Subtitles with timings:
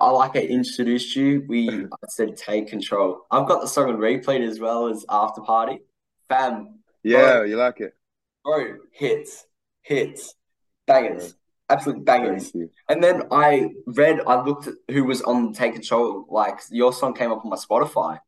[0.00, 1.44] I like I introduced you.
[1.48, 3.26] We I said take control.
[3.30, 5.80] I've got the song on replay as well as After Party.
[6.28, 6.80] Fam.
[7.02, 7.94] Yeah, bro, you like it.
[8.44, 9.46] Bro, hits,
[9.82, 10.34] hits,
[10.86, 11.34] bangers,
[11.68, 12.52] absolute bangers.
[12.88, 16.26] And then I read, I looked at who was on Take Control.
[16.28, 18.18] Like your song came up on my Spotify.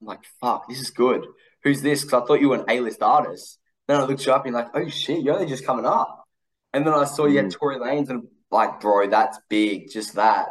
[0.00, 1.26] I'm like, fuck, this is good.
[1.62, 2.04] Who's this?
[2.04, 3.58] Because I thought you were an A-list artist.
[3.88, 6.24] Then I looked you up and like, oh shit, you're only just coming up.
[6.72, 7.52] And then I saw you had mm.
[7.52, 9.90] Tory Lanez and like, bro, that's big.
[9.90, 10.48] Just that.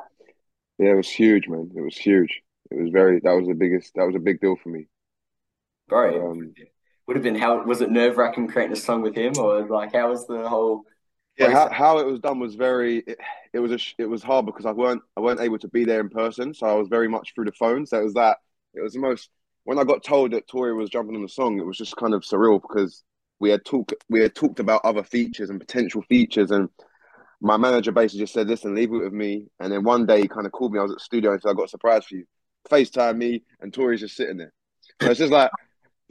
[0.77, 1.71] Yeah, it was huge, man.
[1.75, 2.41] It was huge.
[2.71, 3.19] It was very.
[3.21, 3.93] That was the biggest.
[3.95, 4.87] That was a big deal for me,
[5.87, 6.31] bro.
[6.31, 6.53] Um,
[7.07, 9.93] would have been how was it nerve wracking creating a song with him, or like
[9.93, 10.83] how was the whole?
[11.37, 12.99] Yeah, how, how it was done was very.
[12.99, 13.17] It,
[13.53, 15.99] it was a, it was hard because I weren't I weren't able to be there
[16.01, 17.85] in person, so I was very much through the phone.
[17.85, 18.37] So it was that.
[18.73, 19.29] It was the most.
[19.63, 22.13] When I got told that Tory was jumping on the song, it was just kind
[22.13, 23.03] of surreal because
[23.39, 26.69] we had talked we had talked about other features and potential features and
[27.41, 30.27] my manager basically just said, "Listen, leave it with me." And then one day he
[30.27, 30.79] kind of called me.
[30.79, 32.25] I was at the studio and said, "I got a surprise for you."
[32.69, 34.53] Facetime me, and Tory's just sitting there.
[35.01, 35.51] So it's just like,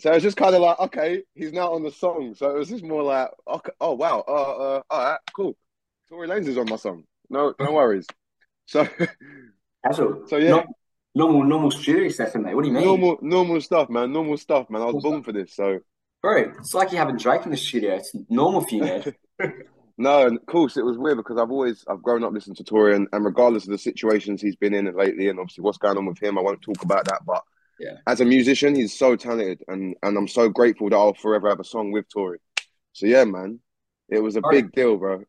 [0.01, 2.35] so it's just kind of like, okay, he's now on the song.
[2.37, 5.57] So it was just more like, okay, oh wow, uh, uh, all right, cool.
[6.09, 7.05] Tory Lanez is on my song.
[7.31, 8.07] No, no worries.
[8.67, 8.87] So.
[9.93, 10.65] So yeah.
[11.15, 12.55] normal, normal studio session, mate.
[12.55, 12.85] What do you mean?
[12.85, 14.13] Normal, normal stuff, man.
[14.15, 14.81] Normal stuff, man.
[14.81, 15.81] I was born for this, so.
[16.23, 17.97] Bro, it's like you having Drake in the studio.
[17.97, 19.15] It's normal for you, man.
[19.97, 22.65] No, and of course it was weird because I've always I've grown up listening to
[22.65, 25.97] Tory, and, and regardless of the situations he's been in lately, and obviously what's going
[25.97, 27.21] on with him, I won't talk about that.
[27.25, 27.43] But
[27.79, 31.49] yeah, as a musician, he's so talented, and and I'm so grateful that I'll forever
[31.49, 32.39] have a song with Tory.
[32.93, 33.61] So yeah, man,
[34.09, 34.75] it was a All big right.
[34.75, 35.23] deal, bro.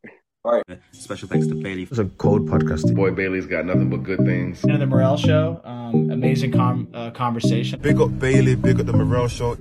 [0.44, 0.80] All right.
[0.92, 1.84] Special thanks to Bailey.
[1.84, 2.96] It was a cold podcast.
[2.96, 4.64] Boy, Bailey's got nothing but good things.
[4.64, 7.80] And the Morel Show, um, amazing com- uh, conversation.
[7.82, 9.58] Big up Bailey, big up the Morel Show.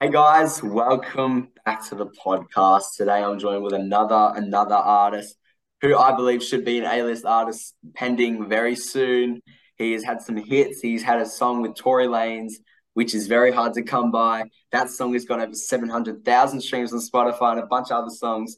[0.00, 2.94] Hey guys, welcome back to the podcast.
[2.96, 5.36] Today I'm joined with another another artist
[5.80, 9.42] who I believe should be an A-list artist pending very soon.
[9.76, 10.80] He has had some hits.
[10.80, 12.52] He's had a song with Tory Lanez,
[12.94, 14.44] which is very hard to come by.
[14.70, 18.56] That song has got over 700,000 streams on Spotify and a bunch of other songs.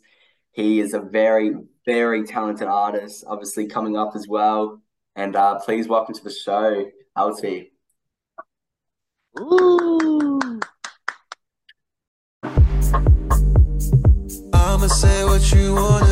[0.53, 1.55] He is a very,
[1.87, 4.83] very talented artist, obviously coming up as well.
[5.17, 6.85] And uh, please welcome to the show,
[7.17, 7.71] Eltee.
[9.39, 10.10] Ooh.
[14.91, 16.10] Say what you wanna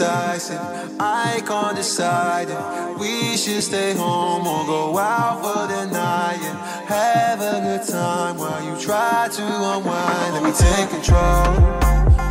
[0.00, 0.96] indecisive.
[0.98, 6.58] I can't decide if we should stay home or go out for the night and
[6.88, 10.34] have a good time while you try to unwind.
[10.34, 11.44] Let me take control.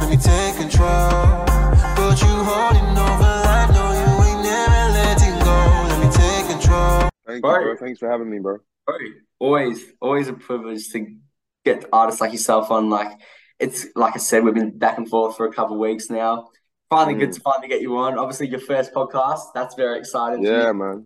[0.02, 1.46] Let me take control.
[1.96, 3.72] Got you holding over life.
[3.72, 5.58] No, you ain't never letting go.
[5.90, 7.10] Let me take control.
[7.28, 7.76] Thank you, bro.
[7.78, 8.58] Thanks for having me, bro.
[9.40, 11.16] Always, always a privilege to
[11.64, 12.90] get artists like yourself on.
[12.90, 13.12] Like
[13.60, 16.50] it's like I said, we've been back and forth for a couple of weeks now.
[16.90, 17.20] Finally, mm.
[17.20, 18.18] good to finally get you on.
[18.18, 19.54] Obviously, your first podcast.
[19.54, 20.44] That's very exciting.
[20.44, 21.06] Yeah, man.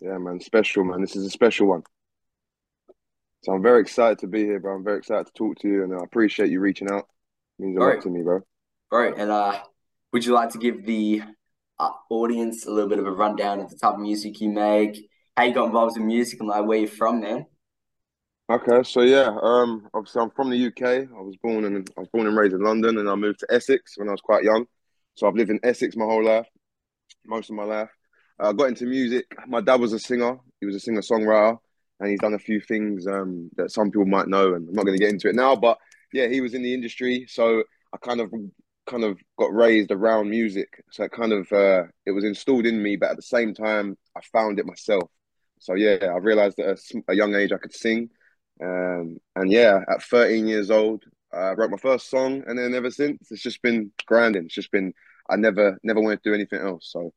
[0.00, 0.40] Yeah, man.
[0.40, 1.00] Special, man.
[1.00, 1.82] This is a special one.
[3.42, 4.74] So I'm very excited to be here, bro.
[4.74, 7.08] I'm very excited to talk to you, and I appreciate you reaching out.
[7.58, 8.40] It means a lot to me, bro.
[8.90, 9.58] Right, and uh,
[10.12, 11.22] would you like to give the
[11.78, 15.08] uh, audience a little bit of a rundown of the type of music you make,
[15.36, 17.46] how you got involved in music, and like where you're from, man?
[18.50, 20.82] Okay, so yeah, um, obviously I'm from the UK.
[20.82, 23.46] I was born and I was born and raised in London, and I moved to
[23.50, 24.66] Essex when I was quite young.
[25.18, 26.46] So I've lived in Essex my whole life,
[27.26, 27.90] most of my life.
[28.38, 29.26] I got into music.
[29.48, 30.38] My dad was a singer.
[30.60, 31.58] He was a singer songwriter,
[31.98, 34.54] and he's done a few things um, that some people might know.
[34.54, 35.76] And I'm not going to get into it now, but
[36.12, 38.32] yeah, he was in the industry, so I kind of
[38.86, 40.68] kind of got raised around music.
[40.92, 43.98] So it kind of uh, it was installed in me, but at the same time,
[44.16, 45.10] I found it myself.
[45.58, 46.78] So yeah, I realized at
[47.08, 48.08] a young age I could sing
[48.62, 52.90] um, and yeah, at 13 years old, I wrote my first song, and then ever
[52.90, 54.46] since, it's just been grinding.
[54.46, 54.92] It's just been
[55.28, 56.90] I never never wanted to do anything else.
[56.92, 57.12] So,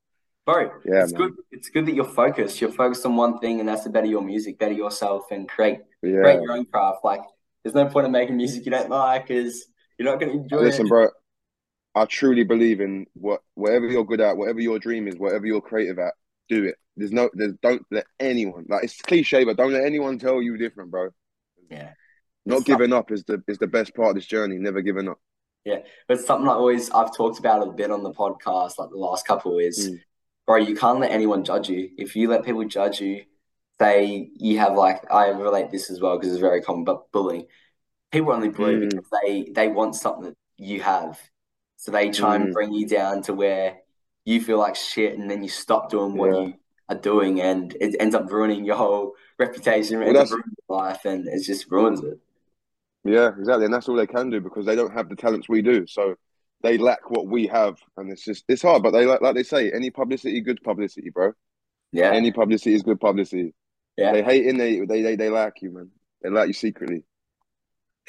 [0.46, 1.22] bro, yeah, it's man.
[1.22, 1.34] good.
[1.52, 2.62] It's good that you're focused.
[2.62, 5.80] You're focused on one thing, and that's to better your music, better yourself, and create
[6.02, 6.22] yeah.
[6.22, 7.04] create your own craft.
[7.04, 7.22] Like,
[7.64, 9.66] there's no point in making music you don't like, because
[9.98, 10.90] you're not going to enjoy Listen, it.
[10.90, 11.10] bro.
[11.94, 15.62] I truly believe in what whatever you're good at, whatever your dream is, whatever you're
[15.62, 16.14] creative at,
[16.48, 16.76] do it.
[16.96, 20.58] There's no, there's don't let anyone like it's cliche, but don't let anyone tell you
[20.58, 21.10] different, bro.
[21.70, 21.92] Yeah.
[22.46, 24.58] Not it's giving up is the is the best part of this journey.
[24.58, 25.20] Never giving up.
[25.64, 28.98] Yeah, but something I always I've talked about a bit on the podcast, like the
[28.98, 30.00] last couple is, Mm.
[30.48, 31.92] bro, you can't let anyone judge you.
[31.98, 33.26] If you let people judge you,
[33.80, 37.46] say you have like I relate this as well because it's very common, but bullying.
[38.12, 38.90] People only bully Mm.
[38.90, 41.20] because they they want something that you have.
[41.78, 42.54] So they try and Mm.
[42.54, 43.82] bring you down to where
[44.26, 46.42] you feel like shit and then you stop doing what Yeah.
[46.42, 46.54] you
[46.90, 50.30] are doing and it ends up ruining your whole reputation, Well, ruining
[50.68, 52.20] your life and it just ruins it.
[53.04, 55.62] Yeah, exactly, and that's all they can do because they don't have the talents we
[55.62, 55.88] do.
[55.88, 56.16] So
[56.62, 58.84] they lack what we have, and it's just it's hard.
[58.84, 61.34] But they like like they say, any publicity, good publicity, bro.
[61.92, 62.12] Yeah.
[62.12, 63.54] Any publicity is good publicity.
[63.98, 64.14] Yeah.
[64.14, 65.90] They hate in they they they they like you, man.
[66.22, 67.04] They like you secretly.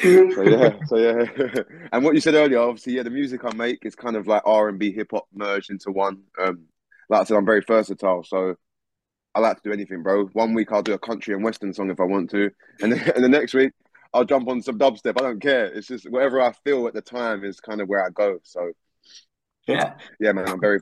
[0.03, 1.63] So yeah, so yeah.
[1.93, 4.43] and what you said earlier, obviously, yeah, the music I make is kind of like
[4.45, 6.23] R and B, hip hop merged into one.
[6.41, 6.65] Um,
[7.09, 8.57] like I said, I'm very versatile, so
[9.35, 10.25] I like to do anything, bro.
[10.33, 12.51] One week I'll do a country and western song if I want to,
[12.81, 13.73] and then, and the next week
[14.15, 15.15] I'll jump on some dubstep.
[15.19, 15.67] I don't care.
[15.67, 18.39] It's just whatever I feel at the time is kind of where I go.
[18.43, 18.73] So
[19.67, 19.95] Yeah.
[20.21, 20.81] yeah, man, I'm very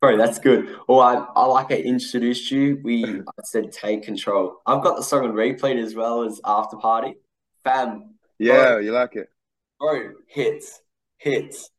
[0.00, 0.76] Bro, that's good.
[0.88, 2.80] Well, I, I like I introduced you.
[2.82, 4.56] We I said take control.
[4.66, 7.14] I've got the song on replay as well as After Party.
[7.62, 8.78] Fam, yeah.
[8.80, 9.28] You like it?
[9.78, 10.80] bro, hits,
[11.18, 11.70] hits,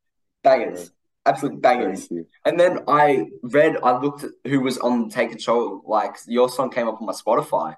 [0.42, 0.92] bangers,
[1.26, 2.08] absolute bangers.
[2.46, 5.82] And then I read, I looked at who was on Take Control.
[5.86, 7.76] Like your song came up on my Spotify.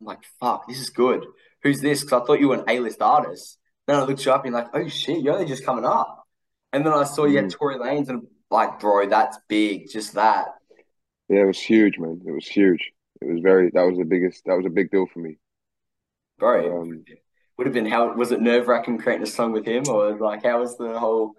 [0.00, 1.24] I'm like, fuck, this is good.
[1.64, 2.02] Who's this?
[2.04, 3.58] Because I thought you were an A-list artist.
[3.88, 6.24] Then I looked you up and like, oh shit, you're only just coming up.
[6.72, 9.90] And then I saw you had Tory Lanez and like, bro, that's big.
[9.90, 10.48] Just that.
[11.28, 12.20] Yeah, it was huge, man.
[12.26, 12.92] It was huge.
[13.20, 13.70] It was very.
[13.70, 14.42] That was the biggest.
[14.46, 15.38] That was a big deal for me.
[16.38, 17.04] Bro, Um,
[17.56, 20.42] would have been how was it nerve wracking creating a song with him or like
[20.42, 21.34] how was the whole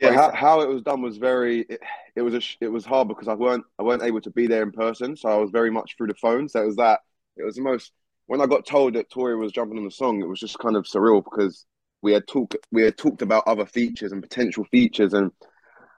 [0.00, 1.60] Yeah, how, how it was done was very.
[1.60, 1.80] It,
[2.14, 4.46] it was a, sh- it was hard because I weren't I weren't able to be
[4.46, 6.48] there in person, so I was very much through the phone.
[6.48, 7.00] So it was that.
[7.36, 7.92] It was the most.
[8.26, 10.76] When I got told that Tory was jumping on the song, it was just kind
[10.76, 11.64] of surreal because
[12.02, 15.30] we had talked we had talked about other features and potential features, and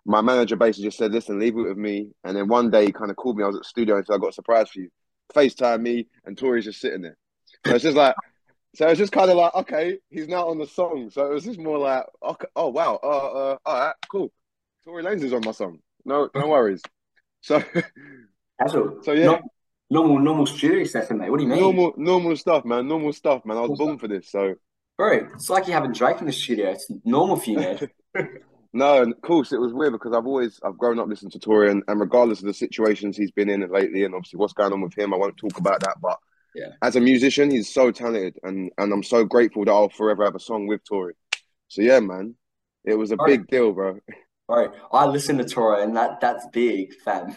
[0.05, 2.93] my manager basically just said, "Listen, leave it with me." And then one day he
[2.93, 3.45] kind of called me.
[3.45, 4.91] I was at the studio and said, "I got a surprise for you."
[5.35, 7.17] Facetime me, and Tory's just sitting there.
[7.67, 8.15] So it's just like.
[8.75, 11.09] So it's just kind of like, okay, he's now on the song.
[11.11, 14.31] So it was just more like, okay, oh wow, uh, uh, all right, cool.
[14.85, 15.79] Tory Lanez is on my song.
[16.05, 16.83] No, no worries.
[17.41, 17.63] So,
[19.03, 19.43] so yeah, Not
[19.91, 21.31] normal normal studio session, mate.
[21.31, 21.61] What do you mean?
[21.61, 22.87] normal, normal stuff, man.
[22.89, 23.57] Normal stuff, man.
[23.57, 24.31] I was born for this.
[24.31, 24.55] So
[24.97, 26.71] Bro, it's like you having Drake in the studio.
[26.71, 27.79] It's normal for you, man.
[28.73, 31.39] no, and of course it was weird because I've always I've grown up listening to
[31.39, 34.73] Tory, and, and regardless of the situations he's been in lately, and obviously what's going
[34.73, 35.97] on with him, I won't talk about that.
[36.03, 36.19] But
[36.55, 36.71] Yeah.
[36.83, 40.35] as a musician, he's so talented, and and I'm so grateful that I'll forever have
[40.35, 41.15] a song with Tory.
[41.69, 42.35] So yeah, man,
[42.85, 43.27] it was a Right.
[43.29, 44.01] big deal, bro.
[44.49, 47.37] Bro, I listen to Tory, and that that's big, fam.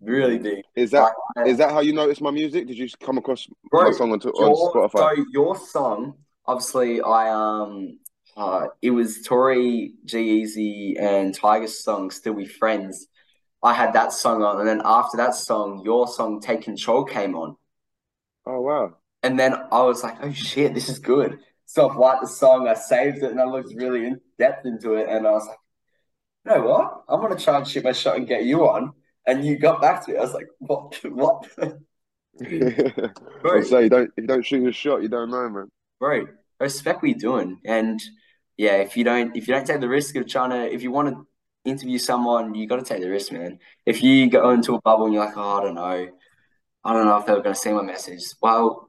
[0.00, 0.64] Really big.
[0.74, 2.66] Is that Like, is that how you noticed my music?
[2.66, 5.10] Did you come across Bro, my song on, on your, Spotify?
[5.16, 6.14] so your song,
[6.46, 7.98] obviously, I um,
[8.36, 13.06] uh, it was Tory, G-Eazy, and Tyga's song, "Still Be Friends."
[13.62, 17.34] I had that song on, and then after that song, your song "Take Control" came
[17.36, 17.56] on,
[18.46, 18.96] Oh wow.
[19.22, 22.66] and then I was like, "Oh shit, this is good." So I liked the song,
[22.68, 25.58] I saved it, and I looked really in depth into it, and I was like,
[26.46, 27.04] "You know what?
[27.08, 28.92] I'm gonna try and shoot my shot and get you on."
[29.26, 30.18] And you got back to me.
[30.18, 30.98] I was like, "What?
[31.04, 31.48] What?"
[32.40, 35.68] I say you don't if you don't shoot your shot, you don't know, man.
[35.98, 36.26] bro,
[36.58, 37.60] respect what you're doing.
[37.64, 38.00] And
[38.56, 40.90] yeah, if you don't if you don't take the risk of trying to if you
[40.90, 41.26] want to
[41.64, 43.58] interview someone, you gotta take the risk, man.
[43.84, 46.08] If you go into a bubble and you're like, oh, I don't know,
[46.84, 48.24] I don't know if they're gonna see my message.
[48.40, 48.88] Well,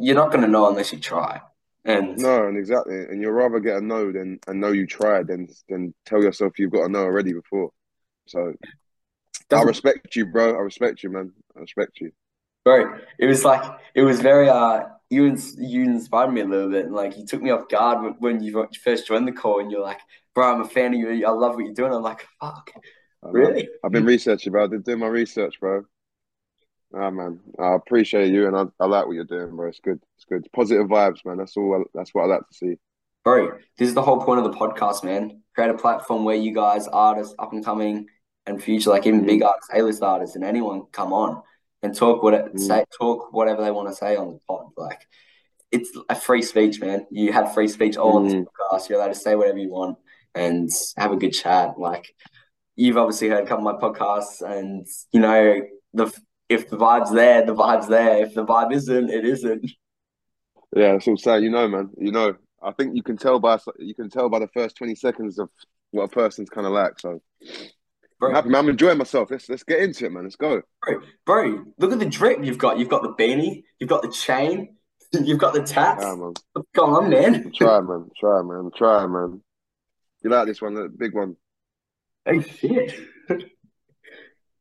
[0.00, 1.40] you're not gonna know unless you try.
[1.84, 5.28] And No, and exactly, and you'd rather get a no than a no you tried
[5.28, 7.70] than than tell yourself you've got a no already before.
[8.26, 8.54] So
[9.58, 10.54] I respect you, bro.
[10.54, 11.32] I respect you, man.
[11.56, 12.12] I respect you.
[12.64, 13.62] bro, it was like
[13.94, 17.24] it was very uh you ins you inspired me a little bit and like you
[17.26, 20.00] took me off guard when, when you first joined the call and you're like,
[20.34, 21.26] bro, I'm a fan of you.
[21.26, 21.92] I love what you're doing.
[21.92, 22.70] I'm like, fuck,
[23.22, 23.68] really?
[23.84, 24.64] I've been researching, bro.
[24.64, 25.84] I've been doing my research, bro.
[26.96, 27.40] Ah, man.
[27.58, 29.68] I appreciate you, and I, I like what you're doing, bro.
[29.68, 30.00] It's good.
[30.16, 30.46] It's good.
[30.54, 31.38] Positive vibes, man.
[31.38, 31.80] That's all.
[31.80, 32.76] I, that's what I like to see.
[33.24, 35.42] Bro, this is the whole point of the podcast, man.
[35.54, 38.06] Create a platform where you guys, artists, up and coming
[38.46, 41.42] and future, like even big artists, A-list artists, and anyone come on
[41.82, 42.60] and talk what it, Mm.
[42.60, 44.66] say, talk whatever they want to say on the pod.
[44.76, 45.00] Like
[45.70, 47.06] it's a free speech, man.
[47.10, 48.46] You have free speech all on this Mm.
[48.46, 48.88] podcast.
[48.88, 49.98] You're allowed to say whatever you want
[50.34, 51.78] and have a good chat.
[51.78, 52.14] Like
[52.76, 56.12] you've obviously heard a couple of my podcasts, and you know the
[56.48, 58.18] if the vibe's there, the vibe's there.
[58.24, 59.64] If the vibe isn't, it isn't.
[60.76, 61.44] Yeah, that's all saying.
[61.44, 61.90] You know, man.
[61.96, 62.34] You know.
[62.62, 65.50] I think you can tell by you can tell by the first twenty seconds of
[65.90, 66.98] what a person's kind of like.
[66.98, 67.20] So
[68.20, 68.60] Bro, I'm happy, man.
[68.60, 69.30] I'm enjoying myself.
[69.30, 70.24] Let's let's get into it, man.
[70.24, 70.62] Let's go.
[70.82, 72.78] Bro, bro, look at the drip you've got.
[72.78, 74.76] You've got the beanie, you've got the chain,
[75.12, 76.04] you've got the tats.
[76.04, 76.34] Yeah, man.
[76.52, 77.52] What's going on, man?
[77.52, 78.08] Try, man.
[78.18, 78.70] Try, man.
[78.76, 79.42] Try, man.
[80.22, 81.36] You like this one, the big one?
[82.26, 82.94] Oh shit.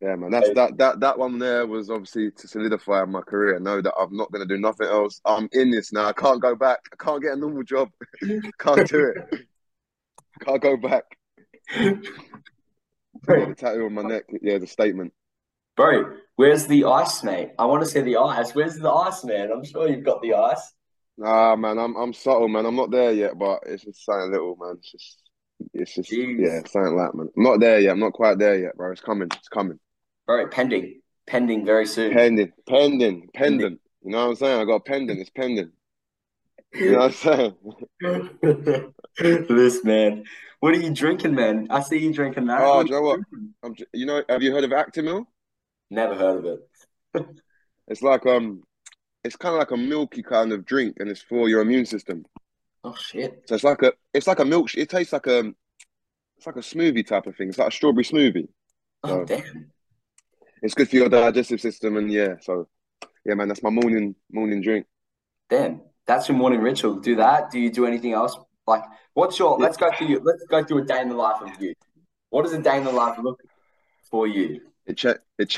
[0.01, 0.31] Yeah, man.
[0.31, 3.57] That's that that that one there was obviously to solidify my career.
[3.59, 5.21] Know that I'm not gonna do nothing else.
[5.23, 6.07] I'm in this now.
[6.07, 6.79] I can't go back.
[6.91, 7.89] I can't get a normal job.
[8.59, 9.45] can't do it.
[10.43, 11.03] Can't go back.
[13.23, 14.23] Bro, Tattoo on my neck.
[14.41, 15.13] Yeah, the statement.
[15.75, 17.51] bro, where's the ice, mate?
[17.57, 18.53] I want to see the ice.
[18.53, 19.51] Where's the ice, man?
[19.51, 20.73] I'm sure you've got the ice.
[21.17, 21.77] Nah, man.
[21.77, 22.65] I'm I'm subtle, man.
[22.65, 24.75] I'm not there yet, but it's just something little, man.
[24.79, 25.19] It's just
[25.73, 26.39] it's just Jeez.
[26.39, 27.29] yeah, something like man.
[27.37, 27.91] I'm not there yet.
[27.91, 28.91] I'm not quite there yet, bro.
[28.91, 29.29] It's coming.
[29.37, 29.79] It's coming.
[30.27, 31.01] Bro, pending.
[31.27, 32.13] Pending very soon.
[32.13, 33.79] Pending, pending, pendant.
[34.03, 34.61] You know what I'm saying?
[34.61, 35.19] I got a pendant.
[35.19, 35.71] It's pending.
[36.75, 37.55] You know what I'm
[38.01, 38.93] saying?
[39.49, 40.23] this man.
[40.59, 41.67] What are you drinking, man?
[41.69, 42.61] I see you drinking that.
[42.61, 43.19] Oh, you know what?
[43.63, 45.25] I'm, you know, have you heard of Actimel?
[45.89, 47.25] Never heard of it.
[47.89, 48.63] It's like um,
[49.25, 52.25] it's kind of like a milky kind of drink, and it's for your immune system.
[52.81, 53.43] Oh shit.
[53.45, 54.73] So it's like a, it's like a milk.
[54.75, 55.51] It tastes like a,
[56.37, 57.49] it's like a smoothie type of thing.
[57.49, 58.47] It's like a strawberry smoothie.
[59.03, 59.25] Oh Oh.
[59.25, 59.69] damn.
[60.61, 62.35] It's good for your digestive system, and yeah.
[62.39, 62.69] So,
[63.25, 64.85] yeah, man, that's my morning morning drink.
[65.49, 65.81] Damn.
[66.05, 66.95] That's your morning ritual.
[66.95, 67.51] Do that.
[67.51, 68.37] Do you do anything else?
[68.67, 68.83] Like,
[69.13, 69.57] what's your?
[69.57, 70.21] Let's go through you.
[70.23, 71.73] Let's go through a day in the life of you.
[72.29, 73.39] What does a day in the life look
[74.09, 74.61] for you?
[74.85, 75.03] It
[75.37, 75.57] it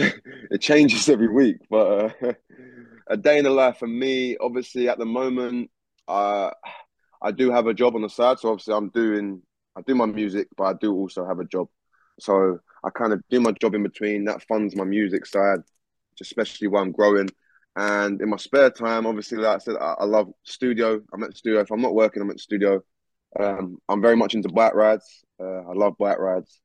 [0.51, 2.33] it changes every week, but uh,
[3.07, 5.71] a day in the life for me, obviously, at the moment,
[6.07, 6.51] uh,
[7.21, 8.39] I do have a job on the side.
[8.39, 9.41] So obviously, I'm doing
[9.75, 11.67] I do my music, but I do also have a job.
[12.19, 14.25] So I kind of do my job in between.
[14.25, 15.59] That funds my music side,
[16.21, 17.29] especially while I'm growing.
[17.75, 21.01] And in my spare time, obviously, like I said, I, I love studio.
[21.13, 21.59] I'm at the studio.
[21.59, 22.81] If I'm not working, I'm at the studio.
[23.37, 25.23] Um, I'm very much into bike rides.
[25.39, 26.61] Uh, I love bike rides.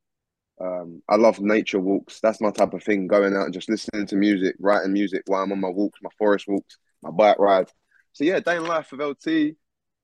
[0.60, 2.20] Um, I love nature walks.
[2.20, 3.06] That's my type of thing.
[3.06, 6.10] Going out and just listening to music, writing music while I'm on my walks, my
[6.18, 7.72] forest walks, my bike rides.
[8.12, 9.56] So yeah, day in life of Eltee,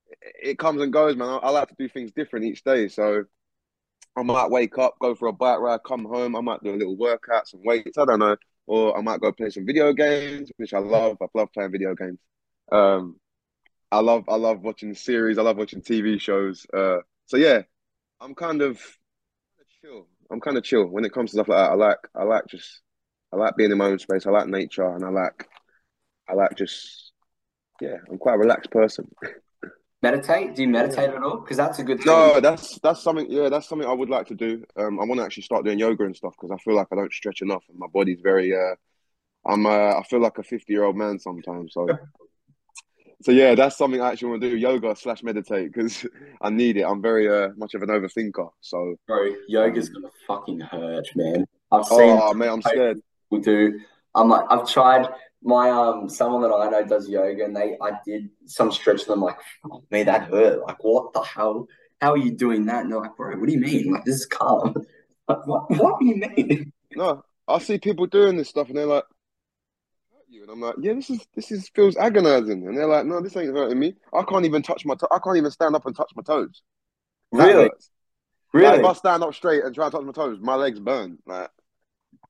[0.07, 1.29] it, it comes and goes, man.
[1.29, 2.87] I, I like to do things different each day.
[2.89, 3.23] So
[4.17, 6.35] I might wake up, go for a bike ride, come home.
[6.35, 7.97] I might do a little workout, some weights.
[7.97, 8.35] I don't know,
[8.67, 11.17] or I might go play some video games, which I love.
[11.21, 12.19] I love playing video games.
[12.71, 13.15] Um,
[13.91, 15.37] I love I love watching series.
[15.37, 16.67] I love watching TV shows.
[16.73, 17.61] Uh, so yeah,
[18.19, 18.79] I'm kind of
[19.81, 20.07] chill.
[20.29, 21.71] I'm kind of chill when it comes to stuff like that.
[21.71, 22.81] I like I like just
[23.33, 24.27] I like being in my own space.
[24.27, 25.47] I like nature, and I like
[26.29, 27.13] I like just
[27.81, 27.97] yeah.
[28.09, 29.09] I'm quite a relaxed person.
[30.03, 30.55] Meditate?
[30.55, 31.37] Do you meditate at all?
[31.37, 32.07] Because that's a good thing.
[32.07, 33.25] No, that's that's something.
[33.29, 34.63] Yeah, that's something I would like to do.
[34.75, 36.95] Um, I want to actually start doing yoga and stuff because I feel like I
[36.95, 38.55] don't stretch enough, and my body's very.
[38.55, 38.75] Uh,
[39.49, 39.65] I'm.
[39.65, 41.73] Uh, I feel like a 50 year old man sometimes.
[41.73, 41.87] So,
[43.23, 46.05] so yeah, that's something I actually want to do: yoga slash meditate because
[46.41, 46.83] I need it.
[46.83, 48.51] I'm very uh, much of an overthinker.
[48.61, 51.43] So, Bro, yoga's gonna fucking hurt, man.
[51.71, 52.99] I've seen oh mate, I'm scared.
[53.31, 53.79] people do.
[54.13, 55.07] I'm like, I've tried.
[55.43, 59.11] My um, someone that I know does yoga, and they, I did some stretch, and
[59.11, 59.37] I'm like,
[59.71, 60.61] oh, man, that hurt.
[60.65, 61.67] Like, what the hell?
[62.01, 62.83] How are you doing that?
[62.83, 63.91] And they're like, bro, what do you mean?
[63.93, 64.75] Like, this is calm.
[65.29, 65.69] Like, what?
[65.71, 66.71] What do you mean?
[66.95, 69.03] No, I see people doing this stuff, and they're like,
[70.13, 73.05] "Hurt you," and I'm like, "Yeah, this is this is feels agonizing," and they're like,
[73.05, 73.95] "No, this ain't hurting me.
[74.13, 74.95] I can't even touch my.
[74.95, 76.61] To- I can't even stand up and touch my toes.
[77.33, 77.63] That Really?
[77.63, 77.89] hurts.
[78.53, 78.79] Like, Really?
[78.79, 81.17] if I stand up straight and try to touch my toes, my legs burn.
[81.25, 81.49] Like,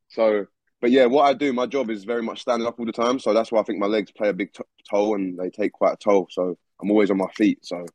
[0.07, 0.47] so,
[0.81, 3.19] but yeah, what I do, my job is very much standing up all the time.
[3.19, 5.71] So that's why I think my legs play a big t- toll and they take
[5.73, 6.27] quite a toll.
[6.29, 7.65] So I'm always on my feet.
[7.65, 7.85] So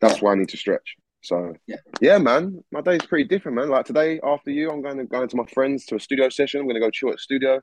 [0.00, 0.96] that's why I need to stretch.
[1.22, 1.76] So Yeah.
[2.00, 3.68] yeah, man, my day's pretty different, man.
[3.68, 6.60] Like today, after you, I'm going to go to my friends to a studio session.
[6.60, 7.60] I'm going to go chill at the studio.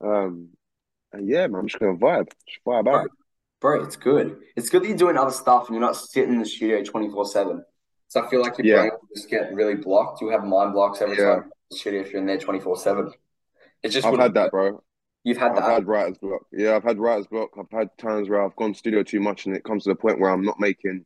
[0.00, 0.48] Um,
[1.12, 3.08] and yeah, man, I'm just going to vibe, just vibe out.
[3.60, 4.38] Bro, it's good.
[4.56, 7.26] It's good that you're doing other stuff and you're not sitting in the studio 24
[7.26, 7.64] 7.
[8.06, 8.74] So I feel like your Yeah.
[8.74, 10.20] brain will just get really blocked.
[10.20, 11.24] You have mind blocks every Yeah.
[11.34, 13.10] time in the studio if you're in there 24 7.
[13.82, 14.82] It just I've had that, bro.
[15.24, 15.70] You've had I've that.
[15.70, 16.42] had writer's block.
[16.52, 17.50] Yeah, I've had writer's block.
[17.58, 20.20] I've had times where I've gone studio too much, and it comes to the point
[20.20, 21.04] where I'm not making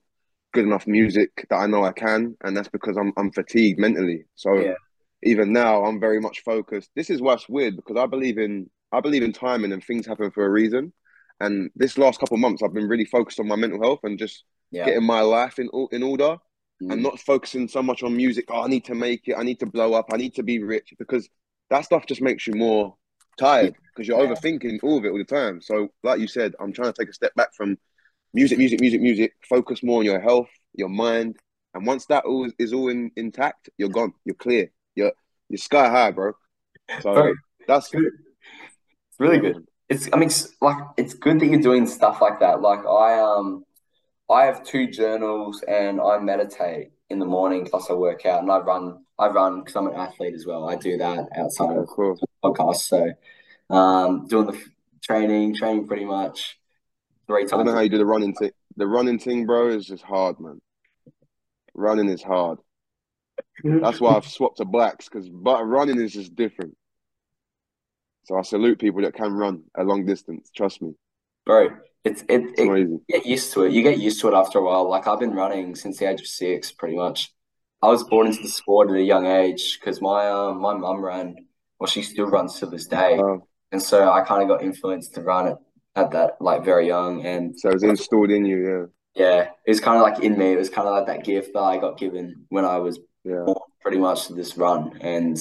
[0.52, 4.24] good enough music that I know I can, and that's because I'm I'm fatigued mentally.
[4.34, 4.74] So Yeah.
[5.22, 6.90] even now, I'm very much focused.
[6.94, 10.30] This is what's weird because I believe in I believe in timing and things happen
[10.30, 10.92] for a reason.
[11.40, 14.18] And this last couple of months, I've been really focused on my mental health and
[14.18, 14.84] just Yeah.
[14.86, 16.38] getting my life in in order
[16.82, 16.92] Mm.
[16.92, 18.46] and not focusing so much on music.
[18.48, 19.34] Oh, I need to make it.
[19.38, 20.06] I need to blow up.
[20.12, 21.28] I need to be rich because
[21.72, 22.94] that stuff just makes you more
[23.38, 24.34] tired because you're Yeah.
[24.34, 25.60] overthinking all of it all the time.
[25.62, 27.78] So, like you said, I'm trying to take a step back from
[28.34, 29.32] music, music, music, music.
[29.48, 31.38] Focus more on your health, your mind,
[31.72, 34.12] and once that all is, is all in, intact, you're gone.
[34.26, 34.70] You're clear.
[34.94, 35.12] You're
[35.48, 36.32] you're sky high, bro.
[37.00, 37.34] So Bro,
[37.66, 38.12] that's good.
[39.08, 39.66] It's really good.
[39.88, 42.60] It's I mean it's like it's good that you're doing stuff like that.
[42.60, 43.64] Like I um
[44.28, 48.52] I have two journals and I meditate in the morning plus I work out and
[48.52, 50.68] I run I run because I'm an athlete as well.
[50.68, 52.18] I do that outside of Cool.
[52.44, 52.76] podcast.
[52.76, 53.12] So
[53.70, 54.68] um doing the f-
[55.02, 56.58] training, training pretty much
[57.26, 58.50] three I don't know how you do the running thing.
[58.76, 60.60] The running thing, bro, is just hard, man.
[61.74, 62.58] Running is hard.
[63.64, 66.76] That's why I've swapped to blacks because but running is just different.
[68.24, 70.50] So I salute people that can run a long distance.
[70.54, 70.94] Trust me,
[71.44, 71.70] Bro,
[72.04, 73.72] it's it, it's it you get used to it.
[73.72, 74.88] You get used to it after a while.
[74.88, 77.32] Like I've been running since the age of six, pretty much.
[77.82, 81.04] I was born into the sport at a young age because my uh, my mum
[81.04, 81.34] ran,
[81.78, 83.38] well, she still runs to this day, Uh,
[83.72, 85.56] and so I kind of got influenced to run it
[85.96, 87.26] at that like very young.
[87.26, 88.90] And so it's installed in you.
[89.14, 90.52] yeah, Yeah, it was kind of like in me.
[90.52, 93.42] It was kind of like that gift that I got given when I was yeah.
[93.44, 95.36] born, pretty much to this run, and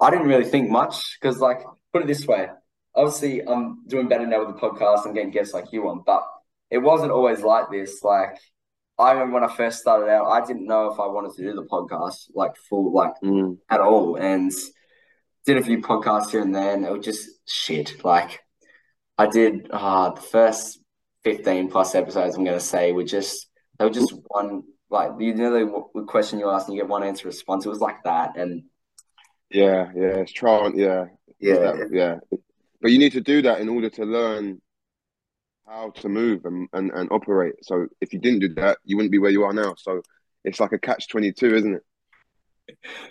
[0.00, 1.62] I didn't really think much because, like,
[1.92, 2.48] put it this way,
[2.94, 5.06] obviously I'm doing better now with the podcast.
[5.06, 6.24] I'm getting guests like you on, but
[6.70, 8.02] it wasn't always like this.
[8.02, 8.36] Like,
[8.98, 11.54] I remember when I first started out, I didn't know if I wanted to do
[11.54, 13.58] the podcast like full, like Mm.
[13.70, 14.52] at all, and
[15.46, 18.04] did a few podcasts here and there, and it was just shit.
[18.04, 18.40] Like,
[19.16, 20.80] I did uh, the first
[21.24, 25.34] 15 plus episodes, I'm going to say, were just, they were just one, like, you
[25.34, 27.66] know, the the question you ask and you get one answer response.
[27.66, 28.36] It was like that.
[28.36, 28.64] And
[29.50, 30.72] Yeah, yeah, it's trial.
[30.74, 31.06] Yeah,
[31.38, 32.16] yeah, that, yeah.
[32.80, 34.60] But you need to do that in order to learn
[35.68, 37.54] how to move and, and, and operate.
[37.62, 39.74] So if you didn't do that, you wouldn't be where you are now.
[39.76, 40.02] So
[40.44, 41.82] it's like a catch 22, isn't it?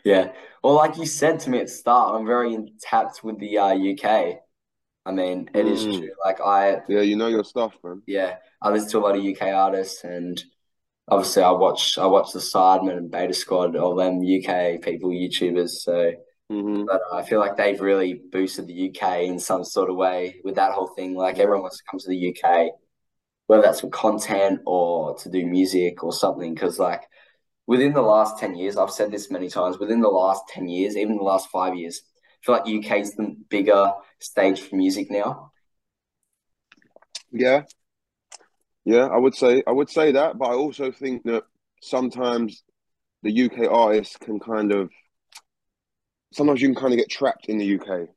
[0.03, 0.31] yeah.
[0.63, 3.75] Well, like you said to me at the start, I'm very tapped with the uh,
[3.75, 4.39] UK.
[5.05, 5.97] I mean, it is Mm.
[5.97, 6.09] true.
[6.23, 8.01] Like, I, Yeah, you know your stuff, man.
[8.05, 10.43] yeah, I listen to a lot of UK artists and
[11.07, 15.69] obviously I watch, I watch the Sidemen and Beta Squad, all them UK people, YouTubers.
[15.69, 16.11] So,
[16.49, 19.95] hmm But uh, I feel like they've really boosted the UK in some sort of
[19.97, 21.15] way with that whole thing.
[21.15, 22.71] Like everyone wants to come to the UK,
[23.47, 26.53] whether that's for content or to do music or something.
[26.53, 27.03] Because like
[27.67, 29.79] within the last ten years, I've said this many times.
[29.79, 32.01] Within the last ten years, even the last five years,
[32.43, 35.51] I feel like UK is the bigger stage for music now.
[37.31, 37.65] Yeah,
[38.85, 41.43] yeah, I would say I would say that, but I also think that
[41.81, 42.63] sometimes
[43.23, 44.89] the UK artists can kind of
[46.33, 48.07] sometimes you can kind of get trapped in the UK,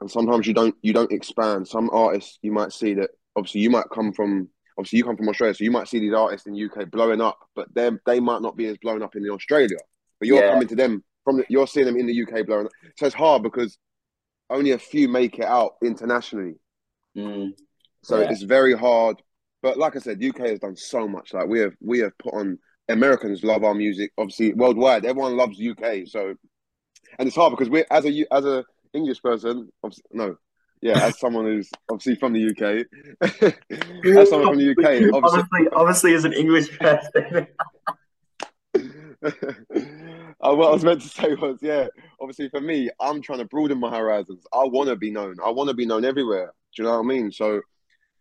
[0.00, 1.66] and sometimes you don't you don't expand.
[1.68, 4.48] Some artists you might see that obviously you might come from
[4.78, 7.20] obviously you come from Australia, so you might see these artists in the UK blowing
[7.20, 9.76] up, but they they might not be as blown up in Australia.
[10.18, 10.50] But you're Yeah.
[10.50, 13.14] coming to them from the, you're seeing them in the UK blowing up, so it's
[13.14, 13.78] hard because
[14.50, 16.54] only a few make it out internationally.
[17.16, 17.54] Mm,
[18.02, 18.30] So Yeah.
[18.30, 19.22] it's very hard.
[19.62, 21.32] But like I said, UK has done so much.
[21.32, 25.04] Like we have we have put on Americans love our music, obviously worldwide.
[25.04, 26.06] Everyone loves UK.
[26.06, 26.34] So
[27.18, 29.70] and it's hard because we're as a as a English person,
[30.12, 30.36] no.
[30.80, 32.86] Yeah, as someone who's obviously from the UK.
[34.18, 37.46] as someone from the UK, obviously obviously, obviously, as an English person.
[40.42, 41.86] Uh, what I was meant to say was, yeah,
[42.20, 44.44] obviously for me, I'm trying to broaden my horizons.
[44.52, 45.36] I want to be known.
[45.44, 46.52] I want to be known everywhere.
[46.74, 47.30] Do you know what I mean?
[47.30, 47.60] So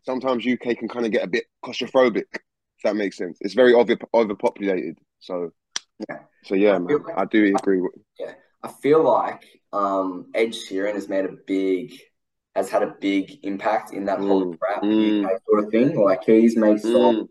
[0.03, 3.39] sometimes UK can kind of get a bit claustrophobic, if that makes sense.
[3.41, 4.99] It's very over overpopulated.
[5.19, 5.51] So,
[6.07, 6.19] Yeah.
[6.43, 7.81] so yeah, I man, I do agree.
[7.81, 7.93] With,
[8.63, 9.43] I feel like
[9.73, 11.93] um, Ed Sheeran has made a big,
[12.55, 14.95] has had a big impact in that whole Mm, rap mm.
[14.97, 15.99] UK sort of thing.
[15.99, 17.27] Like he's made songs Mm,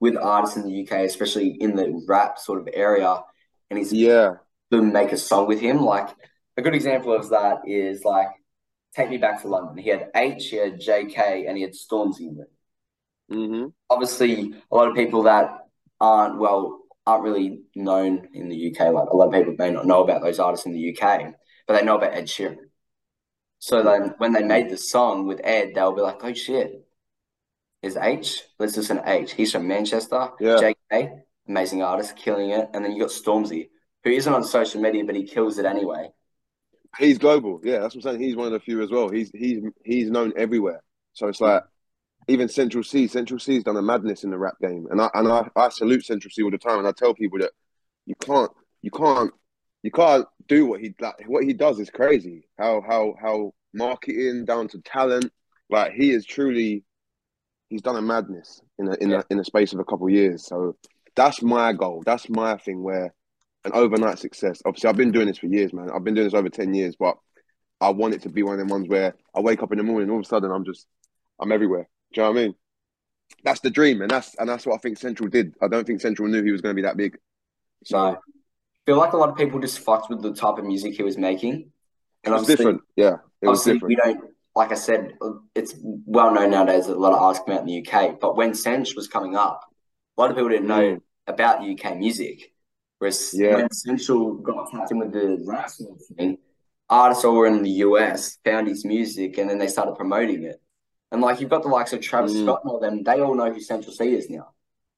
[0.00, 3.22] with artists in the UK, especially in the rap sort of area,
[3.70, 4.36] and he's yeah,
[4.70, 5.78] them make a song with him.
[5.82, 6.08] Like
[6.56, 8.28] a good example of that is like
[8.94, 9.78] Take Me Back to London.
[9.78, 12.50] He had Aitch, he had JK, and he had Stormzy in it.
[13.28, 15.68] hmm Obviously, a lot of people that
[16.00, 18.92] aren't well aren't really known in the UK.
[18.92, 21.34] Like a lot of people may not know about those artists in the UK,
[21.66, 22.56] but they know about Ed Sheeran.
[23.58, 26.86] So then when they made the song with Ed, they'll be like, "Oh shit,
[27.82, 28.42] is Aitch?
[28.58, 29.32] Let's listen to Aitch.
[29.32, 30.30] He's from Manchester.
[30.40, 30.72] Yeah.
[30.92, 32.68] JK, amazing artist, killing it.
[32.74, 33.70] And then you got Stormzy,
[34.04, 36.10] who isn't on social media, but he kills it anyway.
[36.98, 37.60] He's global.
[37.62, 38.22] Yeah, that's what I'm saying.
[38.22, 39.08] He's one of the few as well.
[39.08, 40.82] He's he's he's known everywhere.
[41.12, 41.62] So it's like
[42.28, 43.06] even Central Cee.
[43.06, 46.04] Central Cee's done a madness in the rap game, and I and I, I salute
[46.04, 46.78] Central Cee all the time.
[46.78, 47.52] And I tell people that
[48.06, 48.50] you can't
[48.82, 49.32] you can't
[49.82, 52.48] you can't do what he like what he does is crazy.
[52.58, 55.30] How how how marketing down to talent,
[55.70, 56.84] like he is truly
[57.68, 59.18] he's done a madness in a in Yeah.
[59.20, 60.46] a in a space of a couple of years.
[60.46, 60.76] So
[61.14, 62.02] that's my goal.
[62.04, 63.14] That's my thing where
[63.64, 64.62] an overnight success.
[64.64, 65.90] Obviously, I've been doing this for years, man.
[65.90, 67.16] I've been doing this over 10 years, but
[67.80, 69.84] I want it to be one of them ones where I wake up in the
[69.84, 70.86] morning, all of a sudden I'm just
[71.40, 71.88] I'm everywhere.
[72.12, 72.54] Do you know what I mean?
[73.42, 75.54] That's the dream, and that's and that's what I think Central did.
[75.60, 77.18] I don't think Central knew he was going to be that big.
[77.84, 78.16] So I
[78.86, 81.18] feel like a lot of people just fucked with the type of music he was
[81.18, 81.70] making.
[82.24, 82.80] And it was different.
[82.96, 83.88] Yeah, it was different.
[83.88, 84.20] we don't
[84.56, 85.12] like I said,
[85.54, 88.18] it's well known nowadays that a lot of artists come out in the UK.
[88.18, 89.60] But when Sench was coming up,
[90.16, 91.00] a lot of people didn't know Mm.
[91.26, 92.54] about UK music.
[92.98, 93.56] Whereas Yeah.
[93.56, 95.70] when Central got tapped in with the rap
[96.16, 96.38] thing,
[96.88, 100.58] artists all were in the US found his music and then they started promoting it.
[101.12, 102.44] And like you've got the likes of Travis Mm.
[102.44, 104.48] Scott and all them, they all know who Central Cee is now.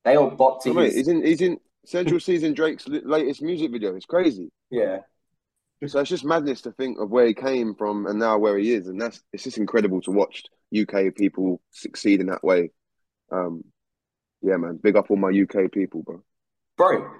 [0.04, 3.70] They all bought to So, his he's in he's in Central season Drake's latest music
[3.70, 3.94] video.
[3.94, 4.50] It's crazy.
[4.70, 5.00] Yeah.
[5.86, 8.72] So it's just madness to think of where he came from and now where he
[8.72, 10.42] is, and that's it's just incredible to watch
[10.76, 12.70] UK people succeed in that way.
[13.30, 13.62] Um,
[14.42, 16.22] yeah, man, big up all my UK people, bro.
[16.76, 17.10] Bro,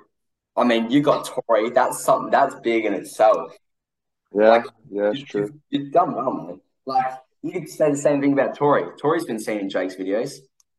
[0.57, 1.71] I mean, you got Tory.
[1.71, 3.53] That's something that's big in itself.
[4.35, 5.61] Yeah, Like, yeah, it's You- true.
[5.71, 6.61] You've done well, man.
[6.85, 8.85] Like, you could say the same thing about Tory.
[9.01, 10.35] Tory's been seen in Jake's videos.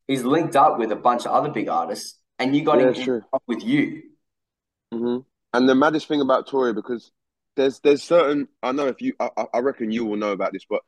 [0.07, 3.23] He's linked up with a bunch of other big artists, and you got Yeah, him
[3.47, 4.03] with you.
[4.91, 5.17] hmm
[5.53, 7.11] And the maddest thing about Tory because
[7.55, 10.65] there's there's certain I know if you I, I- reckon you will know about this,
[10.69, 10.81] but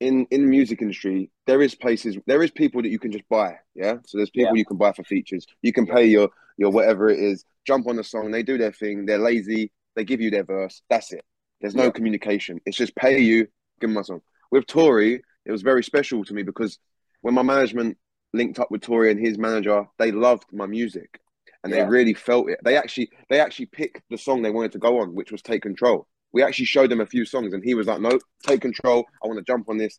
[0.00, 3.28] in in the music industry there is places there is people that you can just
[3.28, 3.96] buy, yeah.
[4.06, 5.46] So there's people you can buy for features.
[5.62, 8.72] You can pay your your whatever it is, jump on the song, they do their
[8.72, 11.24] thing, they're lazy, they give you their verse, that's it.
[11.60, 11.90] There's no Yeah.
[11.90, 12.60] communication.
[12.66, 13.46] It's just pay you,
[13.80, 14.22] give them my song.
[14.50, 16.78] With Tory, it was very special to me because
[17.20, 17.98] when my management
[18.32, 21.20] linked up with Tory and his manager, they loved my music
[21.64, 22.58] and they really felt it.
[22.62, 25.62] They actually they actually picked the song they wanted to go on, which was Take
[25.62, 26.06] Control.
[26.32, 29.04] We actually showed him a few songs and he was like, No, take control.
[29.22, 29.98] I want to jump on this.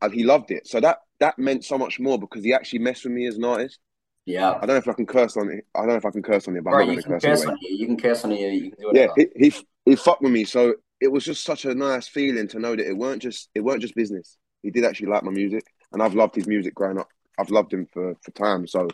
[0.00, 0.66] And he loved it.
[0.66, 3.44] So that that meant so much more because he actually messed with me as an
[3.44, 3.78] artist.
[4.24, 4.50] Yeah.
[4.50, 5.66] I don't know if I can curse on it.
[5.74, 7.22] I don't know if I can curse on it, but Bro, I'm you can curse
[7.22, 7.76] curse on you.
[7.76, 8.48] You can curse on you.
[8.48, 10.44] You can do Yeah, he, he he fucked with me.
[10.44, 13.60] So it was just such a nice feeling to know that it weren't just it
[13.60, 14.36] weren't just business.
[14.62, 17.08] He did actually like my music, and I've loved his music growing up.
[17.38, 18.66] I've loved him for for time.
[18.66, 18.88] So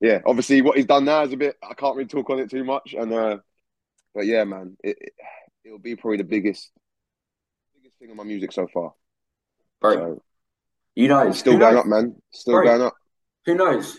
[0.00, 1.56] yeah, obviously what he's done now is a bit.
[1.62, 3.38] I can't really talk on it too much, and uh,
[4.14, 5.12] but yeah, man, it, it
[5.64, 6.70] it'll be probably the biggest
[7.74, 8.92] biggest thing on my music so far.
[9.80, 10.22] Bro, So
[10.94, 11.78] you know, still going knows?
[11.78, 12.16] up, man.
[12.32, 12.64] Still Bro.
[12.64, 12.94] going up.
[13.46, 13.98] Who knows?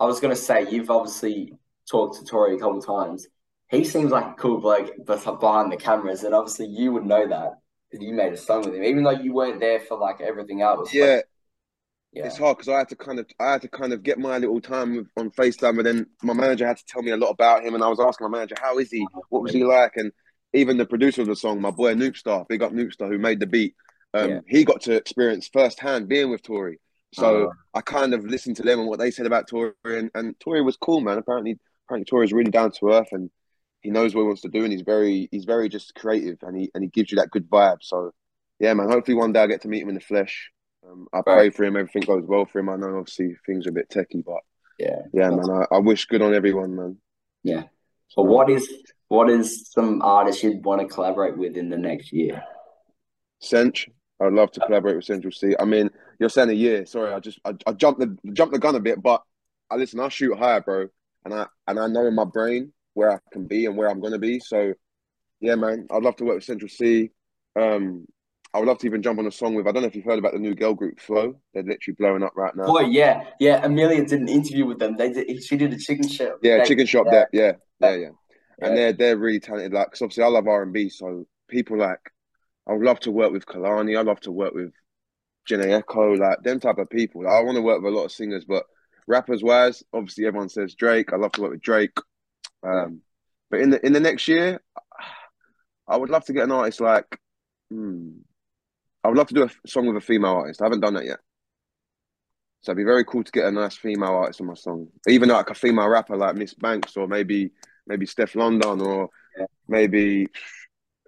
[0.00, 1.54] I was gonna say you've obviously
[1.90, 3.26] talked to Tory a couple times.
[3.70, 7.26] He seems like a cool bloke but behind the cameras, and obviously you would know
[7.26, 7.58] that
[7.90, 10.60] because you made a song with him, even though you weren't there for like everything
[10.62, 10.92] else.
[10.92, 11.22] Yeah,
[12.12, 14.18] yeah, it's hard because I had to kind of I had to kind of get
[14.18, 17.30] my little time on Facetime, and then my manager had to tell me a lot
[17.30, 19.06] about him, and I was asking my manager, "How is he?
[19.30, 20.12] What was he like?" And
[20.52, 23.46] even the producer of the song, my boy Noopstar, big up Noopstar, who made the
[23.46, 23.74] beat,
[24.12, 24.40] um, Yeah.
[24.46, 26.78] he got to experience firsthand being with Tory.
[27.12, 27.52] So Uh.
[27.74, 30.62] I kind of listened to them and what they said about Tory, and, and Tory
[30.62, 31.18] was cool, man.
[31.18, 33.30] Apparently, apparently Tory is really down to earth, and
[33.84, 36.56] he knows what he wants to do, and he's very he's very just creative, and
[36.56, 37.78] he and he gives you that good vibe.
[37.82, 38.12] So
[38.58, 38.88] yeah, man.
[38.88, 40.50] Hopefully one day I get to meet him in the flesh.
[40.88, 41.54] Um, I pray Right.
[41.54, 41.76] for him.
[41.76, 42.68] Everything goes well for him.
[42.70, 44.40] I know obviously things are a bit techie, but
[44.78, 45.02] yeah.
[45.12, 45.50] yeah, man.
[45.50, 46.96] I, I wish good on everyone, man.
[47.42, 47.64] Yeah.
[48.16, 48.68] But what is
[49.08, 52.42] what is some artists you'd want to collaborate with in the next year?
[53.42, 53.88] Sench,
[54.20, 55.54] I'd love to collaborate with Central Cee.
[55.58, 56.86] I mean, you're saying a year.
[56.86, 59.22] Sorry, I just I, I jumped the jumped the gun a bit, but
[59.70, 60.00] I listen.
[60.00, 60.86] I shoot higher, bro,
[61.24, 64.00] and I and I know in my brain where I can be and where I'm
[64.00, 64.40] gonna be.
[64.40, 64.72] So
[65.40, 65.86] yeah, man.
[65.90, 67.10] I'd love to work with Central Cee.
[67.58, 68.06] Um,
[68.54, 69.66] I would love to even jump on a song with.
[69.66, 71.34] I don't know if you've heard about the new girl group FLO.
[71.52, 72.64] They're literally blowing up right now.
[72.68, 73.64] Oh yeah, yeah.
[73.64, 74.96] Amelia did an interview with them.
[74.96, 75.42] They did.
[75.44, 76.38] She did a chicken show.
[76.42, 77.06] Yeah, They- Chicken Shop.
[77.06, 77.12] yeah.
[77.12, 78.08] There, yeah, yeah, yeah.
[78.60, 78.66] Yeah.
[78.68, 79.72] And they're they're really talented.
[79.72, 81.98] Like, cause obviously I love R and B, so people like
[82.68, 83.98] I would love to work with Kehlani.
[83.98, 84.72] I'd love to work with
[85.50, 87.24] Jhené Aiko, like them type of people.
[87.24, 88.62] Like, I want to work with a lot of singers, but
[89.08, 91.12] rappers wise, obviously everyone says Drake.
[91.12, 91.98] I love to work with Drake.
[92.64, 93.00] Um,
[93.50, 94.60] but in the in the next year,
[95.86, 97.06] I would love to get an artist like.
[97.70, 98.10] Hmm,
[99.02, 100.62] I would love to do a song with a female artist.
[100.62, 101.18] I haven't done that yet.
[102.62, 105.28] So it'd be very cool to get a nice female artist on my song, even
[105.28, 107.50] like a female rapper like Miss Banks or maybe
[107.86, 109.46] maybe Steph London or Yeah.
[109.68, 110.28] maybe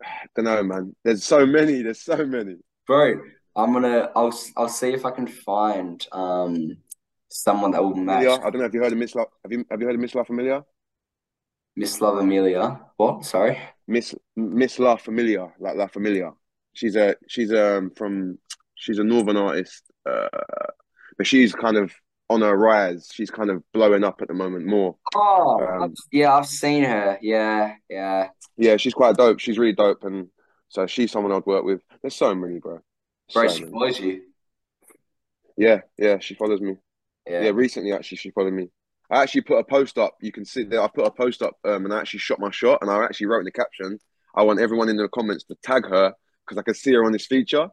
[0.02, 0.94] I don't know, man.
[1.02, 1.80] There's so many.
[1.82, 2.56] There's so many.
[2.86, 3.22] Bro,
[3.56, 4.10] I'm gonna.
[4.14, 4.38] I'll.
[4.56, 6.76] I'll see if I can find um
[7.30, 8.26] someone that will match.
[8.26, 9.24] I don't know if you heard of Miss La.
[9.42, 10.62] Have you have you heard of Miss La Familia?
[11.76, 12.80] Miss Love Amelia.
[12.96, 13.24] What?
[13.24, 13.58] Sorry.
[13.86, 16.32] Miss Miss La Familia, like La Familia.
[16.72, 18.38] She's a she's um from
[18.74, 20.28] she's a northern artist, uh,
[21.16, 21.92] but she's kind of
[22.28, 23.08] on her rise.
[23.12, 24.96] She's kind of blowing up at the moment more.
[25.14, 27.18] Oh, Um, I've- yeah, I've seen her.
[27.22, 28.28] Yeah, yeah.
[28.56, 29.38] Yeah, she's quite dope.
[29.38, 30.28] She's really dope, and
[30.68, 31.82] so she's someone I'd work with.
[32.02, 32.80] There's so many, bro.
[33.32, 33.72] Bro, So she many.
[33.72, 34.22] follows you.
[35.56, 36.76] Yeah, yeah, she follows me.
[37.28, 37.42] Yeah.
[37.42, 38.68] Yeah, recently actually she followed me.
[39.10, 40.16] I actually put a post up.
[40.20, 42.50] You can see that I put a post up, um, and I actually shot my
[42.50, 43.98] shot, and I actually wrote in the caption,
[44.34, 46.14] "I want everyone in the comments to tag her
[46.44, 47.68] because I can see her on this feature."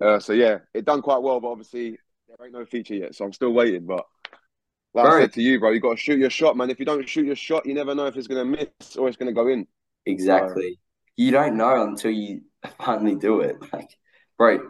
[0.00, 3.24] Uh, so yeah, it done quite well, but obviously there ain't no feature yet, so
[3.24, 3.86] I'm still waiting.
[3.86, 4.04] But
[4.94, 6.70] like I said to you, bro, you got to shoot your shot, man.
[6.70, 9.16] If you don't shoot your shot, you never know if it's gonna miss or it's
[9.16, 9.66] gonna go in.
[10.06, 10.78] Exactly.
[11.16, 12.42] You don't know until you
[12.78, 13.56] finally do it.
[13.72, 13.90] Like,
[14.38, 14.60] bro,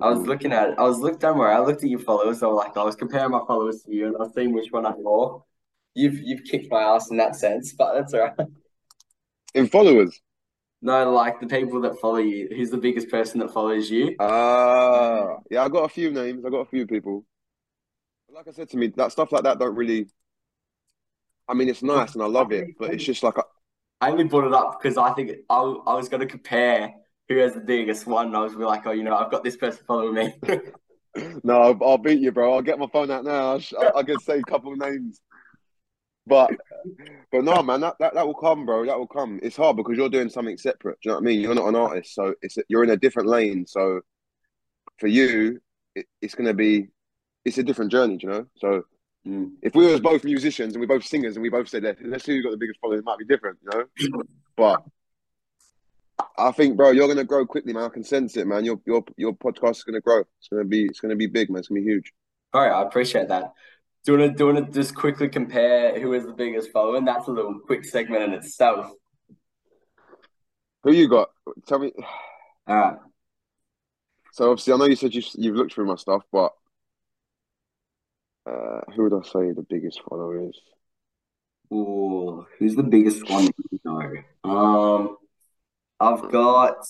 [0.00, 0.78] I was looking at it.
[0.78, 2.40] I was looked don't worry, I looked at your followers.
[2.40, 4.86] So like I was comparing my followers to you and I was seeing which one
[4.86, 5.44] I more.
[5.94, 8.48] You've you've kicked my ass in that sense, but that's all right.
[9.54, 10.20] in followers.
[10.80, 12.48] No, like the people that follow you.
[12.54, 14.14] Who's the biggest person that follows you?
[14.20, 16.44] Ah, yeah, I got a few names.
[16.44, 17.24] I got a few people.
[18.30, 20.06] Like I said to me, that stuff like that don't really.
[21.48, 23.34] I mean, it's nice and I love it, but it's just like
[24.00, 26.92] I only brought it up because I think I, I was going to compare
[27.28, 28.28] who has the biggest one.
[28.28, 30.34] And I was really like, oh, you know, I've got this person following me.
[31.44, 32.54] no, I'll, I'll beat you, bro.
[32.54, 33.52] I'll get my phone out now.
[33.52, 35.20] I'll, sh- I can say a couple of names,
[36.26, 36.52] but
[37.30, 38.86] but no, man, that, that that will come, bro.
[38.86, 39.40] That will come.
[39.42, 40.98] It's hard because you're doing something separate.
[41.02, 41.40] Do you know what I mean?
[41.40, 43.66] You're not an artist, so it's you're in a different lane.
[43.66, 44.00] So
[44.98, 45.60] for you,
[45.94, 46.88] it, it's gonna be
[47.44, 48.16] it's a different journey.
[48.16, 48.46] Do you know?
[48.56, 48.84] So
[49.26, 49.54] Mm.
[49.62, 52.24] if we was both musicians and we both singers and we both said that let's
[52.24, 54.22] see who got the biggest following, it might be different, you know.
[54.56, 54.84] But
[56.38, 57.84] I think, bro, you're gonna grow quickly, man.
[57.84, 58.64] I can sense it, man.
[58.64, 60.20] Your your your podcast is gonna grow.
[60.38, 61.60] It's gonna be it's gonna be big, man.
[61.60, 62.12] It's gonna be huge.
[62.52, 63.52] All right, I appreciate that.
[64.04, 66.70] Do you want to do you want to just quickly compare who is the biggest
[66.70, 67.04] following?
[67.04, 68.90] That's a little quick segment in itself.
[70.84, 71.30] Who you got?
[71.66, 71.92] Tell me.
[72.66, 72.96] All right.
[74.32, 76.52] So obviously, I know you said you you've looked through my stuff, but
[78.46, 80.58] uh, who would I say the biggest follower is?
[81.72, 83.50] Ooh, who's the biggest one
[83.84, 84.00] No.
[84.44, 85.17] Um,
[86.00, 86.32] I've mm.
[86.32, 86.86] got.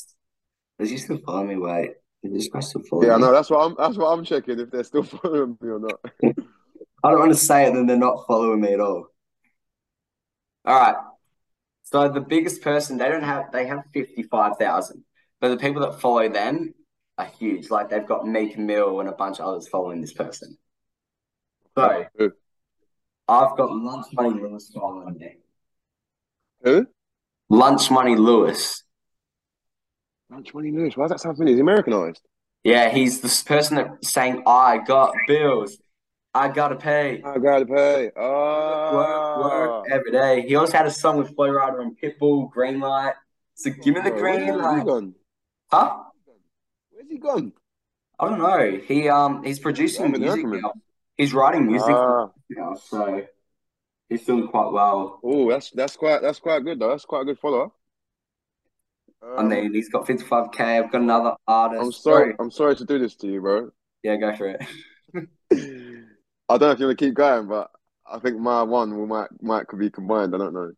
[0.79, 1.57] Is he still following me?
[1.57, 1.91] Wait,
[2.23, 3.11] is this guy still following me?
[3.11, 3.25] Yeah, I me?
[3.25, 3.33] know.
[3.33, 3.75] That's what I'm.
[3.79, 6.01] That's what I'm checking if they're still following me or not.
[7.03, 9.07] I don't want to say it, then they're not following me at all.
[10.65, 10.97] All right.
[11.85, 15.05] So the biggest person, they don't have, they have 55,000,
[15.41, 16.75] but the people that follow them
[17.17, 17.71] are huge.
[17.71, 20.59] Like they've got Meek Mill and a bunch of others following this person.
[21.77, 22.33] So Who?
[23.29, 25.37] I've got Lunch Money Lewis following me.
[26.63, 26.87] Who?
[27.49, 28.83] Lunch Money Lewis.
[30.31, 30.97] Money Lewis.
[30.97, 31.55] Why does that sound familiar?
[31.55, 32.21] Is he Americanized?
[32.65, 35.79] Yeah, he's this person that saying, I got bills.
[36.35, 37.23] I gotta pay.
[37.25, 38.05] I gotta pay.
[38.07, 39.41] Work, Ah.
[39.43, 40.43] work every day.
[40.47, 43.15] He also had a song with Flo Rida and Pitbull, Green Light.
[43.55, 44.87] So give me the Bro, green where's he light.
[44.87, 45.15] gone?
[45.73, 46.05] Huh?
[46.91, 47.53] Where's he gone?
[48.21, 48.81] I don't know.
[48.87, 50.73] He um he's producing music now.
[51.17, 52.29] He's writing music Ah.
[52.51, 53.25] now, so
[54.09, 55.19] he's doing quite well.
[55.25, 56.91] Oh, that's that's quite that's quite good though.
[56.91, 57.67] That's quite a good follower.
[57.67, 57.71] I
[59.23, 60.79] Um, mean, he's got 55k.
[60.79, 61.85] I've got another artist.
[61.85, 62.35] I'm sorry.
[62.39, 63.71] I'm sorry to do this to you, bro.
[64.03, 64.61] Yeah, go for it.
[66.49, 67.71] I don't know if you want to keep going, but
[68.07, 70.35] I think my one will might might could be combined.
[70.35, 70.73] I don't know.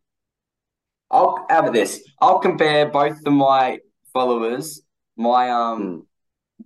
[1.09, 2.01] I'll about this.
[2.21, 3.79] I'll compare both of my
[4.13, 4.81] followers,
[5.17, 5.99] my um Hmm.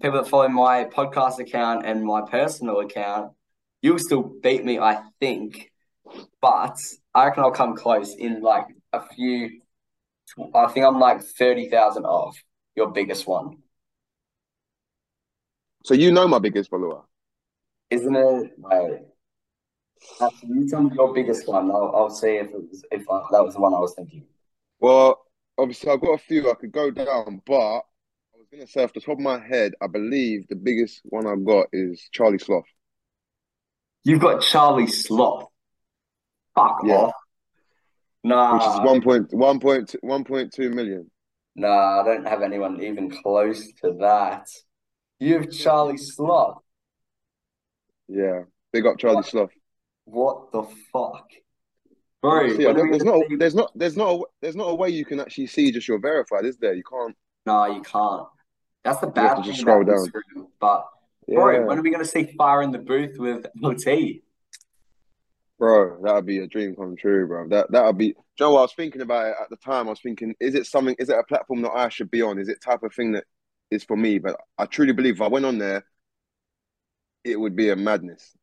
[0.02, 3.34] people that follow my podcast account and my personal account.
[3.82, 5.72] You'll still beat me, I think,
[6.42, 6.78] but
[7.14, 9.62] I reckon I'll come close in like a few.
[10.54, 12.38] I think I'm like thirty thousand off
[12.76, 13.58] your biggest one,
[15.86, 17.04] So you know my biggest follower.
[17.90, 18.52] isn't it?
[18.60, 19.02] Wait,
[20.22, 21.72] actually, you tell me your biggest one.
[21.72, 24.26] I'll I'll see if it was, if I, that was the one I was thinking.
[24.80, 25.26] Well,
[25.58, 28.94] obviously I've got a few I could go down, but I was gonna say off
[28.94, 32.66] the top of my head, I believe the biggest one I've got is Charlie Sloth.
[34.06, 35.50] You've got Charlie Sloth.
[36.56, 36.90] Fuck Yeah.
[36.90, 37.14] off.
[38.26, 38.54] Nah.
[38.56, 41.10] which is one point one point one point two million.
[41.56, 44.48] Nah, I don't have anyone even close to that.
[45.20, 46.58] You have Charlie Sloth.
[48.08, 48.42] Yeah,
[48.74, 49.52] big up Charlie Sloth.
[50.06, 51.28] What the fuck?
[52.22, 54.56] Bro, See, I when are don't- we there's not there's not there's not a, there's
[54.56, 56.74] not a way you can actually see just your verified, is there?
[56.74, 57.16] You can't.
[57.46, 58.28] No, you can't.
[58.84, 60.12] That's the bad thing just scroll down.
[60.60, 60.88] But
[61.28, 64.24] bro, when are we gonna see Fire in the Booth with Eltee?
[65.60, 67.48] Bro, that would be a dream come true, bro.
[67.50, 68.10] That that would be.
[68.10, 69.88] Do you know I was thinking about it at the time?
[69.88, 70.96] I was thinking, is it something?
[71.00, 72.40] Is it a platform that I should be on?
[72.40, 73.26] Is it type of thing that
[73.72, 74.20] is for me?
[74.20, 75.86] But I truly believe if I went on there,
[77.24, 78.36] it would be a madness.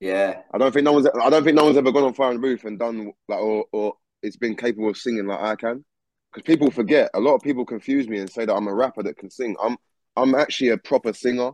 [0.00, 0.42] Yeah.
[0.52, 1.06] I don't think no one's.
[1.06, 3.66] I don't think no one's ever gone on Fire and Booth and done like or
[3.72, 5.84] or it's been capable of singing like I can.
[6.32, 7.10] Because people forget.
[7.14, 9.56] A lot of people confuse me and say that I'm a rapper that can sing.
[9.62, 9.76] I'm
[10.16, 11.52] I'm actually a proper singer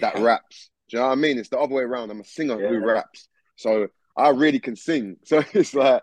[0.00, 0.70] that raps.
[0.88, 1.38] Do you know what I mean?
[1.38, 2.10] It's the other way around.
[2.10, 3.28] I'm a singer who raps.
[3.56, 3.88] So
[4.20, 5.16] I really can sing.
[5.24, 6.02] So it's like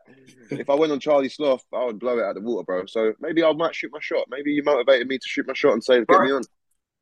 [0.52, 2.86] if I went on Charlie Sloth, I would blow it out the water, bro.
[2.86, 4.26] So maybe I might shoot my shot.
[4.30, 6.26] Maybe you motivated me to shoot my shot and say, get Bro.
[6.26, 6.42] me on.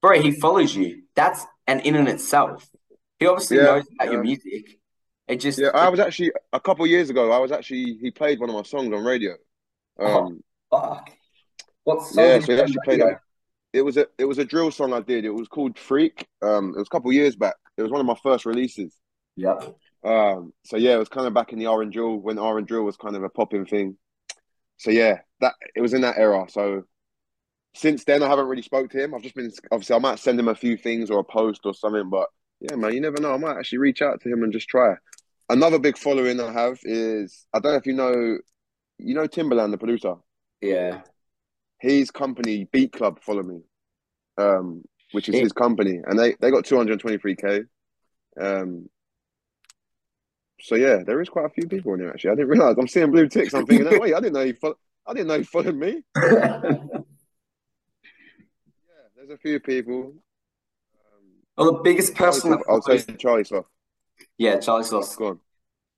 [0.01, 1.03] Bro, he follows you.
[1.15, 2.69] That's an in and itself.
[3.19, 4.79] He obviously Yeah, knows about your music.
[5.27, 7.31] It just Yeah, I was actually a couple years ago.
[7.31, 9.33] I was actually he played one of my songs on radio.
[9.99, 11.11] Um, fuck.
[11.83, 13.17] What song Yeah, so he actually played it.
[13.73, 15.25] It was a it was a drill song I did.
[15.25, 16.27] It was called Freak.
[16.41, 17.55] Um, it was a couple years back.
[17.77, 18.95] It was one of my first releases.
[19.37, 19.75] Yep.
[20.05, 22.57] Um, so yeah, it was kind of back in the R and drill when R
[22.57, 23.97] and drill was kind of a popping thing.
[24.77, 26.45] So yeah, that it was in that era.
[26.49, 26.83] So
[27.75, 29.13] since then, I haven't really spoke to him.
[29.15, 31.73] I've just been obviously I might send him a few things or a post or
[31.73, 32.09] something.
[32.09, 32.27] But
[32.61, 33.33] yeah, man, you never know.
[33.33, 34.95] I might actually reach out to him and just try.
[35.49, 38.37] Another big following I have is I don't know if you know,
[38.97, 40.15] you know Timbaland, the producer.
[40.61, 41.01] Yeah.
[41.79, 43.61] his company Beat Club follow me,
[44.37, 47.63] um, which is his company, and they they got two hundred twenty three k.
[48.39, 48.89] Um,
[50.59, 52.31] so yeah, there is quite a few people in here actually.
[52.31, 52.75] I didn't realize.
[52.77, 53.53] I'm seeing blue ticks.
[53.53, 54.53] I'm thinking, that wait, I didn't know you.
[54.55, 56.01] Fo- I didn't know you followed me.
[58.87, 60.13] Yeah, there's a few people.
[60.95, 61.23] Um,
[61.57, 63.65] well, the biggest person that I'll say follows, Charlie Sloth.
[64.37, 65.15] yeah, Charlie Sloth.
[65.17, 65.39] Go on.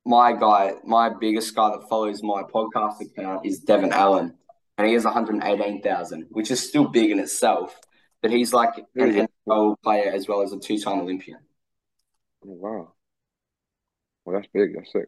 [0.05, 4.35] My guy, my biggest guy that follows my podcast account is Devon Allen,
[4.77, 7.77] and he has 118,000, which is still big in itself.
[8.21, 9.31] But he's like Who is an it?
[9.47, 11.39] NFL player as well as a two-time Olympian.
[12.45, 12.93] Oh, wow.
[14.27, 14.75] Well, that's big.
[14.75, 15.07] That's sick.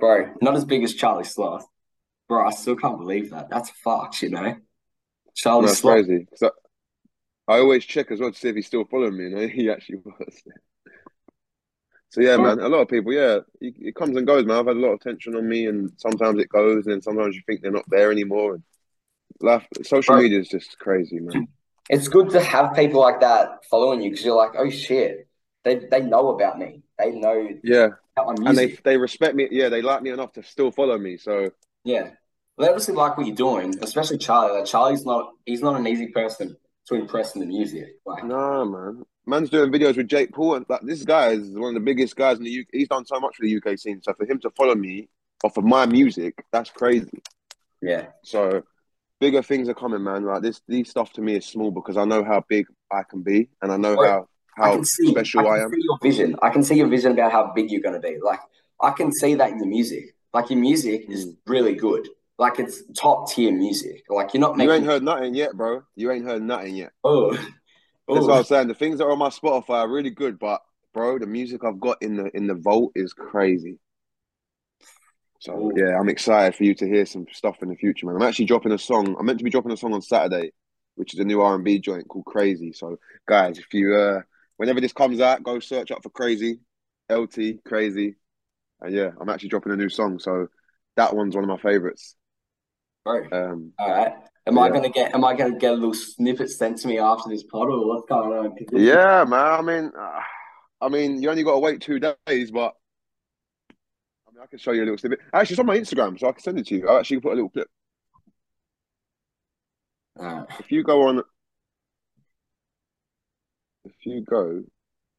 [0.00, 1.68] Bro, not as big as Charlie Sloth.
[2.28, 3.48] Bro, I still can't believe that.
[3.48, 4.56] That's fucked, you know?
[5.36, 6.04] Charlie No, that's Sloth.
[6.04, 6.26] crazy.
[6.26, 6.50] 'Cause
[7.48, 9.24] I, I always check as well to see if he's still following me.
[9.24, 10.42] You know, he actually was.
[12.08, 14.56] So yeah, man, a lot of people, yeah, it, it comes and goes, man.
[14.58, 17.36] I've had a lot of tension on me, and sometimes it goes, and then sometimes
[17.36, 18.54] you think they're not there anymore.
[18.54, 18.62] And
[19.40, 20.24] life, social Right.
[20.24, 21.46] media is just crazy, man.
[21.88, 25.28] It's good to have people like that following you because you're like, oh shit,
[25.64, 26.82] they they know about me.
[26.98, 29.48] They know Yeah, and they they respect me.
[29.50, 31.16] Yeah, they like me enough to still follow me.
[31.16, 31.50] So
[31.84, 32.10] Yeah.
[32.58, 34.58] They obviously like what you're doing, especially Charlie.
[34.58, 36.56] Like Charlie's not he's not an easy person
[36.88, 37.96] to impress in the music.
[38.04, 41.68] Like nah, man, man's doing videos with Jake Paul, and like this guy is one
[41.68, 42.66] of the biggest guys in the UK.
[42.72, 44.02] He's done so much for the UK scene.
[44.02, 45.08] So for him to follow me
[45.44, 47.22] off of my music, that's crazy.
[47.80, 48.06] yeah.
[48.24, 48.62] So
[49.20, 50.24] bigger things are coming, man.
[50.24, 53.22] Like this, these stuff to me is small because I know how big I can
[53.22, 54.28] be, and I know how
[54.60, 55.70] I how can see special I I am.
[55.72, 56.36] your vision.
[56.42, 58.18] I can see your vision about how big you're gonna be.
[58.22, 58.40] Like
[58.80, 60.14] I can see that in your music.
[60.34, 61.36] Like your music is Mm.
[61.46, 62.08] really good.
[62.38, 64.04] Like it's top tier music.
[64.08, 65.82] Like you're not You ain't heard nothing yet, bro.
[65.96, 66.92] You ain't heard nothing yet.
[67.04, 67.32] oh
[68.08, 68.68] That's oh what I'm saying.
[68.68, 70.62] The things that are on my Spotify are really good, but
[70.94, 73.78] bro, the music I've got in the in the vault is crazy.
[75.40, 75.72] So Ooh.
[75.76, 78.16] yeah, I'm excited for you to hear some stuff in the future, man.
[78.16, 79.14] I'm actually dropping a song.
[79.18, 80.52] I'm meant to be dropping a song on Saturday,
[80.96, 82.72] which is a new R&B joint called Crazy.
[82.72, 84.22] So guys, if you uh
[84.58, 86.60] whenever this comes out, go search up for Crazy,
[87.10, 88.16] Eltee Crazy,
[88.82, 90.18] and yeah, I'm actually dropping a new song.
[90.18, 90.48] So
[90.96, 92.14] that one's one of my favorites.
[93.04, 93.24] bro.
[93.32, 94.12] Um, All right.
[94.46, 97.28] Am I gonna get am I gonna get a little snippet sent to me after
[97.28, 98.56] this pod or what's going on?
[98.72, 99.32] yeah, man.
[99.32, 100.20] I mean, uh,
[100.80, 102.74] I mean, you only got to wait two days, but
[104.26, 105.20] I mean, I can show you a little snippet.
[105.34, 106.88] Actually, it's on my Instagram, so I can send it to you.
[106.88, 107.68] I'll actually put a little clip.
[110.16, 110.46] Right.
[110.58, 111.22] If you go on,
[114.10, 114.62] you go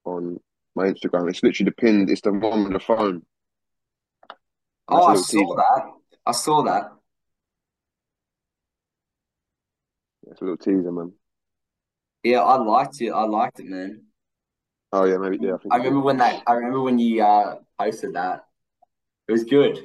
[0.05, 0.39] on
[0.75, 2.09] my Instagram, it's literally the pinned.
[2.09, 3.23] It's the one with the phone.
[4.87, 5.55] Oh, I That's a little saw teaser.
[5.55, 5.91] that.
[6.25, 6.91] I saw that.
[10.27, 11.13] It's a little teaser, man.
[12.23, 13.09] Yeah, I liked it.
[13.11, 14.03] I liked it, man.
[14.91, 15.53] Oh yeah, maybe yeah.
[15.53, 16.43] I think I remember when that.
[16.47, 18.45] I remember when you uh posted that.
[19.27, 19.77] It was good.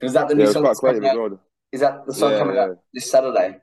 [0.00, 1.40] Was that the Yeah, new song quite that's coming out?
[1.72, 2.62] Is that the song Yeah, coming yeah.
[2.62, 3.58] out this Saturday?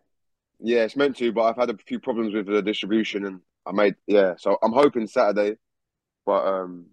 [0.59, 3.71] Yeah, it's meant to, but I've had a few problems with the distribution, and I
[3.73, 4.33] made yeah.
[4.37, 5.57] So I'm hoping Saturday,
[6.25, 6.87] but um,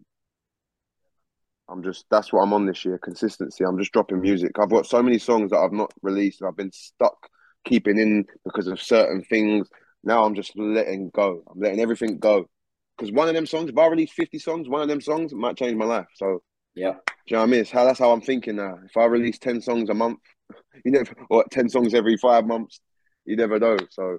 [1.68, 2.98] I'm just that's what I'm on this year.
[2.98, 3.64] Consistency.
[3.64, 4.52] I'm just dropping music.
[4.58, 7.16] I've got so many songs that I've not released, and I've been stuck
[7.64, 9.68] keeping in because of certain things.
[10.02, 11.42] Now I'm just letting go.
[11.50, 12.48] I'm letting everything go.
[12.96, 15.56] Because one of them songs, if I release 50 songs, one of them songs might
[15.56, 16.06] change my life.
[16.14, 16.42] So,
[16.74, 16.92] Yeah.
[16.92, 17.60] do you know what I mean?
[17.60, 18.78] It's how that's how I'm thinking now.
[18.84, 20.20] If I release 10 songs a month,
[20.84, 22.80] you never, or 10 songs every five months,
[23.24, 23.76] you never know.
[23.90, 24.18] So,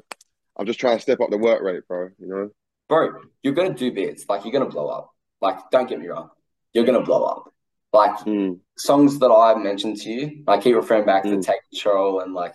[0.58, 2.10] I'm just trying to step up the work rate, bro.
[2.20, 2.50] You know?
[2.88, 4.26] Bro, you're gonna do bits.
[4.30, 5.12] Like you're gonna blow up.
[5.42, 6.30] Like, don't get me wrong.
[6.74, 7.54] You're gonna blow up.
[7.94, 11.46] Like Mm, songs that I mentioned to you, I keep referring back to Mm.
[11.46, 12.54] Take Control and like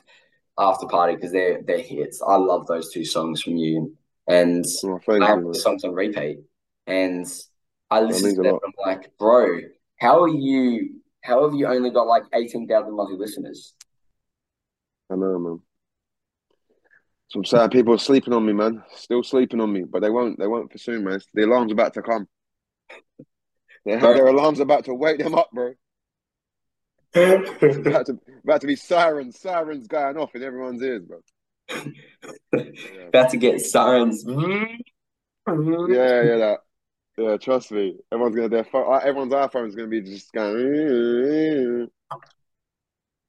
[0.59, 2.23] After Party because they're they're hits.
[2.23, 3.97] I love those two songs from you.
[4.27, 4.65] And
[5.07, 6.41] thank I have you, songs on repeat.
[6.87, 7.27] And
[7.91, 8.47] I listen to them.
[8.47, 9.61] And I'm like, bro,
[9.97, 13.75] how are you how have you only got like eighteen thousand monthly listeners?
[15.11, 15.61] I know, man.
[17.31, 18.83] So I'm saying people are sleeping on me, man.
[18.97, 20.39] Still sleeping on me, but they won't.
[20.39, 21.21] They won't for soon, man.
[21.33, 22.27] The alarm's about to come.
[23.87, 25.73] Their, their alarm's about to wake them up, bro.
[27.15, 31.21] About to about to be sirens, sirens going off in everyone's ears, bro.
[33.09, 34.25] About to get sirens.
[34.27, 34.75] Yeah,
[35.47, 36.59] yeah, that.
[37.17, 37.97] Yeah, trust me.
[38.13, 38.93] Everyone's gonna their phone.
[38.93, 41.89] uh, Everyone's iPhone's gonna be just going.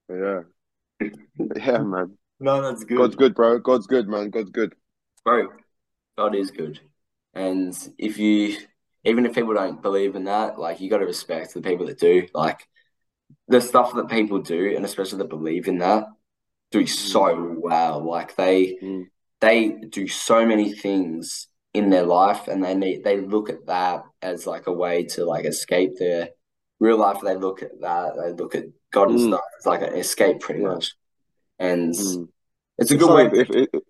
[0.09, 0.41] Yeah,
[1.55, 2.17] yeah, man.
[2.41, 2.97] No, that's good.
[2.97, 3.59] God's good, bro.
[3.59, 4.31] God's good, man.
[4.31, 4.73] God's good.
[5.23, 5.49] Bro,
[6.17, 6.79] God is good.
[7.35, 8.57] And if you,
[9.03, 11.99] even if people don't believe in that, like you got to respect the people that
[11.99, 12.27] do.
[12.33, 12.67] Like
[13.47, 16.05] the stuff that people do, and especially that believe in that,
[16.71, 18.03] do so well.
[18.03, 19.05] Like they, Mm.
[19.39, 24.03] they do so many things in their life, and they need they look at that
[24.23, 26.29] as like a way to like escape their
[26.79, 27.19] real life.
[27.23, 28.13] They look at that.
[28.17, 29.27] They look at God and Mm.
[29.27, 29.45] stuff.
[29.57, 30.95] It's like an escape, pretty much.
[31.61, 32.27] And Mm.
[32.79, 33.39] it's a good way.
[33.39, 33.81] if, if, if-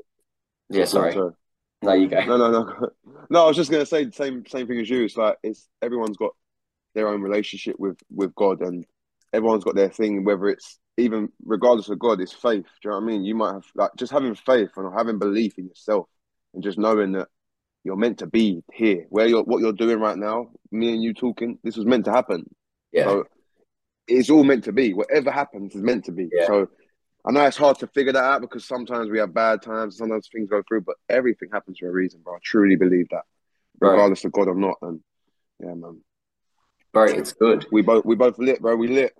[0.69, 1.13] yeah, sorry.
[1.13, 1.31] sorry.
[1.81, 2.23] No, you go.
[2.25, 2.89] No, no, no.
[3.29, 5.03] No, I was just gonna say the same same thing as you.
[5.05, 6.31] It's like it's everyone's got
[6.93, 8.85] their own relationship with with God, and
[9.33, 10.23] everyone's got their thing.
[10.25, 12.65] Whether it's even regardless of God, it's faith.
[12.65, 13.23] Do you know what I mean?
[13.23, 16.07] You might have like just having faith and having belief in yourself,
[16.53, 17.29] and just knowing that
[17.85, 20.51] you're meant to be here, where you're what you're doing right now.
[20.71, 22.43] Me and you talking, this was meant to happen.
[22.91, 23.05] Yeah.
[23.05, 23.23] So
[24.07, 24.93] it's all meant to be.
[24.93, 26.27] Whatever happens is meant to be.
[26.31, 26.47] Yeah.
[26.47, 26.67] So
[27.23, 30.27] I know it's hard to figure that out because sometimes we have bad times, sometimes
[30.31, 32.35] things go through, but everything happens for a reason, bro.
[32.35, 33.23] I truly believe that,
[33.79, 33.91] Right.
[33.91, 34.77] regardless of God or not.
[34.81, 35.01] And
[35.59, 36.01] yeah, man,
[36.93, 37.67] Bro, it's good.
[37.71, 38.75] we both we both lit, bro.
[38.75, 39.15] We lit.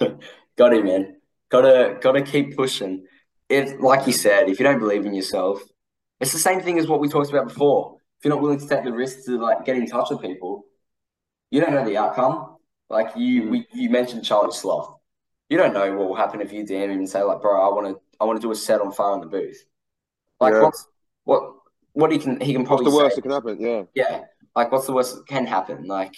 [0.56, 1.16] Got it, man.
[1.48, 3.06] Gotta gotta keep pushing.
[3.48, 5.62] If like you said, if you don't believe in yourself,
[6.20, 7.98] it's the same thing as what we talked about before.
[8.18, 10.66] If you're not willing to take the risk to like get in touch with people,
[11.50, 12.56] you don't know the outcome.
[12.90, 13.50] Like you Mm.
[13.50, 14.95] we you mentioned Charlie Sloth.
[15.48, 17.72] You don't know what will happen if you DM him and say, like, bro, I
[17.74, 19.64] wanna I wanna do a set on fire in the booth.
[20.40, 20.62] Like Yeah.
[20.62, 20.86] what's
[21.24, 21.54] what
[21.92, 23.60] what he can he can What's the worst say, that can happen?
[23.60, 23.82] Yeah.
[23.94, 24.24] yeah.
[24.54, 25.86] Like what's the worst that can happen?
[25.86, 26.14] Like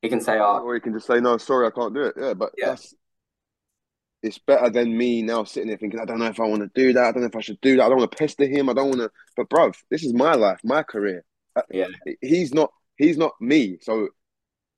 [0.00, 2.14] he can say, Oh, Or you can just say, no, sorry, I can't do it.
[2.18, 2.70] Yeah, but Yeah.
[2.70, 2.94] that's
[4.22, 6.70] it's better than me now sitting there thinking, I don't know if I want to
[6.80, 7.04] do that.
[7.06, 7.84] I don't know if I should do that.
[7.84, 8.68] I don't want to pester him.
[8.68, 9.10] I don't want to.
[9.36, 11.24] But bro, this is my life, my career.
[11.56, 11.88] Uh, Yeah.
[12.20, 12.72] He's not.
[12.96, 13.78] He's not me.
[13.80, 14.08] So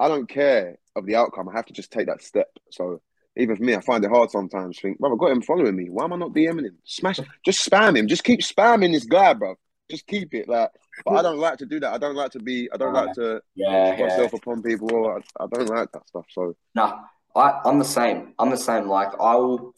[0.01, 1.49] I don't care of the outcome.
[1.49, 2.49] I have to just take that step.
[2.71, 3.03] So
[3.37, 4.79] even for me, I find it hard sometimes.
[4.79, 5.91] Think, bro, I got him following me.
[5.91, 6.79] Why am I not DMing him?
[6.85, 7.21] Smash.
[7.45, 8.07] Just spam him.
[8.07, 9.57] Just keep spamming this guy, bro.
[9.91, 10.71] Just keep it like.
[11.05, 11.93] But I don't like to do that.
[11.93, 12.69] I don't like to be.
[12.73, 14.07] I don't like to yeah, push yeah.
[14.07, 14.95] myself upon people.
[14.95, 16.27] Or I, I don't like that stuff.
[16.31, 17.01] So No,
[17.35, 18.35] I, I'm the same.
[18.39, 18.89] I'm the same.
[18.89, 19.75] Like I will,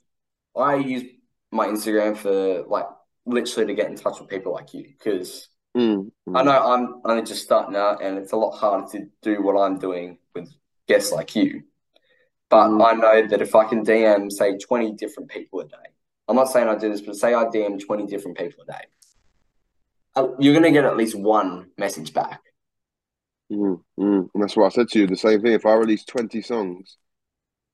[0.55, 1.05] I use
[1.51, 2.87] my Instagram for like
[3.25, 6.45] literally to get in touch with people like you because mm, I mm.
[6.45, 9.79] know I'm only just starting out and it's a lot harder to do what I'm
[9.79, 10.49] doing with
[10.87, 11.63] guests like you.
[12.49, 12.85] But Mm.
[12.87, 15.77] I know that if I can DM say 20 different people a day,
[16.29, 18.85] I'm not saying I do this, but say I DM 20 different people a day,
[20.15, 22.41] uh, you're gonna get at least one message back.
[23.51, 24.29] Mm, mm.
[24.33, 25.07] And that's what I said to you.
[25.07, 25.53] The same thing.
[25.53, 26.97] If I release 20 songs,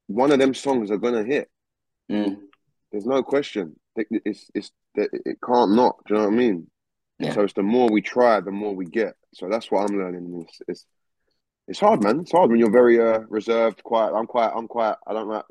[0.07, 1.51] one of them songs are gonna hit.
[2.11, 2.41] Mm,
[2.91, 3.77] There's no question.
[3.97, 5.97] It, it's it's it, it can't not.
[6.07, 6.67] Do you know what I mean?
[7.19, 7.33] Yeah.
[7.35, 9.15] So it's the more we try, the more we get.
[9.35, 10.47] So that's what I'm learning.
[10.47, 10.87] It's it's,
[11.69, 12.21] it's hard, man.
[12.21, 14.13] It's hard when you're very uh, reserved, quiet.
[14.15, 14.53] I'm quiet.
[14.55, 14.99] I'm quiet.
[15.07, 15.45] I don't like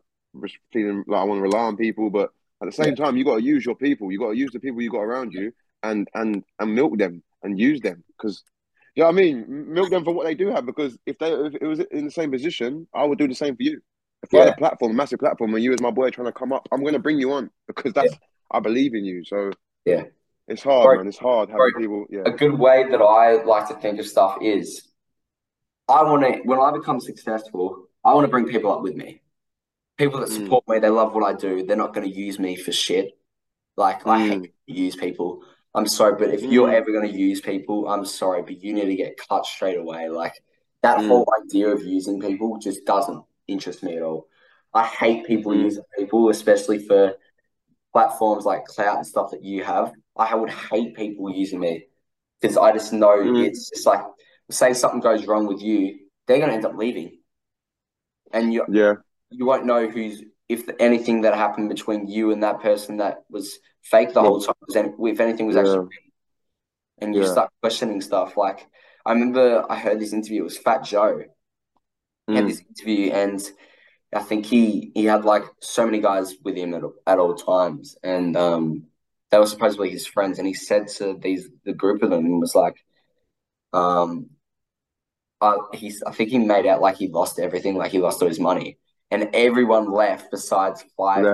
[0.71, 2.31] feeling like I want to rely on people, but
[2.61, 4.11] at the same time, you got to use your people.
[4.11, 5.51] You got to use the people you got around you,
[5.83, 8.43] and and and milk them and use them because.
[8.93, 9.45] You know what I mean?
[9.73, 12.11] Milk them for what they do have because if they if it was in the
[12.11, 13.79] same position, I would do the same for you.
[14.21, 16.33] If I had a platform, a massive platform, and you as my boy trying to
[16.33, 18.13] come up, I'm going to bring you on because that's
[18.51, 19.23] I believe in you.
[19.23, 19.51] So
[19.85, 20.03] Yeah.
[20.49, 20.97] it's hard, Right.
[20.97, 21.07] man.
[21.07, 21.73] It's hard having Right.
[21.77, 22.05] people.
[22.09, 24.90] Yeah, a good way that I like to think of stuff is
[25.91, 29.21] I want to, when I become successful, I want to bring people up with me.
[29.97, 30.43] People that Mm.
[30.43, 31.63] support me, they love what I do.
[31.63, 33.17] They're not going to use me for shit.
[33.77, 34.29] Like, I Mm.
[34.29, 35.43] hate to use people.
[35.73, 36.73] I'm sorry, but if you're Mm.
[36.73, 40.09] ever going to use people, I'm sorry, but you need to get cut straight away.
[40.09, 40.33] Like,
[40.81, 41.07] that Mm.
[41.07, 44.27] whole idea of using people just doesn't interest me at all.
[44.73, 45.63] I hate people Mm.
[45.63, 47.15] using people, especially for
[47.93, 49.93] platforms like Clout and stuff that you have.
[50.15, 51.87] I would hate people using me
[52.39, 53.45] because I just know Mm.
[53.45, 54.03] it's just like,
[54.51, 57.19] say something goes wrong with you, they're going to end up leaving.
[58.33, 58.95] And you yeah,
[59.29, 63.59] you won't know who's if anything that happened between you and that person that was
[63.83, 64.55] fake the whole time,
[64.99, 65.77] if anything was actually Yeah.
[65.77, 65.89] real.
[66.99, 67.31] and you Yeah.
[67.31, 68.37] start questioning stuff.
[68.37, 68.67] Like
[69.05, 70.41] I remember I heard this interview.
[70.41, 71.23] It was Fat Joe.
[72.27, 72.49] He had Mm.
[72.49, 73.41] this interview, and
[74.13, 77.97] I think he he had like so many guys with him at at all times,
[78.03, 78.83] and um,
[79.29, 80.37] they were supposedly his friends.
[80.37, 82.75] And he said to these the group of them and was like,
[83.73, 84.29] um,
[85.41, 88.27] uh, he's I think he made out like he lost everything, like he lost all
[88.27, 88.77] his money,
[89.09, 91.25] and everyone left besides five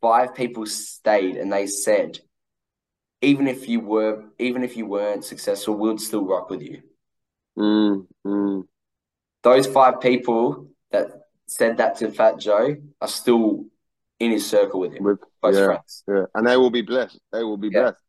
[0.00, 2.18] five people stayed and they said,
[3.22, 6.82] even if you were, even if you weren't successful, we'd still rock with you.
[7.58, 8.06] Mm.
[8.26, 8.66] Mm.
[9.42, 13.66] Those five people that said that to Fat Joe are still
[14.20, 16.04] in his circle with him, With yeah, friends.
[16.08, 17.18] yeah, and they will be blessed.
[17.32, 17.82] They will be Yeah.
[17.82, 18.00] blessed.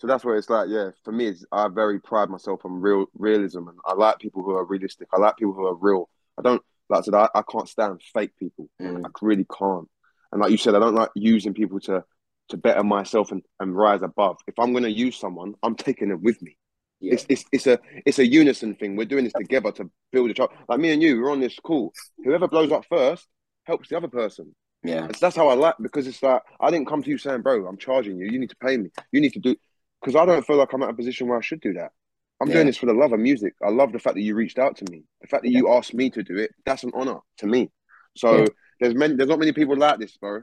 [0.00, 0.90] So that's where it's like, yeah.
[1.04, 4.64] For me, I very pride myself on real realism, and I like people who are
[4.64, 5.08] realistic.
[5.12, 6.08] I like people who are real.
[6.38, 7.14] I don't like I said.
[7.14, 8.70] I, I can't stand fake people.
[8.80, 9.04] Mm.
[9.04, 9.86] I really can't.
[10.32, 12.02] And like you said, I don't like using people to
[12.48, 14.38] to better myself and, and rise above.
[14.46, 16.56] If I'm going to use someone, I'm taking them with me.
[17.00, 17.12] Yeah.
[17.12, 18.96] It's, it's it's a it's a unison thing.
[18.96, 20.50] We're doing this together to build a child.
[20.66, 21.92] Like me and you, we're on this call.
[22.24, 23.28] Whoever blows up first
[23.64, 24.54] helps the other person.
[24.82, 25.08] Yeah.
[25.10, 27.66] It's, that's how I like because it's like I didn't come to you saying, "Bro,
[27.66, 28.30] I'm charging you.
[28.30, 28.88] You need to pay me.
[29.12, 29.56] You need to do."
[30.00, 31.92] Because I don't feel like I'm at a position where I should do that.
[32.40, 32.54] I'm Yeah.
[32.54, 33.54] doing this for the love of music.
[33.62, 35.04] I love the fact that you reached out to me.
[35.20, 36.52] The fact that you asked me to do it.
[36.64, 37.70] That's an honor to me.
[38.16, 38.48] So Yeah.
[38.80, 39.14] there's many.
[39.14, 40.42] There's not many people like this, bro.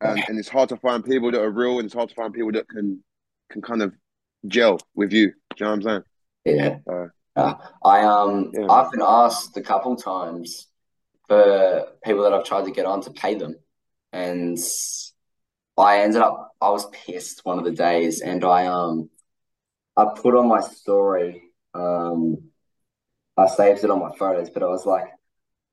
[0.00, 2.34] And and it's hard to find people that are real, and it's hard to find
[2.34, 3.02] people that can
[3.50, 3.94] can kind of
[4.46, 5.28] gel with you.
[5.28, 6.04] Do you know what I'm saying?
[6.44, 6.78] Yeah.
[6.92, 8.66] Uh, Uh, I um Yeah.
[8.68, 10.66] I've been asked a couple times
[11.28, 13.54] for people that I've tried to get on to pay them,
[14.12, 14.58] and
[15.76, 19.10] I ended up I was pissed one of the days, and I um
[19.96, 21.42] I put on my story
[21.74, 22.38] um
[23.36, 25.06] I saved it on my photos, but I was like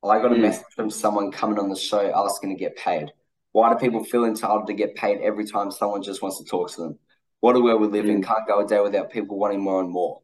[0.03, 0.41] I got a Mm.
[0.41, 3.11] message from someone coming on the show asking to get paid.
[3.53, 6.71] Why do people feel entitled to get paid every time someone just wants to talk
[6.73, 6.99] to them?
[7.39, 8.21] What a world we live in.
[8.21, 8.25] Mm.
[8.25, 10.21] Can't go a day without people wanting more and more.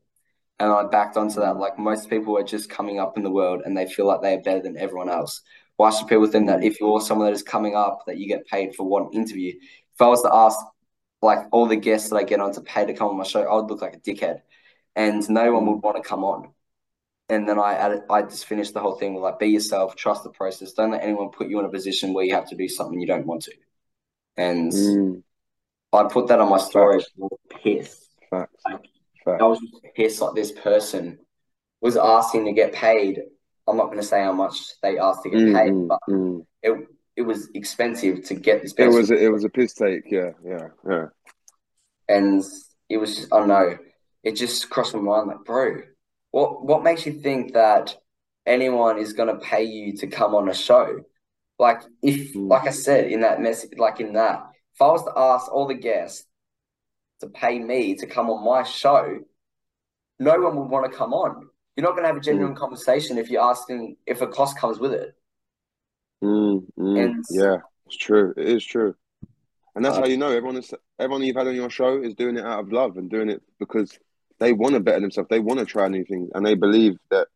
[0.60, 1.58] And I backed onto that.
[1.58, 4.36] Like most people are just coming up in the world and they feel like they
[4.36, 5.42] are better than everyone else.
[5.78, 8.46] Why should people think that if you're someone that is coming up that you get
[8.48, 9.54] paid for one interview?
[10.02, 10.58] If I was to ask
[11.22, 13.44] like all the guests that I get on to pay to come on my show,
[13.44, 14.42] I would look like a dickhead.
[14.96, 16.54] And no one would want to come on.
[17.30, 20.24] And then I added, I just finished the whole thing with like be yourself, trust
[20.24, 20.74] the process.
[20.74, 23.06] Don't let anyone put you in a position where you have to do something you
[23.06, 23.52] don't want to.
[24.38, 25.22] And Mm.
[25.94, 26.96] I put that on my story.
[26.96, 27.28] I
[27.68, 28.10] was.
[28.32, 28.64] Facts.
[28.66, 28.82] Like,
[29.24, 29.40] Facts.
[29.40, 29.60] I was
[29.96, 31.20] pissed like this person
[31.80, 33.20] was asking to get paid.
[33.68, 36.00] I'm not going to say how much they asked to get Mm, paid, mm, but
[36.10, 36.44] mm.
[36.64, 40.10] it it was expensive to get this It was a, it was a piss take.
[40.10, 41.06] Yeah, yeah, yeah.
[42.08, 42.44] and
[42.90, 43.78] it was just, I don't know,
[44.24, 45.82] it just crossed my mind like, bro,
[46.32, 47.96] what what makes you think that
[48.46, 51.04] anyone is gonna pay you to come on a show?
[51.60, 52.50] Like if, Mm.
[52.50, 54.44] like I said in that message, like in that,
[54.74, 56.26] if I was to ask all the guests
[57.20, 59.20] to pay me to come on my show,
[60.20, 61.50] no one would want to come on.
[61.76, 64.94] You're not gonna have a genuine conversation if you're asking if a cost comes with
[64.94, 65.16] it.
[66.24, 67.04] Mm, mm.
[67.04, 67.58] And- Yeah,
[67.88, 68.34] it's true.
[68.38, 68.96] It is true.
[69.76, 72.14] And that's Uh, how you know everyone is everyone you've had on your show is
[72.14, 73.98] doing it out of love and doing it because
[74.40, 75.30] they want to better themselves.
[75.30, 77.28] They want to try new things and they believe that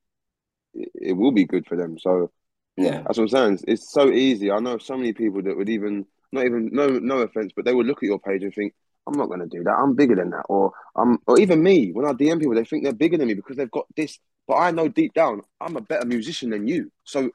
[0.73, 1.97] it, it will be good for them.
[1.97, 2.31] So
[2.77, 3.03] Yeah.
[3.03, 3.59] that's what I'm saying.
[3.67, 4.51] It's so easy.
[4.51, 7.73] I know so many people that would even not even no no offense, but they
[7.73, 8.73] would look at your page and think,
[9.07, 9.75] I'm not gonna do that.
[9.75, 10.43] I'm bigger than that.
[10.49, 13.33] Or um or even me, when I DM people, they think they're bigger than me
[13.36, 14.19] because they've got this.
[14.47, 16.91] But I know deep down I'm a better musician than you.
[17.05, 17.31] So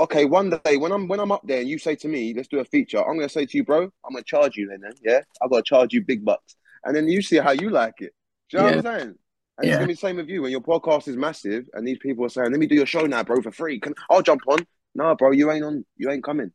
[0.00, 2.48] okay, one day when I'm when I'm up there and you say to me, let's
[2.48, 4.92] do a feature, I'm gonna say to you, bro, I'm gonna charge you then, then
[5.02, 5.20] yeah?
[5.42, 6.56] I gotta charge you big bucks.
[6.84, 8.14] And then you see how you like it.
[8.50, 9.14] Do you know what I'm saying?
[9.58, 9.70] And Yeah.
[9.70, 12.24] it's gonna be the same with you when your podcast is massive and these people
[12.24, 13.80] are saying, Let me do your show now, bro, for free.
[13.80, 14.66] Can I'll jump on.
[14.94, 16.52] No, bro, you ain't on you ain't coming.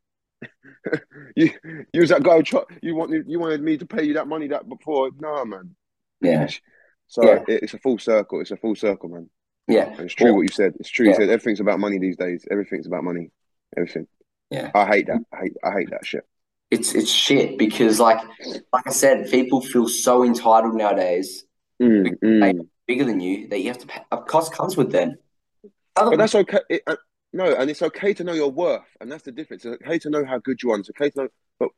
[1.36, 1.52] you
[1.94, 2.42] you was that guy
[2.82, 5.12] you wanted you wanted me to pay you that money that before.
[5.20, 5.76] No, man.
[6.22, 6.50] Yeah.
[7.08, 7.44] So Yeah.
[7.48, 8.42] it, it's a full circle.
[8.42, 9.30] It's a full circle, man.
[9.68, 9.90] Yeah.
[9.90, 10.74] And it's true Well, what you said.
[10.80, 11.08] It's true.
[11.08, 12.46] You said everything's about money these days.
[12.50, 13.32] Everything's about money.
[13.78, 14.08] Everything.
[14.50, 14.72] Yeah.
[14.76, 15.22] I hate that.
[15.32, 15.54] I hate.
[15.64, 16.26] I hate that shit.
[16.70, 18.20] It's it's shit because like
[18.72, 21.46] like I said, people feel so entitled nowadays.
[21.82, 22.60] Mm, mm.
[22.88, 24.02] bigger than you that you have to pay.
[24.12, 25.16] A cost comes with them.
[25.96, 26.60] But that's okay.
[26.70, 26.96] It, uh,
[27.32, 29.66] no, and it's okay to know your worth, and that's the difference.
[29.66, 30.80] It's okay to know how good you are.
[30.80, 31.28] It's okay to know,
[31.60, 31.70] but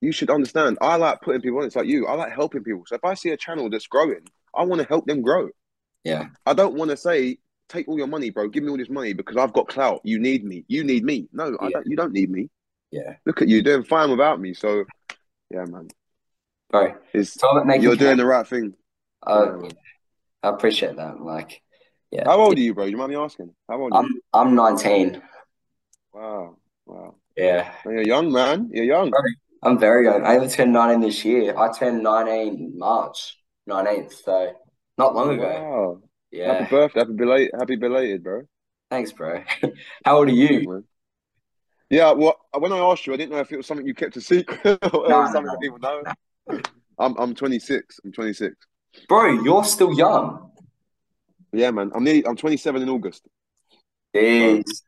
[0.00, 0.78] you should understand.
[0.80, 1.66] I like putting people on.
[1.66, 2.06] It's like you.
[2.06, 2.84] I like helping people.
[2.86, 5.48] So if I see a channel that's growing, I want to help them grow.
[6.04, 6.26] Yeah.
[6.46, 7.38] I don't want to say,
[7.68, 8.48] take all your money, bro.
[8.48, 10.00] Give me all this money because I've got clout.
[10.04, 10.64] You need me.
[10.68, 11.28] You need me.
[11.32, 11.86] No, I don't.
[11.86, 12.48] You don't need me.
[12.90, 13.16] Yeah.
[13.26, 14.54] Look at you doing fine without me.
[14.54, 14.84] So,
[15.50, 15.88] yeah, man.
[16.70, 17.36] Bro, It's
[17.80, 18.74] you're doing the right thing.
[19.26, 19.68] Uh, Yeah.
[20.42, 21.20] I appreciate that.
[21.20, 21.60] Like,
[22.10, 22.24] yeah.
[22.24, 22.84] How old are you, bro?
[22.84, 23.52] You mind me asking?
[23.68, 24.22] How old are you?
[24.34, 25.20] I'm I'm 19.
[26.12, 27.14] Wow, wow.
[27.36, 27.72] Yeah.
[27.84, 28.70] Oh, You're young, man.
[28.72, 29.12] You're young.
[29.62, 30.24] I'm very young.
[30.24, 31.58] I only turned 19 this year.
[31.58, 33.36] I turned 19 March
[33.68, 34.52] 19th, so
[34.98, 35.42] not long oh, ago.
[35.42, 36.02] Wow.
[36.44, 36.68] Happy Yeah.
[36.68, 37.00] birthday.
[37.00, 37.50] Happy belated.
[37.58, 38.42] Happy belated, bro.
[38.90, 39.42] Thanks, bro.
[40.04, 40.84] How old are you?
[41.90, 44.16] Yeah, well, when I asked you, I didn't know if it was something you kept
[44.16, 45.50] a secret or No, something no.
[45.52, 46.02] that people know.
[46.98, 48.00] I'm I'm 26.
[48.04, 48.54] I'm 26.
[49.08, 50.50] Bro, you're still young.
[51.52, 51.90] Yeah, man.
[51.94, 53.26] I'm nearly, I'm 27 in August.
[54.14, 54.82] Jeez.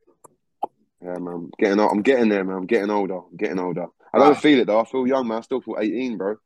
[1.03, 1.35] Yeah, man.
[1.35, 1.93] I'm Getting old.
[1.93, 2.57] I'm getting there, man.
[2.57, 3.19] I'm getting older.
[3.19, 3.87] I'm getting older.
[4.13, 4.81] I don't feel it though.
[4.81, 5.39] I feel young, man.
[5.39, 6.37] I still feel 18, bro.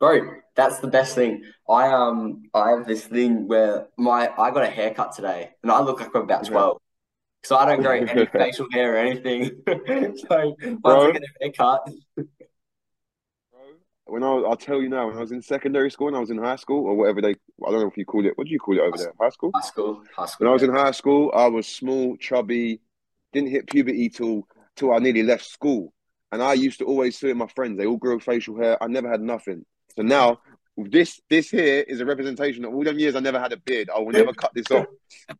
[0.00, 1.42] Bro, that's the best thing.
[1.68, 5.80] I um I have this thing where my I got a haircut today and I
[5.80, 6.44] look like I'm about.
[6.44, 6.78] 12.
[7.44, 9.62] So I don't grow any facial hair or anything.
[10.28, 11.08] So once Bro.
[11.08, 13.60] I get a haircut, Bro,
[14.06, 16.20] When I was, I'll tell you now, when I was in secondary school and I
[16.20, 18.36] was in high school or whatever they, I don't know if you call it.
[18.36, 19.12] What do you call it over there?
[19.20, 19.50] High school.
[19.54, 20.44] high school, high school.
[20.44, 22.80] When I was in high school, I was small, chubby,
[23.32, 24.46] didn't hit puberty till
[24.76, 25.92] till I nearly left school.
[26.30, 28.80] And I used to always see my friends, they all grew facial hair.
[28.82, 29.64] I never had nothing.
[29.98, 30.38] So now
[30.76, 33.90] this this here is a representation of all them years I never had a beard.
[33.92, 34.86] I will never cut this off.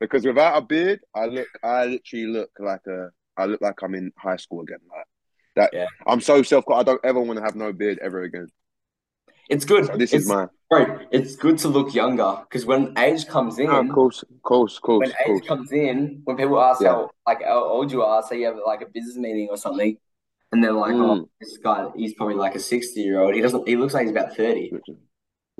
[0.01, 3.95] Because without a beard, I look I literally look like a I look like I'm
[3.95, 4.81] in high school again.
[4.91, 5.07] Like
[5.55, 5.87] that Yeah.
[6.09, 6.81] I'm so self caught.
[6.81, 8.49] I don't ever want to have no beard ever again.
[9.49, 9.87] It's good.
[9.87, 13.61] So this it's, is my bro, it's good to look younger because when age comes
[13.61, 16.81] in, of course, of course, of course, when of age comes in, when people ask
[16.83, 16.95] Yeah.
[16.95, 19.99] how like how old you are, say you have like a business meeting or something,
[20.53, 21.23] and they're like, Mm.
[21.23, 23.35] "Oh, this guy, he's probably like a sixty year old.
[23.35, 23.69] He doesn't.
[23.69, 24.73] He looks like he's about 30.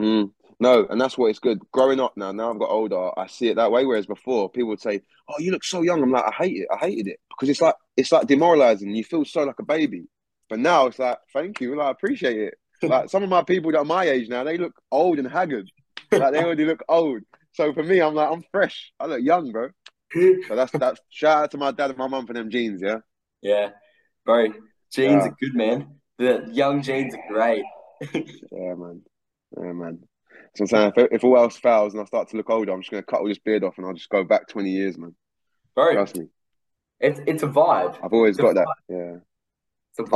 [0.01, 0.33] Mm.
[0.61, 1.61] No, and that's what it's good.
[1.73, 3.85] Growing up now, now I've got older, I see it that way.
[3.87, 6.69] Whereas before, people would say, "Oh, you look so young." I'm like, I hate it.
[6.73, 8.95] I hated it because it's like it's like demoralizing.
[8.95, 10.07] You feel so like a baby.
[10.49, 12.55] But now it's like, thank you, like, I appreciate it.
[12.83, 15.69] Like some of my people that are my age now, they look old and haggard.
[16.13, 17.23] Like they already look old.
[17.55, 18.93] So for me, I'm like, I'm fresh.
[19.01, 19.71] I look young, bro.
[20.49, 22.99] So that's that's shout out to my dad and my mum for them genes, yeah.
[23.43, 23.71] Yeah,
[24.25, 24.53] bro.
[24.93, 25.31] Genes Yeah.
[25.31, 26.01] are good, man.
[26.19, 27.65] The young genes are great.
[28.53, 29.03] Yeah, man.
[29.57, 29.99] Yeah, man.
[30.57, 32.81] So I'm saying, if, if all else fails and I start to look older, I'm
[32.81, 35.15] just gonna cut all this beard off and I'll just go back 20 years, man.
[35.75, 36.27] Bro, Trust me.
[37.01, 37.97] it's it's a vibe.
[38.03, 38.67] I've always It's got that.
[38.89, 39.17] Yeah.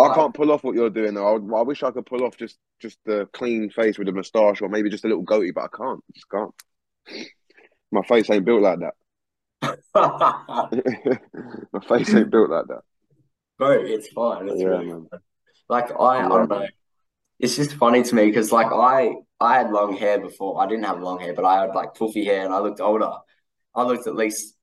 [0.00, 1.26] I can't pull off what you're doing though.
[1.26, 4.62] I, I wish I could pull off just just the clean face with a moustache
[4.62, 6.00] or maybe just a little goatee, but I can't.
[6.00, 6.54] I just can't.
[7.90, 8.94] My face ain't built like that.
[11.72, 12.82] My face ain't built like that.
[13.62, 14.48] Bro, it's fine.
[14.48, 15.06] It's Yeah, really man.
[15.10, 15.20] fun.
[15.68, 16.66] Like I, I don't know.
[17.38, 20.60] It's just funny to me because like I, I had long hair before.
[20.62, 23.10] I didn't have long hair, but I had like puffy hair, and I looked older.
[23.74, 24.56] I looked at least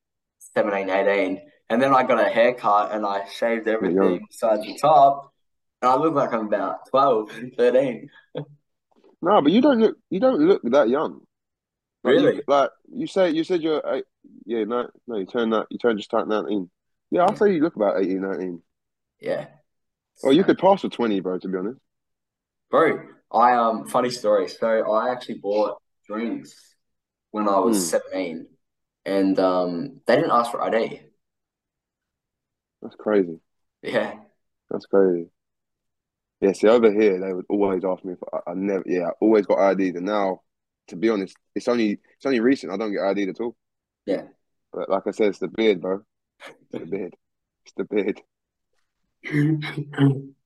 [0.56, 1.42] 17, 18.
[1.70, 5.32] and then I got a haircut and I shaved everything besides the top,
[5.82, 8.10] and I look like I'm about 12, 13.
[9.22, 11.22] No, but you don't look you don't look that young.
[12.04, 12.42] Like, you- Really?
[12.48, 14.06] like you say you said you're eight,
[14.46, 16.70] yeah, no no, you turned that you turned just turned 19.
[17.12, 18.62] Yeah, I'll say you look about 18, 19.
[19.20, 19.48] Yeah.
[20.24, 21.80] Or you could pass for 20, bro, to be honest.
[22.72, 24.48] Bro, I um funny story.
[24.48, 26.76] So I actually bought drinks
[27.32, 27.84] when I was Hmm.
[27.84, 28.48] 17
[29.06, 31.02] and um they didn't ask for ID.
[32.82, 33.40] That's crazy.
[33.82, 34.20] Yeah.
[34.70, 35.30] That's crazy.
[36.42, 38.84] Yeah, see, over here they would always ask me if I, I never.
[38.86, 40.42] Yeah, I always got ID'd, and now,
[40.88, 43.56] to be honest, it's only it's only recent I don't get ID'd at all.
[44.06, 44.24] Yeah.
[44.74, 46.02] But like I said, it's the beard, bro.
[46.72, 47.16] It's the beard.
[47.66, 48.22] It's the beard.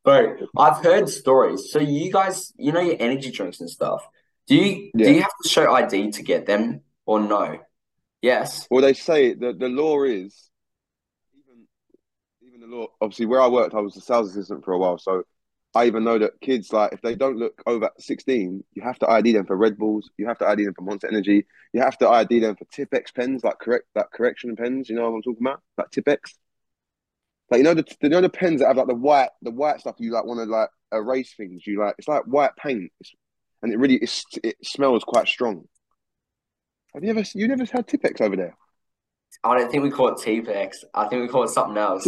[0.04, 1.72] Bro, I've heard stories.
[1.72, 4.08] So you guys, you know your energy drinks and stuff.
[4.48, 7.60] Do you do you have to show ID to get them or no?
[8.22, 8.68] Yes.
[8.70, 10.50] Well, they say the the law is
[11.34, 11.68] even
[12.42, 12.88] even the law.
[13.00, 15.24] Obviously, where I worked, I was a sales assistant for a while, so
[15.76, 19.10] I even know that kids like if they don't look over sixteen, you have to
[19.10, 21.98] ID them for Red Bulls, you have to ID them for Monster Energy, you have
[22.00, 24.90] to ID them for Tipp-Ex pens, like correct that correction pens.
[24.90, 25.62] You know what I'm talking about?
[25.78, 26.38] Like Tipp-Ex.
[27.54, 29.80] Like you know the you know the pens that have like the white the white
[29.80, 31.68] stuff you like want to like erase things.
[31.68, 33.12] You like it's like white paint, it's,
[33.62, 35.66] and it really it's, it smells quite strong.
[36.96, 38.58] Have you ever you never had Tipp-Ex over there?
[39.44, 40.84] I don't think we call it Tipp-Ex.
[40.96, 42.08] I think we call it something else.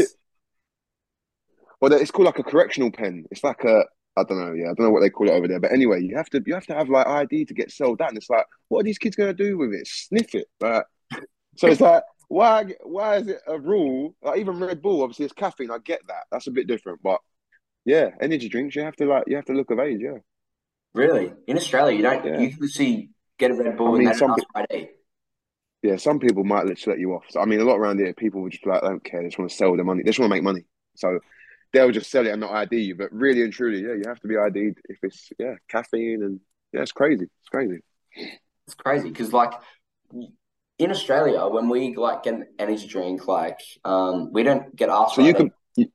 [1.80, 3.26] Well, it's called like a correctional pen.
[3.30, 3.84] It's like a
[4.18, 5.60] I don't know, yeah, I don't know what they call it over there.
[5.60, 8.10] But anyway, you have to you have to have like ID to get sold that.
[8.10, 9.86] And it's like, what are these kids gonna do with it?
[9.86, 10.48] Sniff it.
[10.60, 10.86] Like,
[11.56, 14.16] so it's like, why why is it a rule?
[14.22, 15.72] Like even Red Bull, obviously it's caffeine.
[15.72, 16.26] I get that.
[16.32, 17.02] That's a bit different.
[17.04, 17.20] But
[17.86, 20.18] yeah, energy drinks, you have to like you have to look of age, yeah.
[20.94, 21.34] Really?
[21.48, 22.40] In Australia, you don't Yeah.
[22.40, 24.76] you can see get a Red Bull I and mean, they some don't ask for
[24.76, 24.90] ID.
[25.84, 27.26] Yeah, some people might just let you off.
[27.30, 29.22] So, I mean, a lot around here, people would just be like, I don't care.
[29.22, 30.02] They just want to sell the money.
[30.02, 30.66] They just want to make money.
[30.96, 31.20] So
[31.74, 32.96] they'll just sell it and not ID you.
[32.96, 36.40] But really and truly, yeah, you have to be ID'd if it's, yeah, caffeine and,
[36.74, 37.26] yeah, it's crazy.
[37.26, 37.82] It's crazy.
[38.66, 39.54] It's crazy because like
[40.78, 45.16] in Australia, when we like get an energy drink, like um we don't get asked
[45.16, 45.88] So for you could, you,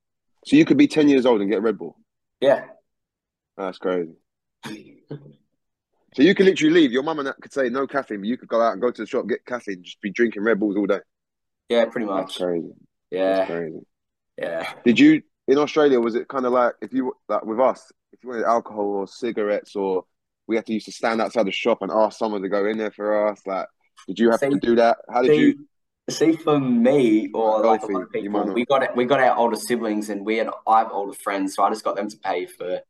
[0.47, 1.97] so you could be 10 years old and get Red Bull.
[2.41, 2.65] Yeah.
[3.57, 4.15] That's crazy.
[6.15, 6.93] So you could literally leave.
[6.93, 8.91] Your mum and that could say no caffeine, but you could go out and go
[8.91, 11.01] to the shop, get caffeine, just be drinking Red Bulls all day.
[11.69, 12.37] Yeah, pretty That's much.
[12.39, 12.73] crazy.
[13.13, 13.47] That's Yeah.
[13.47, 13.87] crazy.
[14.37, 14.73] Yeah.
[14.85, 16.01] Did you in Australia?
[16.01, 19.07] Was it kind of like if you like with us, if you wanted alcohol or
[19.07, 20.05] cigarettes, or
[20.49, 22.79] we had to used to stand outside the shop and ask someone to go in
[22.79, 23.41] there for us?
[23.47, 23.69] Like,
[24.07, 24.99] did you have See- to do that?
[25.13, 25.67] How did See, you?
[26.09, 28.91] see, for me or like a lot of Healthy, you might people, we got it.
[28.97, 31.85] we got our older siblings and we had I have older friends, so I just
[31.85, 32.81] got them to pay for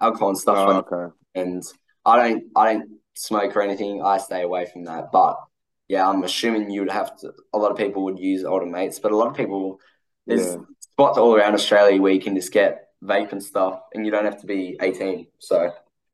[0.00, 0.56] alcohol and stuff.
[0.58, 1.14] Oh, okay.
[1.34, 1.62] and
[2.04, 4.02] I don't I don't smoke or anything.
[4.02, 5.12] I stay away from that.
[5.12, 5.38] But
[5.88, 7.32] yeah, I'm assuming you would have to.
[7.52, 9.78] A lot of people would use older mates, but a lot of people
[10.26, 10.60] there's Yeah.
[10.80, 14.24] spots all around Australia where you can just get vape and stuff, and you don't
[14.24, 15.26] have to be 18.
[15.40, 15.72] So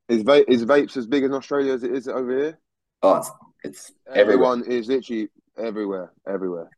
[0.09, 2.59] Is vape is vapes as big in Australia as it is over here?
[3.03, 3.31] oh, it's
[3.63, 4.23] it's everywhere.
[4.23, 6.69] Everyone is literally everywhere, everywhere.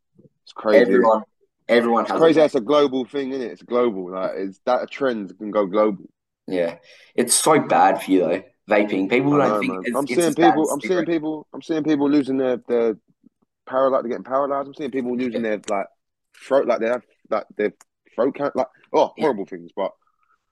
[0.44, 0.82] It's crazy.
[0.82, 1.24] Everyone
[1.70, 2.40] everyone It's has crazy.
[2.40, 2.56] a vape.
[2.56, 3.52] A global thing, isn't it?
[3.52, 4.12] It's global.
[4.12, 6.06] Like, it's that a trend that can go global.
[6.48, 6.78] Yeah,
[7.16, 8.44] it's so bad for you though.
[8.70, 9.10] Vaping.
[9.10, 10.70] People don't know, think it's, I'm it's seeing people.
[10.70, 11.48] I'm seeing people.
[11.54, 12.98] I'm seeing people losing their their
[13.68, 14.04] paralyzed.
[14.06, 14.68] They're getting paralyzed.
[14.68, 15.88] I'm seeing people losing their like
[16.36, 17.74] throat, like they have like their
[18.16, 19.24] throat can't like oh Yeah.
[19.24, 19.72] horrible things.
[19.76, 19.92] But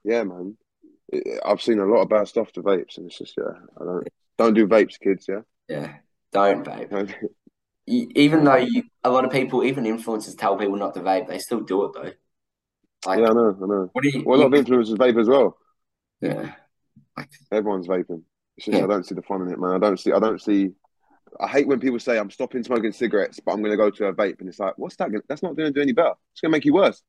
[0.03, 0.57] yeah, man,
[1.45, 4.07] I've seen a lot of bad stuff to vapes, and it's just yeah, I don't
[4.38, 5.25] don't do vapes, kids.
[5.27, 5.93] Yeah, Yeah,
[6.32, 7.13] don't vape.
[7.88, 11.39] Even though you, a lot of people, even influencers, tell people not to vape, they
[11.39, 12.11] still do it though.
[13.05, 13.89] Like, yeah, I know, I know.
[13.93, 14.23] what do you?
[14.25, 15.57] Well, a lot of influencers vape as well.
[16.21, 16.53] yeah,
[17.17, 18.23] like Everyone's vaping.
[18.57, 18.84] It's just Yeah.
[18.84, 19.71] I don't see the fun in it, man.
[19.71, 20.11] I don't see.
[20.11, 20.71] I don't see.
[21.39, 24.05] I hate when people say I'm stopping smoking cigarettes, but I'm going to go to
[24.07, 25.11] a vape, and it's like, what's that?
[25.11, 26.13] Gonna, that's not going to do any better.
[26.34, 27.01] It's going to make you worse.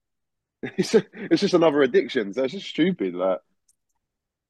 [0.76, 2.34] It's just, it's just another addiction.
[2.34, 3.14] So it's just stupid.
[3.14, 3.38] Like,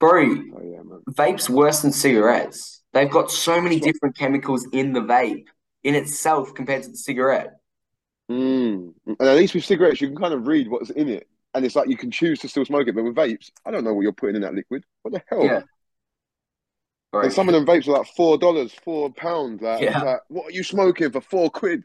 [0.00, 1.02] Bro, oh yeah, man.
[1.10, 2.79] vape's worse than cigarettes.
[2.92, 5.46] They've got so many different chemicals in the vape
[5.84, 7.56] in itself compared to the cigarette.
[8.30, 8.94] Mm.
[9.06, 11.74] And at least with cigarettes, you can kind of read what's in it, and it's
[11.76, 12.94] like you can choose to still smoke it.
[12.94, 14.84] But with vapes, I don't know what you're putting in that liquid.
[15.02, 15.44] What the hell?
[15.44, 15.62] Yeah.
[17.10, 19.62] Bro, And some of them vapes are like four dollars, four pounds.
[19.62, 20.00] Like, Yeah.
[20.00, 21.84] like, what are you smoking for four quid?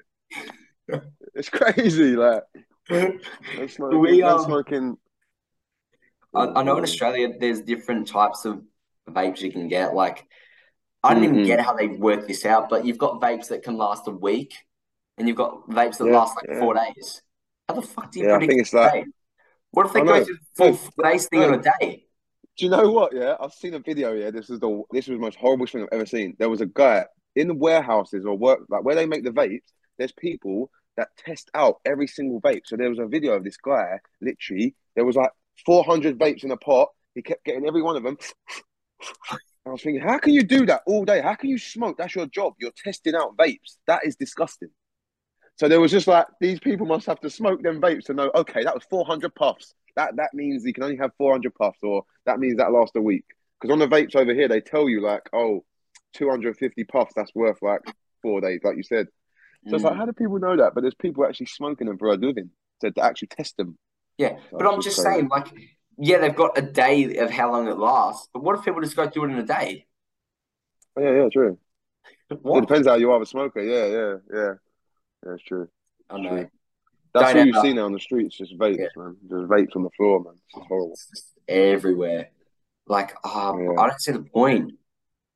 [1.34, 2.16] it's crazy.
[2.16, 2.44] Like,
[2.90, 4.00] they're smoking.
[4.00, 4.98] We, they're um, smoking.
[6.36, 8.62] I, I know in Australia there's different types of
[9.10, 9.96] vapes you can get.
[9.96, 10.28] Like,
[11.06, 11.46] I don't even Mhm.
[11.46, 14.54] get how they work this out, but you've got vapes that can last a week,
[15.18, 16.60] and you've got vapes that Yeah, last like yeah.
[16.60, 17.22] four days.
[17.68, 19.06] How the fuck do you Yeah, I predict think it's a like-
[19.72, 20.24] What if they I go know.
[20.24, 20.72] through the full
[21.04, 21.48] No, thing no.
[21.48, 22.08] on a day?
[22.58, 23.14] Do you know what?
[23.14, 24.14] Yeah, I've seen a video.
[24.14, 26.36] Yeah, this is the this was the most horrible thing I've ever seen.
[26.40, 29.74] There was a guy in the warehouses or work like where they make the vapes.
[29.98, 32.62] There's people that test out every single vape.
[32.66, 34.00] So there was a video of this guy.
[34.22, 35.32] Literally, there was like
[35.66, 36.90] 400 vapes in a pot.
[37.14, 38.18] He kept getting every one of them.
[39.66, 41.22] I was thinking, how can you do that all day?
[41.22, 41.98] How can you smoke?
[41.98, 42.54] That's your job.
[42.60, 43.78] You're testing out vapes.
[43.88, 44.70] That is disgusting.
[45.58, 48.30] So there was just like these people must have to smoke them vapes to know.
[48.36, 49.74] Okay, that was 400 puffs.
[49.96, 53.02] That that means you can only have 400 puffs, or that means that lasts a
[53.02, 53.26] week.
[53.60, 55.64] Because on the vapes over here, they tell you like, oh,
[56.14, 57.14] 250 puffs.
[57.16, 57.82] That's worth like
[58.22, 59.08] four days, like you said.
[59.68, 59.98] So it's like, Mm.
[59.98, 60.76] how do people know that?
[60.76, 62.52] But there's people actually smoking them for a living
[62.82, 63.78] to, to actually test them.
[64.18, 65.10] Yeah, So but I'm just crazy.
[65.10, 65.48] saying, like,
[65.98, 68.96] yeah, they've got a day of how long it lasts, but what if people just
[68.96, 69.86] go do it in a day?
[70.96, 71.58] Oh, yeah, yeah, true.
[72.30, 73.62] It depends how you are a smoker.
[73.62, 74.54] Yeah, yeah, yeah.
[75.26, 75.68] Yeah, it's true.
[76.10, 76.30] I know.
[76.30, 76.50] True.
[77.14, 78.88] That's Don't all you see now on the streets, just vapes, Yeah.
[78.98, 79.16] man.
[79.22, 80.34] Just vapes on the floor, man.
[80.34, 80.92] It's horrible.
[80.94, 82.30] It's just everywhere.
[82.88, 83.80] Like, ah, Yeah.
[83.80, 84.74] I don't see the point.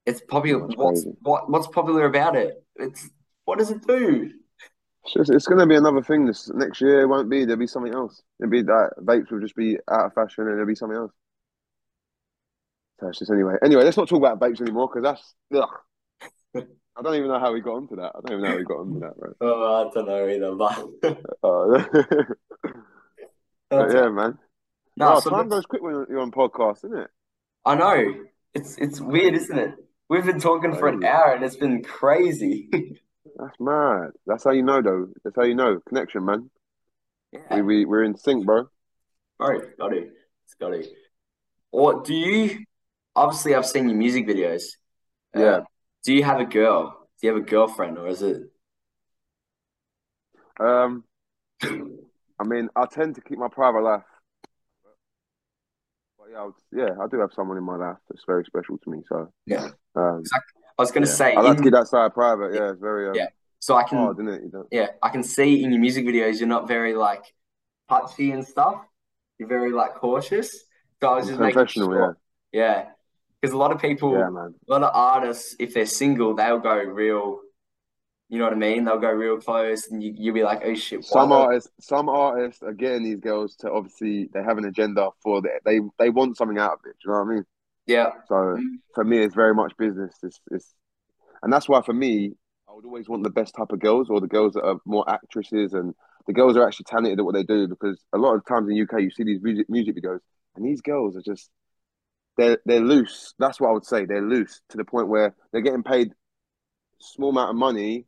[0.06, 0.68] It's popular.
[0.68, 1.50] That's What's what?
[1.50, 2.64] What's popular about it?
[2.76, 3.10] It's
[3.46, 4.32] what does it do?
[5.04, 7.02] It's just, it's going to be another thing this next year.
[7.02, 7.46] It won't be.
[7.46, 8.22] There'll be something else.
[8.40, 11.12] It'll be that vapes will just be out of fashion, and there'll be something else.
[13.00, 13.56] So it's just anyway.
[13.64, 15.34] Anyway, let's not talk about vapes anymore because that's.
[15.56, 16.66] Ugh.
[17.00, 18.12] I don't even know how we got onto that.
[18.14, 19.36] I don't even know how we got onto that, right?
[19.40, 20.86] Oh, I don't know either, but
[21.44, 21.84] Uh,
[23.70, 24.38] but yeah, man.
[24.98, 25.14] no.
[25.14, 27.10] oh, so time goes quick when you're on podcast, isn't it?
[27.64, 28.16] I know
[28.54, 29.76] it's it's weird, isn't it?
[30.10, 32.70] We've been talking for an hour and it's been crazy.
[33.38, 34.12] That's mad.
[34.26, 35.08] That's how you know, though.
[35.24, 35.80] That's how you know.
[35.88, 36.50] Connection, man.
[37.32, 38.70] We Yeah, we we're in sync, bro.
[39.38, 40.12] bro, got it.
[40.60, 40.88] Got it.
[41.72, 42.66] Or do you?
[43.16, 44.64] Obviously, I've seen your music videos.
[45.36, 45.60] Uh, Yeah.
[46.04, 47.08] do you have a girl?
[47.20, 48.44] Do you have a girlfriend, or is it?
[50.60, 51.04] Um,
[51.64, 54.04] I mean, I tend to keep my private life.
[56.18, 58.78] But yeah, I would, yeah, I do have someone in my life that's very special
[58.78, 59.00] to me.
[59.08, 59.70] So, Yeah.
[59.96, 60.24] um,
[60.80, 61.14] I was gonna yeah.
[61.14, 62.54] say, I like to in- keep that side private.
[62.54, 63.28] Yeah, it's very um, Yeah.
[63.60, 64.42] so I can, hard, isn't it?
[64.44, 67.24] You yeah, I can see in your music videos you're not very like
[67.90, 68.86] touchy and stuff.
[69.38, 70.64] You're very like cautious.
[71.02, 72.18] So I was just making professional, sure.
[72.54, 72.86] Yeah,
[73.42, 76.78] because a lot of people, yeah, a lot of artists, if they're single, they'll go
[76.78, 77.42] real.
[78.30, 78.86] You know what I mean?
[78.86, 82.64] They'll go real close, and you you'll be like, "Oh shit!" Some artists, some artists
[82.64, 86.38] are getting these girls to obviously they have an agenda for the, they they want
[86.38, 86.96] something out of it.
[87.04, 87.46] Do you know what I mean?
[87.90, 88.56] Yeah, So
[88.94, 90.14] for me, it's very much business.
[90.22, 90.76] It's, it's
[91.42, 92.34] and that's why for me,
[92.70, 95.10] I would always want the best type of girls or the girls that are more
[95.10, 95.96] actresses and
[96.28, 97.68] the girls are actually talented at what they do.
[97.68, 100.20] Because a lot of times in the UK, you see these music music videos,
[100.56, 101.50] and these girls are just
[102.38, 103.34] they're they're loose.
[103.40, 104.06] That's what I would say.
[104.06, 106.12] They're loose to the point where they're getting paid
[107.02, 108.06] small amount of money,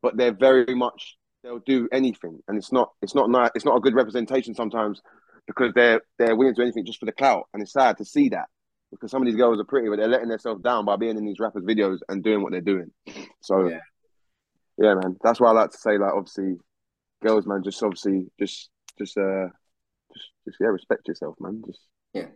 [0.00, 3.50] but they're very much they'll do anything, and it's not it's not nice.
[3.54, 5.02] It's not a good representation sometimes
[5.46, 8.06] because they're they're willing to do anything just for the clout, and it's sad to
[8.06, 8.48] see that
[8.92, 11.24] because some of these girls are pretty, but they're letting themselves down by being in
[11.24, 12.92] these rappers' videos and doing what they're doing.
[13.40, 13.80] So, Yeah.
[14.78, 16.56] yeah, man, that's why I like to say, like, obviously,
[17.22, 19.48] girls, man, just obviously, just, just, uh,
[20.14, 21.62] just, just, yeah, respect yourself, man.
[21.66, 21.80] Just,
[22.12, 22.26] yeah,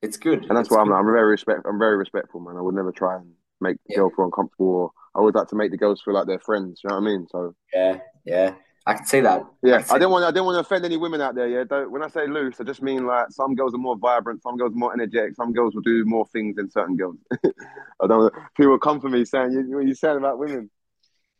[0.00, 0.40] it's good.
[0.48, 0.94] and that's It's why I'm, good.
[0.94, 2.56] I'm very respect, I'm very respectful, man.
[2.56, 3.96] I would never try and make the Yeah.
[3.98, 4.68] girl feel uncomfortable.
[4.68, 6.80] Or I would like to make the girls feel like they're friends.
[6.84, 7.26] You know what I mean?
[7.30, 8.54] So, Yeah, yeah,
[8.88, 9.42] I can see that.
[9.64, 11.48] yeah, see I didn't want, I didn't want to offend any women out there.
[11.48, 14.42] Yeah, don't, when I say loose, I just mean like some girls are more vibrant,
[14.42, 17.16] some girls are more energetic, some girls will do more things than certain girls.
[17.44, 18.32] I don't.
[18.56, 20.70] People come for me saying you, what are you saying about women,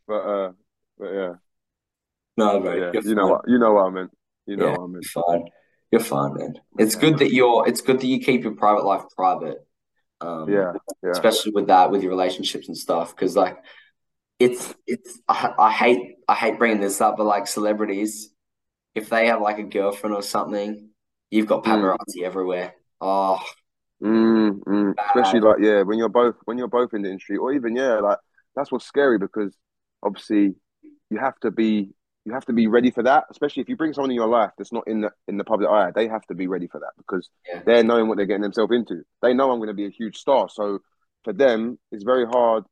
[0.08, 0.52] but uh,
[0.98, 1.32] but yeah,
[2.36, 4.10] No, but yeah, you're you know what, you know what I meant.
[4.46, 4.72] You know Yeah.
[4.72, 5.04] what I meant.
[5.06, 5.44] Fine.
[5.92, 6.54] You're fine, man.
[6.78, 7.66] It's good that you're.
[7.68, 9.64] It's good that you keep your private life private.
[10.20, 10.72] Um, Yeah,
[11.02, 13.56] yeah, especially with that, with your relationships and stuff, because like,
[14.38, 15.20] it's it's.
[15.28, 18.30] I, I hate I hate bringing this up, but like celebrities,
[18.94, 20.88] if they have like a girlfriend or something,
[21.30, 21.96] you've got Mm.
[21.96, 22.74] paparazzi everywhere.
[23.00, 23.40] Oh,
[24.02, 24.94] Mm, mm.
[25.08, 27.94] Especially like yeah, when you're both when you're both in the industry, or even yeah,
[28.00, 28.18] like
[28.54, 29.56] that's what's scary because
[30.02, 30.54] obviously
[31.10, 31.90] you have to be
[32.26, 33.24] you have to be ready for that.
[33.30, 35.70] Especially if you bring someone in your life that's not in the in the public
[35.70, 37.62] eye, they have to be ready for that because Yeah.
[37.64, 39.02] they're knowing what they're getting themselves into.
[39.22, 40.80] They know I'm going to be a huge star, so
[41.24, 42.64] for them it's very hard.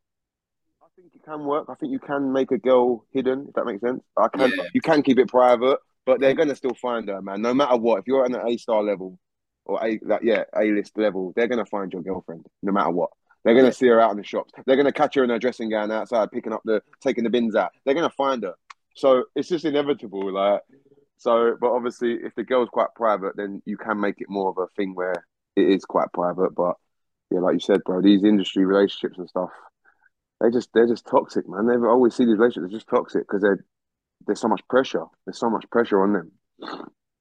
[1.26, 1.66] I think it can work.
[1.68, 4.02] I think you can make a girl hidden, if that makes sense.
[4.16, 4.50] I can.
[4.56, 4.64] Yeah.
[4.74, 7.42] You can keep it private, but they're gonna still find her, man.
[7.42, 8.00] No matter what.
[8.00, 9.18] If you're at an A star level
[9.64, 13.10] or a like yeah A list level, they're gonna find your girlfriend, no matter what.
[13.44, 13.72] They're gonna Yeah.
[13.72, 14.52] see her out in the shops.
[14.66, 17.54] They're gonna catch her in her dressing gown outside, picking up the taking the bins
[17.54, 17.72] out.
[17.84, 18.54] They're gonna find her.
[18.96, 20.32] So it's just inevitable.
[20.32, 20.62] Like
[21.16, 24.58] so, but obviously, if the girl's quite private, then you can make it more of
[24.58, 25.24] a thing where
[25.56, 26.54] it is quite private.
[26.54, 26.76] But
[27.30, 29.50] yeah, like you said, bro, these industry relationships and stuff
[30.44, 31.66] they just they're just toxic, man.
[31.66, 33.64] They always see these relationships they're just toxic because they're
[34.26, 35.04] there's so much pressure.
[35.26, 36.32] There's so much pressure on them.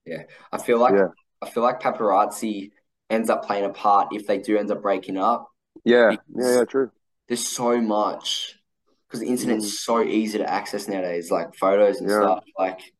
[0.05, 1.07] Yeah, I feel like Yeah.
[1.41, 2.71] I feel like paparazzi
[3.09, 5.49] ends up playing a part if they do end up breaking up.
[5.85, 6.91] Yeah, yeah, yeah, true.
[7.27, 8.55] There's so much
[9.07, 9.77] because the internet's Mm.
[9.83, 12.17] so easy to access nowadays, like photos and Yeah.
[12.17, 12.93] stuff, like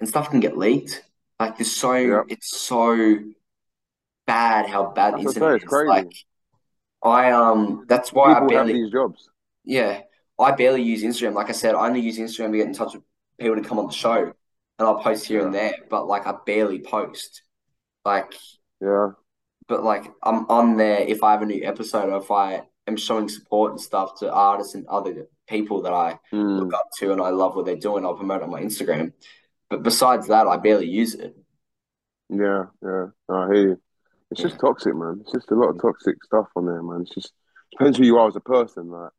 [0.00, 1.02] and stuff can get leaked.
[1.40, 2.26] Like there's so Yep.
[2.28, 3.18] it's so
[4.26, 5.64] bad how bad the That's internet it's is.
[5.64, 5.86] crazy.
[5.86, 6.12] Like
[7.04, 9.30] I um that's why I People have barely these jobs.
[9.64, 10.00] Yeah,
[10.38, 11.34] I barely use Instagram.
[11.34, 13.02] Like I said, I only use Instagram to get in touch with
[13.38, 14.16] people to come on the show,
[14.78, 15.74] and I'll post here and there.
[15.90, 17.42] But like, I barely post.
[18.04, 18.34] Like,
[18.80, 19.12] Yeah,
[19.68, 22.96] but like, I'm on there if I have a new episode or if I am
[22.96, 26.58] showing support and stuff to artists and other people that I Mm.
[26.60, 28.04] look up to and I love what they're doing.
[28.04, 29.12] I'll promote it on my Instagram.
[29.70, 31.34] But besides that, I barely use it.
[32.28, 33.06] yeah, yeah.
[33.30, 33.80] I hear you.
[34.30, 35.18] It's just toxic, man.
[35.22, 37.02] It's just a lot of toxic stuff on there, man.
[37.02, 37.32] It's just
[37.70, 38.90] depends who you are as a person.
[38.90, 39.10] Like,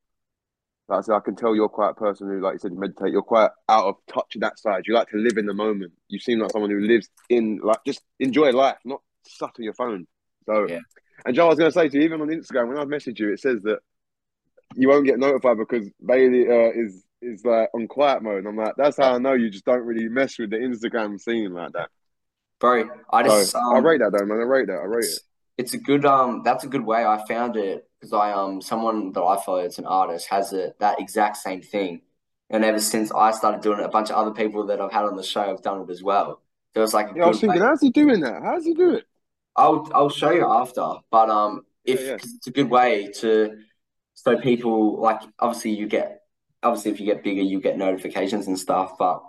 [0.87, 2.79] like I said, I can tell you're quite a person who, like you said, you
[2.79, 3.11] meditate.
[3.11, 4.83] You're quite out of touch in that side.
[4.85, 5.93] You like to live in the moment.
[6.09, 9.73] You seem like someone who lives in, like, just enjoy life, not sat on your
[9.73, 10.05] phone.
[10.45, 10.79] So, Yeah.
[11.25, 13.17] and Joe, I was going to say to you, even on Instagram, when I've messaged
[13.17, 13.79] you, it says that
[14.75, 18.45] you won't get notified because Bailey uh, is is like on quiet mode.
[18.45, 21.53] I'm like, that's how I know you just don't really mess with the Instagram scene
[21.53, 21.89] like that.
[22.59, 24.39] Bro, I just So, I um, rate that though, man.
[24.39, 24.79] I rate that.
[24.79, 25.19] I rate it.
[25.57, 29.11] It's, a good um that's a good way I found it because I um someone
[29.13, 32.01] that I follow it's an artist has it that exact same thing
[32.49, 35.05] and ever since I started doing it a bunch of other people that I've had
[35.05, 36.41] on the show have done it as well
[36.75, 37.55] so it's like a Yeah, I was good way.
[37.55, 38.43] thinking, how's he doing that?
[38.43, 39.07] How's he do it?
[39.55, 42.17] I'll I'll show you after but um if Yeah, yeah.
[42.17, 43.57] 'cause it's a good way to
[44.13, 46.21] so people like obviously you get
[46.63, 49.23] obviously if you get bigger you get notifications and stuff but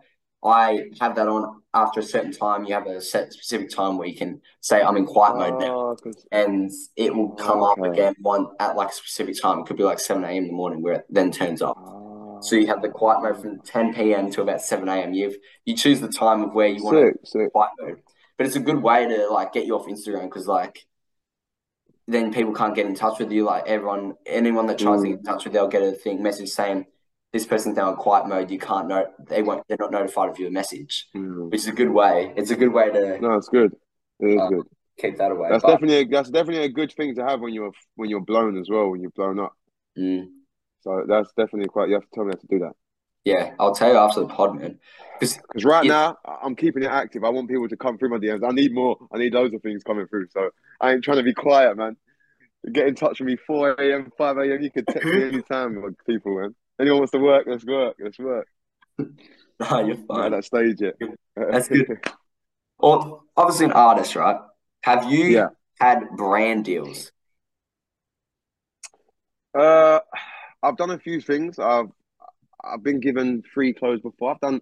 [0.45, 4.07] I have that on after a certain time you have a set specific time where
[4.09, 5.97] you can say I'm in quiet mode now Oh,
[6.30, 9.61] and it will come up again one at like a specific time.
[9.61, 10.37] It could be like 7 a.m.
[10.37, 11.76] in the morning where it then turns off.
[11.78, 12.39] oh.
[12.43, 14.30] So you have the quiet mode from 10 p.m.
[14.32, 15.14] to about 7 a.m.
[15.14, 17.53] You've you choose the time of where you want to sick, sick.
[17.53, 18.03] quiet mode.
[18.37, 20.87] But it's a good way to like get you off Instagram because like
[22.07, 23.45] then people can't get in touch with you.
[23.45, 25.11] Like everyone, anyone that tries to Mm.
[25.11, 26.87] get in touch with you, they'll get a thing message saying
[27.37, 28.51] this person's now in quiet mode.
[28.51, 29.62] You can't know they won't.
[29.68, 31.51] They're not notified of your message, Mm.
[31.51, 32.32] which is a good way.
[32.37, 33.72] It's a good way to No, it's good.
[34.20, 34.66] It is Uh, good.
[34.99, 35.51] keep that away.
[35.51, 38.22] That's But, definitely a, that's definitely a good thing to have when you're when you're
[38.32, 38.89] blown as well.
[38.91, 39.55] When you're blown up,
[39.99, 40.28] mm.
[40.80, 41.89] so that's definitely quite.
[41.89, 42.72] You have to tell me how to do that.
[43.26, 44.78] Yeah, I'll tell you after the pod, man.
[45.20, 45.93] Because right Yeah.
[45.93, 47.24] now I'm keeping it active.
[47.24, 48.45] I want people to come through my DMs.
[48.49, 48.97] I need more.
[49.12, 50.28] I need loads of things coming through.
[50.30, 51.97] So I ain't trying to be quiet, man.
[52.72, 54.62] Get in touch with me 4 a.m., 5 a.m.
[54.62, 56.55] You can text me anytime, like, people, man.
[56.81, 57.97] Anyone wants to work, let's work.
[57.99, 58.47] Let's work.
[58.99, 59.07] no,
[59.61, 60.31] you're Not at fine.
[60.33, 60.95] that stage yet.
[61.37, 61.87] That's good.
[62.79, 64.39] Well, obviously an artist, right?
[64.83, 65.49] Have you Yeah.
[65.81, 67.11] had brand deals?
[69.59, 70.01] Uh,
[70.62, 71.59] I've done a few things.
[71.59, 71.89] I've
[72.62, 74.33] I've been given free clothes before.
[74.33, 74.61] I've done.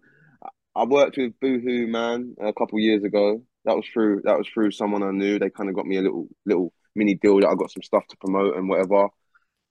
[0.77, 3.43] I worked with Boohoo Man a couple years ago.
[3.65, 5.39] That was through that was through someone I knew.
[5.39, 8.07] They kind of got me a little little mini deal that I got some stuff
[8.09, 9.09] to promote and whatever.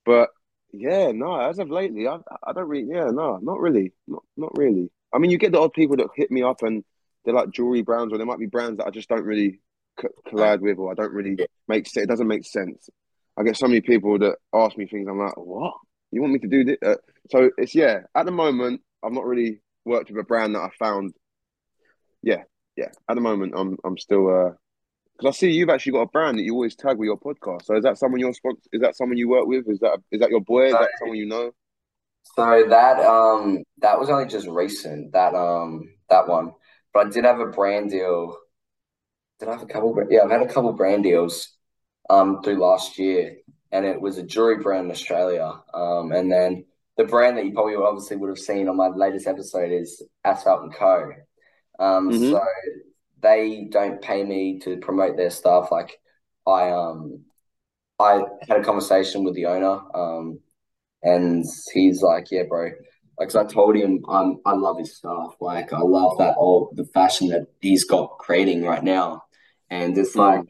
[0.05, 0.29] But
[0.73, 2.87] yeah, no, as of lately, I I don't really.
[2.89, 4.89] Yeah, no, not really, not not really.
[5.13, 6.83] I mean, you get the odd people that hit me up and
[7.23, 9.59] they're like jewelry brands, or there might be brands that I just don't really
[9.99, 12.05] co- collide with, or I don't really make sense.
[12.05, 12.89] It doesn't make sense.
[13.37, 15.07] I get so many people that ask me things.
[15.07, 15.75] I'm like, what?
[16.11, 16.77] You want me to do this?
[16.83, 16.95] Uh,
[17.29, 17.99] so it's yeah.
[18.15, 21.13] At the moment, I've not really worked with a brand that I found.
[22.23, 22.43] Yeah,
[22.75, 22.89] yeah.
[23.07, 24.51] At the moment, I'm I'm still uh
[25.23, 27.65] because I see you've actually got a brand that you always tag with your podcast.
[27.65, 28.61] So is that someone you're sponsor?
[28.73, 29.69] Is that someone you work with?
[29.69, 30.67] Is that is that your boy?
[30.67, 31.51] Is that someone you know?
[32.35, 36.51] So that um that was only just recent, that um that one.
[36.93, 38.37] But I did have a brand deal.
[39.39, 39.95] Did I have a couple?
[40.09, 41.49] Yeah, I've had a couple brand deals
[42.09, 43.37] um through last year,
[43.71, 45.53] and it was a jewelry brand in Australia.
[45.73, 46.65] Um, and then
[46.97, 50.63] the brand that you probably obviously would have seen on my latest episode is Asphalt
[50.63, 51.11] and Co.
[51.79, 52.31] Um, Mhm.
[52.31, 52.41] so
[53.23, 55.71] they don't pay me to promote their stuff.
[55.71, 55.99] Like
[56.47, 57.25] I um
[57.99, 60.39] I had a conversation with the owner, um,
[61.03, 62.71] and he's like, "Yeah, bro."
[63.19, 65.35] Like, 'cause I told him, I'm, I love his stuff.
[65.41, 69.23] Like, I love that old the fashion that he's got creating right now,
[69.69, 70.43] and it's like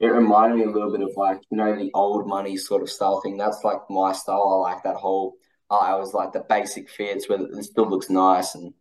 [0.00, 2.90] it reminded me a little bit of like you know the old money sort of
[2.90, 3.36] style thing.
[3.36, 4.62] That's like my style.
[4.66, 5.36] I like that whole.
[5.70, 8.72] I was like the basic fits where it still looks nice and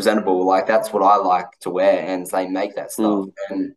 [0.00, 0.46] presentable.
[0.46, 3.26] Like that's what I like to wear, and they make that stuff.
[3.26, 3.32] Mm.
[3.50, 3.74] And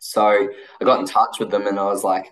[0.00, 2.26] so I got in touch with them, and I was like,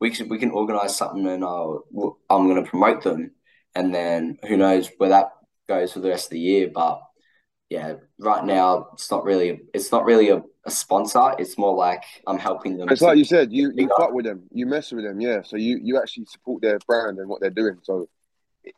[0.00, 1.84] we should we can organize something, and I'll,
[2.30, 3.32] I'm going to promote them,
[3.74, 5.30] and then who knows where that
[5.68, 6.70] goes for the rest of the year.
[6.72, 7.00] But
[7.68, 11.34] yeah, right now it's not really it's not really a, a sponsor.
[11.38, 12.88] It's more like I'm helping them.
[12.90, 15.42] It's like you said, you you fuck with them, you mess with them, yeah.
[15.42, 17.78] So you you actually support their brand and what they're doing.
[17.82, 18.08] So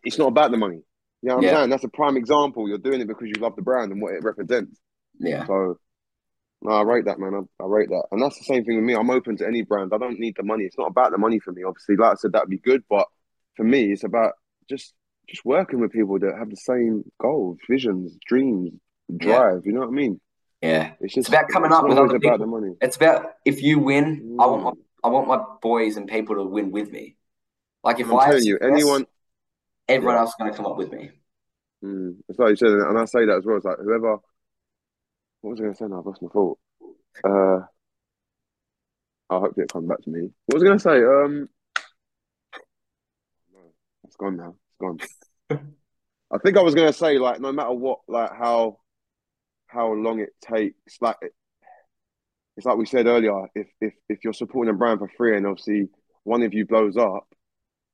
[0.03, 0.81] it's not about the money.
[1.25, 1.71] You know what I'm saying?
[1.71, 2.69] That's a prime example.
[2.69, 4.79] You're doing it because you love the brand and what it represents.
[5.19, 5.79] yeah, So
[6.61, 7.33] no, I rate that, man.
[7.35, 8.95] I, I rate that, and that's the same thing with me.
[8.95, 9.93] I'm open to any brand.
[9.95, 10.65] I don't need the money.
[10.65, 11.63] It's not about the money for me.
[11.63, 13.07] Obviously, like I said, that'd be good, but
[13.57, 14.33] for me, it's about
[14.69, 14.93] just
[15.27, 18.73] just working with people that have the same goals, visions, dreams,
[19.17, 19.63] drive.
[19.65, 20.21] You know what I mean?
[20.61, 20.93] yeah.
[21.01, 22.75] It's just about coming it's up with other about the money.
[22.83, 24.79] It's about if you win, I want my Mm.
[25.03, 27.17] I want my boys and people to win with me.
[27.83, 29.07] Like if I'm I telling you, anyone.
[29.89, 30.21] Everyone Yeah.
[30.21, 31.11] else is going to come up with me.
[31.85, 33.57] Mm, it's like you said, and I say that as well.
[33.57, 34.19] It's like whoever.
[35.43, 35.99] What was I going to say now?
[36.01, 36.59] I've lost my thought.
[37.23, 37.67] Uh,
[39.31, 40.31] I hope it comes back to me.
[40.47, 41.03] What was I going to say?
[41.05, 41.49] Um,
[44.05, 44.55] it's gone now.
[44.71, 44.99] It's gone.
[46.31, 48.79] I think I was going to say like no matter what, like how
[49.67, 51.33] how long it takes, like it,
[52.57, 53.47] it's like we said earlier.
[53.55, 55.89] If if if you're supporting a brand for free and obviously
[56.23, 57.27] one of you blows up,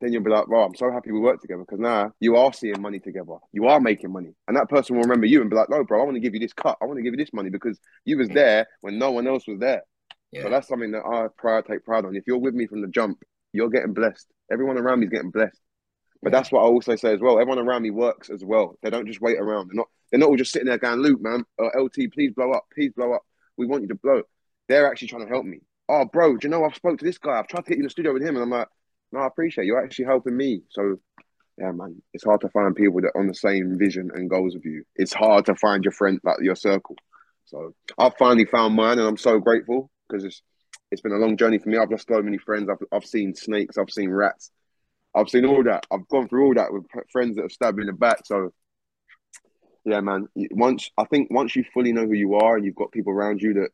[0.01, 2.53] then you'll be like, "Well, I'm so happy we work together because now you are
[2.53, 3.36] seeing money together.
[3.53, 6.01] You are making money, and that person will remember you and be like, "No, bro,
[6.01, 6.78] I want to give you this cut.
[6.80, 9.46] I want to give you this money because you was there when no one else
[9.46, 9.82] was there."
[10.32, 12.14] Yeah, So that's something that I pride take pride on.
[12.16, 13.22] If you're with me from the jump,
[13.53, 14.26] you're getting blessed.
[14.51, 15.61] Everyone around me is getting blessed.
[16.22, 16.38] But Yeah.
[16.38, 17.40] that's what I also say as well.
[17.40, 18.78] Everyone around me works as well.
[18.82, 19.68] They don't just wait around.
[19.68, 19.88] They're not.
[20.11, 22.92] They're not all just sitting there going, "Luke, man, uh, Eltee, please blow up, please
[22.92, 23.22] blow up.
[23.57, 24.22] We want you to blow."
[24.68, 25.61] They're actually trying to help me.
[25.88, 27.38] Oh, bro, do you know I've spoke to this guy?
[27.38, 28.68] I've tried to get you in the studio with him, and I'm like,
[29.12, 29.72] "No, I appreciate you.
[29.74, 30.98] You're actually helping me." So,
[31.58, 34.64] yeah, man, it's hard to find people that on the same vision and goals of
[34.64, 34.84] you.
[34.96, 36.96] It's hard to find your friend, like your circle.
[37.44, 40.42] So I've finally found mine, and I'm so grateful because it's
[40.90, 41.78] it's been a long journey for me.
[41.78, 42.68] I've lost so many friends.
[42.70, 43.78] I've I've seen snakes.
[43.78, 44.50] I've seen rats.
[45.14, 45.86] I've seen all that.
[45.90, 48.24] I've gone through all that with friends that have stabbed me in the back.
[48.24, 48.52] So,
[49.84, 50.28] yeah, man.
[50.52, 53.42] Once I think once you fully know who you are and you've got people around
[53.42, 53.70] you that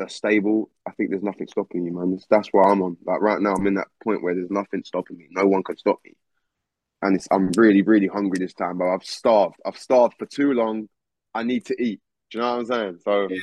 [0.00, 2.12] are stable, I think there's nothing stopping you, man.
[2.12, 2.96] That's, that's where I'm on.
[3.04, 5.28] Like right now, I'm in that point where there's nothing stopping me.
[5.30, 6.14] No one can stop me,
[7.02, 8.78] and it's, I'm really, really hungry this time.
[8.78, 9.56] But I've starved.
[9.64, 10.88] I've starved for too long.
[11.34, 12.00] I need to eat.
[12.30, 12.98] Do you know what I'm saying?
[13.04, 13.36] So, Yeah.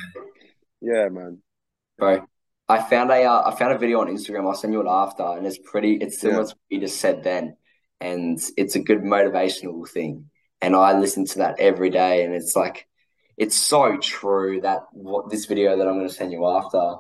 [0.82, 1.42] yeah, man.
[1.98, 2.26] bro.
[2.70, 4.46] I found a uh, I found a video on Instagram.
[4.46, 5.94] I'll send you it after, and it's pretty.
[5.96, 6.48] It's similar Yeah.
[6.48, 7.56] to what you just said then,
[8.02, 10.30] and it's a good motivational thing.
[10.62, 12.88] And I listen to that every day, and it's like,
[13.38, 16.96] it's so true that what this video that I'm going to send you after,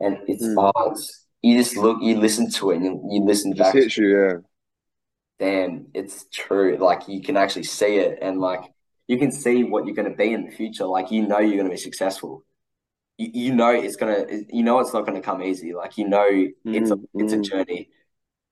[0.00, 0.72] and it's Mm.
[0.74, 3.74] oh, it's, you just look, you listen to it, and you, you listen It back.
[3.74, 4.32] hits you, yeah.
[5.38, 6.76] Damn, it's true.
[6.78, 8.62] Like you can actually see it, and like
[9.08, 10.86] you can see what you're going to be in the future.
[10.86, 12.44] Like you know you're going to be successful.
[13.18, 14.24] You, you know it's gonna.
[14.48, 15.74] You know it's not going to come easy.
[15.74, 16.26] Like you know
[16.64, 17.44] it's a Mm, it's a mm.
[17.44, 17.90] journey.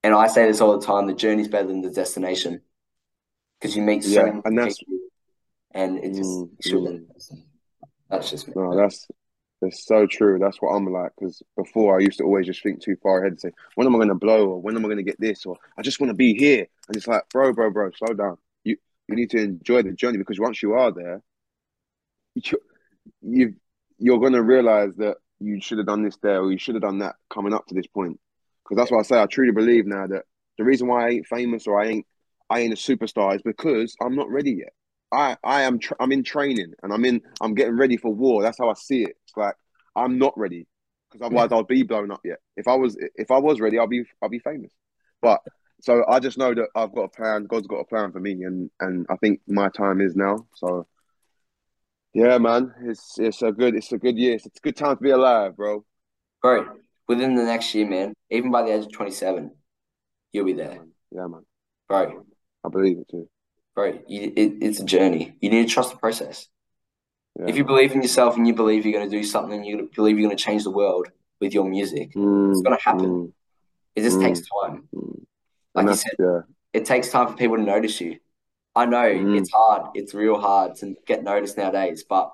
[0.03, 2.61] And I say this all the time: the journey's better than the destination,
[3.61, 4.95] because you meet so Yeah, many and that's- people,
[5.75, 7.43] and it just Mm, a mm.
[8.11, 8.55] That's just me.
[8.57, 9.09] No, that's
[9.61, 10.39] that's so true.
[10.39, 11.13] That's what I'm like.
[11.19, 13.95] Because before I used to always just think too far ahead and say, when am
[13.95, 16.01] I going to blow, or when am I going to get this, or I just
[16.01, 16.67] want to be here.
[16.89, 18.37] And it's like, bro, bro, bro, slow down.
[18.65, 18.77] You
[19.09, 21.23] you need to enjoy the journey because once you are there,
[22.35, 22.59] you
[23.23, 23.55] you
[23.99, 26.83] you're going to realize that you should have done this there, or you should have
[26.83, 28.21] done that coming up to this point.
[28.65, 30.25] Because that's why I say I truly believe now that
[30.59, 32.07] the reason why I ain't famous or I ain't
[32.51, 34.73] I ain't a superstar is because I'm not ready yet.
[35.13, 38.43] I I am tr- I'm in training and I'm in I'm getting ready for war.
[38.43, 39.17] That's how I see it.
[39.25, 39.55] It's like
[39.95, 40.67] I'm not ready
[41.11, 42.39] because otherwise I'll be blown up yet.
[42.57, 44.73] If I was if I was ready, I'll be I'll be famous.
[45.21, 45.41] But
[45.81, 47.45] so I just know that I've got a plan.
[47.45, 50.47] God's got a plan for me, and and I think my time is now.
[50.55, 50.87] So
[52.15, 54.35] yeah, man, it's it's a good it's a good year.
[54.35, 55.85] It's a good time to be alive, bro.
[56.41, 56.67] Bro,
[57.09, 59.53] within the next year, man, even by the age of 27,
[60.33, 61.45] you'll be there, Yeah, man,
[61.89, 62.25] bro.
[62.65, 63.29] I believe it too.
[63.75, 65.37] Bro, you, it, it's a journey.
[65.41, 66.49] You need to trust the process.
[67.39, 69.89] Yeah, If you believe in yourself and you believe you're going to do something, you
[69.95, 71.09] believe you're going to change the world
[71.41, 73.09] with your music, Mm, it's going to happen.
[73.11, 73.33] mm,
[73.97, 74.23] It just Mm.
[74.23, 74.89] takes time.
[74.95, 75.25] mm.
[75.75, 76.41] Like you said, yeah,
[76.73, 78.19] it takes time for people to notice you.
[78.75, 79.39] I know Mm.
[79.39, 79.91] it's hard.
[79.95, 82.05] It's real hard to get noticed nowadays.
[82.09, 82.33] But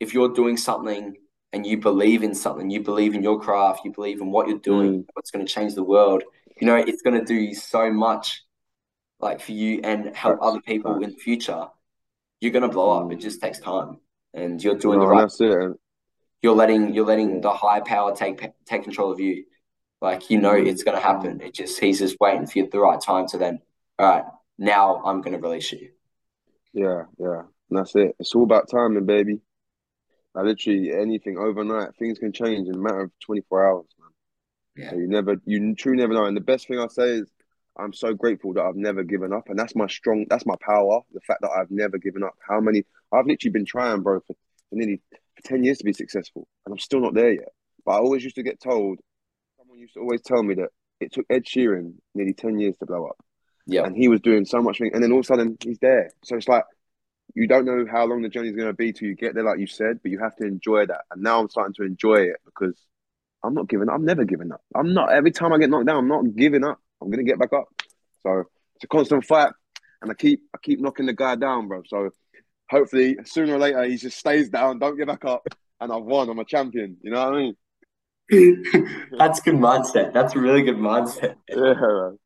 [0.00, 1.16] if you're doing something
[1.52, 4.58] and you believe in something, you believe in your craft, you believe in what you're
[4.58, 5.06] doing, Mm.
[5.14, 6.22] what's going to change the world,
[6.60, 8.44] you know, it's gonna do you so much,
[9.24, 11.66] like for you and help other people in the future.
[12.40, 13.10] You're gonna blow up.
[13.10, 13.98] It just takes time,
[14.34, 15.20] and you're doing No, the right.
[15.22, 15.72] that's it.
[16.42, 19.44] You're letting you're letting the high power take take control of you.
[20.00, 21.40] Like you know, it's gonna happen.
[21.40, 23.60] It just he's just waiting for you at the right time to then,
[23.98, 24.24] all right,
[24.58, 25.88] now I'm gonna release you.
[26.74, 27.42] Yeah, yeah.
[27.70, 28.14] And that's it.
[28.20, 29.40] It's all about timing, baby.
[30.34, 34.10] Like literally anything overnight, things can change in a matter of 24 hours, man.
[34.76, 34.90] Yeah.
[34.90, 36.24] So you never, you truly never know.
[36.26, 37.30] And the best thing I say is,
[37.78, 41.00] I'm so grateful that I've never given up, and that's my strong, that's my power.
[41.12, 42.34] The fact that I've never given up.
[42.46, 42.84] How many?
[43.12, 44.34] I've literally been trying, bro, for,
[44.70, 45.00] for nearly
[45.36, 47.48] for 10 years to be successful, and I'm still not there yet.
[47.84, 48.98] But I always used to get told,
[49.58, 50.68] someone used to always tell me that
[51.00, 53.16] it took Ed Sheeran nearly 10 years to blow up
[53.66, 53.82] Yeah.
[53.84, 56.10] and he was doing so much thing, and then all of a sudden he's there.
[56.24, 56.64] So it's like
[57.34, 59.58] you don't know how long the journey's going to be till you get there, like
[59.58, 61.02] you said, but you have to enjoy that.
[61.10, 62.78] And now I'm starting to enjoy it because
[63.42, 63.88] I'm not giving.
[63.88, 63.96] up.
[63.96, 64.62] I'm never giving up.
[64.74, 65.12] I'm not.
[65.12, 66.80] Every time I get knocked down, I'm not giving up.
[67.04, 67.68] I'm going to get back up.
[68.22, 68.44] So
[68.76, 69.52] it's a constant fight,
[70.02, 71.82] and I keep I keep knocking the guy down, bro.
[71.86, 72.10] So
[72.70, 75.46] hopefully sooner or later he just stays down, don't get back up,
[75.80, 76.28] and I've won.
[76.28, 76.96] I'm a champion.
[77.02, 77.54] You know what I mean?
[79.18, 80.14] That's good mindset.
[80.14, 81.36] That's a really good mindset.
[81.48, 82.18] Yeah, man.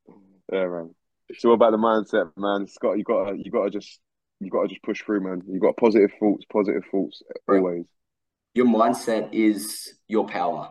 [0.52, 0.94] Yeah, man.
[1.28, 2.62] It's all about the mindset, man.
[2.62, 4.00] It's you got to you got to just
[4.40, 5.42] you got to just push through, man.
[5.46, 7.84] You got positive thoughts, positive thoughts always.
[8.54, 10.70] Your mindset is your power.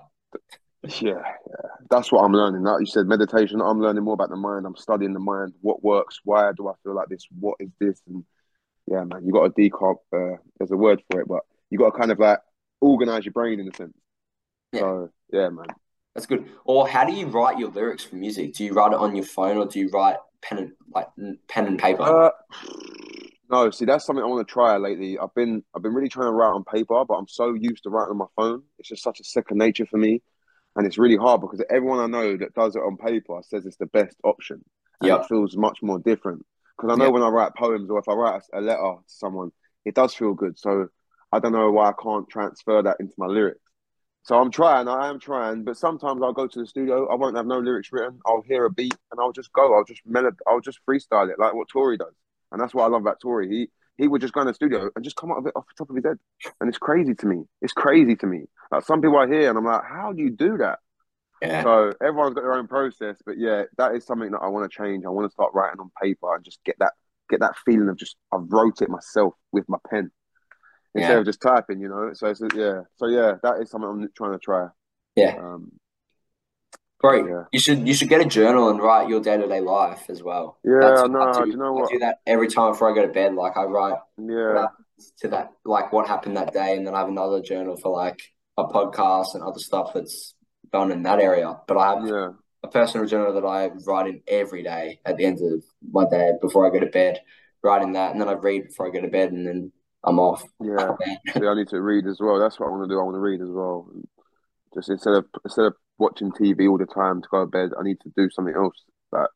[0.83, 1.69] Yeah, yeah.
[1.89, 2.63] That's what I'm learning.
[2.63, 3.61] Like you said, meditation.
[3.61, 4.65] I'm learning more about the mind.
[4.65, 5.53] I'm studying the mind.
[5.61, 6.19] What works?
[6.23, 7.27] Why do I feel like this?
[7.39, 8.01] What is this?
[8.07, 8.23] And
[8.85, 9.97] yeah, man, you got to decomp.
[10.13, 12.39] Uh, there's a word for it, but you got to kind of like
[12.79, 13.93] organize your brain in a sense.
[14.71, 14.79] Yeah.
[14.81, 15.67] So yeah, man.
[16.15, 16.49] That's good.
[16.65, 18.53] Or how do you write your lyrics for music?
[18.53, 21.07] Do you write it on your phone or do you write pen and like
[21.47, 22.01] pen and paper?
[22.01, 22.31] Uh,
[23.49, 25.17] no, see, that's something I want to try lately.
[25.19, 27.89] I've been I've been really trying to write on paper, but I'm so used to
[27.89, 28.63] writing on my phone.
[28.79, 30.21] It's just such a second nature for me,
[30.77, 33.77] and it's really hard because everyone I know that does it on paper says it's
[33.77, 34.63] the best option,
[35.01, 35.23] and Yep.
[35.23, 36.45] it feels much more different.
[36.77, 37.13] Because I know Yep.
[37.13, 39.51] when I write poems or if I write a letter to someone,
[39.83, 40.59] it does feel good.
[40.59, 40.87] So
[41.31, 43.59] I don't know why I can't transfer that into my lyrics.
[44.23, 47.37] So I'm trying, I am trying, but sometimes I'll go to the studio, I won't
[47.37, 50.35] have no lyrics written, I'll hear a beat and I'll just go, I'll just melod
[50.45, 52.13] I'll just freestyle it like what Tory does.
[52.51, 53.47] And that's what I love about Tory.
[53.47, 55.65] He he would just go in the studio and just come out of it off
[55.67, 56.17] the top of his head.
[56.59, 57.43] And it's crazy to me.
[57.61, 58.45] It's crazy to me.
[58.71, 60.79] Like some people I hear and I'm like, how do you do that?
[61.41, 61.63] Yeah.
[61.63, 64.75] So everyone's got their own process, but yeah, that is something that I want to
[64.75, 65.05] change.
[65.05, 66.93] I want to start writing on paper and just get that
[67.29, 70.11] get that feeling of just I wrote it myself with my pen
[70.95, 71.19] instead Yeah.
[71.19, 72.11] of just typing, you know.
[72.13, 74.67] So it's yeah, so yeah, that is something I'm trying to try.
[75.15, 75.35] Yeah.
[75.37, 75.71] Um,
[76.99, 77.25] Great.
[77.25, 77.43] yeah.
[77.51, 80.23] You should you should get a journal and write your day to day life as
[80.23, 80.59] well.
[80.63, 81.91] Yeah, That's no, I do, you know I what?
[81.91, 83.35] do that every time before I go to bed.
[83.35, 84.67] Like I write Yeah,
[85.19, 88.19] to that, like what happened that day, and then I have another journal for like
[88.57, 90.35] a podcast and other stuff that's
[90.71, 91.55] done in that area.
[91.67, 92.31] But I have yeah,
[92.63, 96.33] a personal journal that I write in every day at the end of my day
[96.41, 97.19] before I go to bed,
[97.63, 99.71] writing that, and then I read before I go to bed, and then
[100.03, 100.43] I'm off.
[100.59, 100.95] yeah.
[101.37, 102.39] See, I need to read as well.
[102.39, 102.99] That's what I want to do.
[102.99, 103.89] I want to read as well.
[104.73, 107.83] Just instead of instead of watching TV all the time to go to bed, I
[107.83, 108.75] need to do something else.
[109.11, 109.29] Like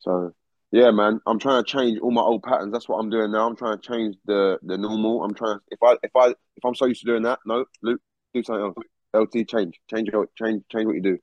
[0.00, 0.32] so,
[0.70, 1.20] yeah, man.
[1.26, 2.72] I'm trying to change all my old patterns.
[2.72, 3.46] That's what I'm doing now.
[3.48, 5.24] I'm trying to change the the normal.
[5.24, 5.58] I'm trying.
[5.58, 8.00] to, If I if I if I'm so used to doing that, no, Luke,
[8.32, 8.76] do something else.
[9.14, 11.18] Eltee, change, change your change change what you do.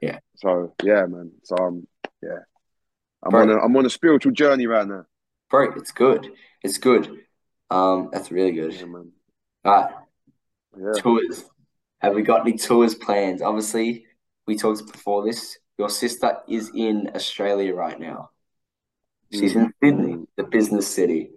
[0.00, 0.18] Yeah.
[0.36, 1.32] So yeah, man.
[1.42, 1.86] So um,
[2.22, 2.38] yeah,
[3.22, 3.42] I'm Right.
[3.42, 5.04] on a I'm on a spiritual journey right now.
[5.50, 6.30] Great, it's good.
[6.62, 7.08] It's good.
[7.70, 8.74] Um, that's really good.
[8.74, 9.10] Yeah, man.
[9.64, 9.94] All right,
[10.78, 11.00] Yeah.
[11.00, 11.44] tours.
[12.04, 13.40] Have we got any tours planned?
[13.40, 14.04] Obviously,
[14.46, 15.56] we talked before this.
[15.78, 18.28] Your sister is in Australia right now.
[19.32, 20.26] She's in Sydney, Mm.
[20.36, 21.30] the business city.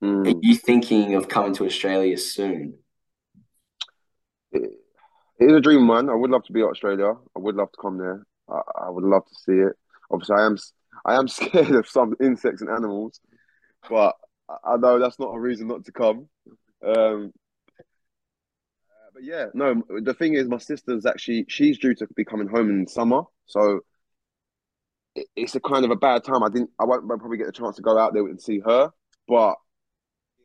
[0.00, 0.38] Are Mm.
[0.42, 2.78] you thinking of coming to Australia soon?
[4.52, 4.70] It
[5.40, 6.08] is a dream, man.
[6.08, 7.12] I would love to be in Australia.
[7.34, 8.24] I would love to come there.
[8.48, 9.72] I, I would love to see it.
[10.08, 10.56] Obviously, I am
[11.04, 13.20] I am scared of some insects and animals,
[13.90, 14.14] but
[14.48, 16.28] I- know that's not a reason not to come.
[16.80, 17.32] Um,
[19.14, 19.82] but yeah, no.
[19.88, 23.80] The thing is, my sister's actually she's due to be coming home in summer, so
[25.14, 26.42] it, it's a kind of a bad time.
[26.42, 26.70] I didn't.
[26.78, 28.90] I won't probably get the chance to go out there and see her,
[29.28, 29.54] but.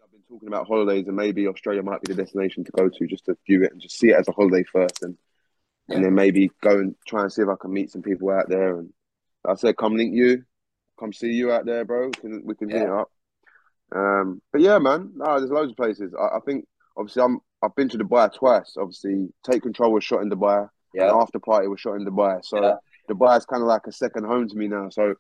[0.04, 3.08] I've been talking about holidays and maybe Australia might be the destination to go to
[3.08, 5.18] just to view it and just see it as a holiday first and
[5.88, 5.96] Yeah.
[5.96, 8.48] and then maybe go and try and see if I can meet some people out
[8.50, 8.92] there and
[9.44, 10.44] like I said come link you
[11.00, 13.12] come see you out there bro we can, we can hit it up
[13.96, 16.66] um but yeah man no there's loads of places I, I think
[16.98, 21.10] obviously I'm I've been to Dubai twice obviously Take Control was shot in Dubai Yeah.
[21.10, 22.76] and After Party was shot in Dubai so Yeah.
[23.10, 25.14] Dubai is kind of like a second home to me now so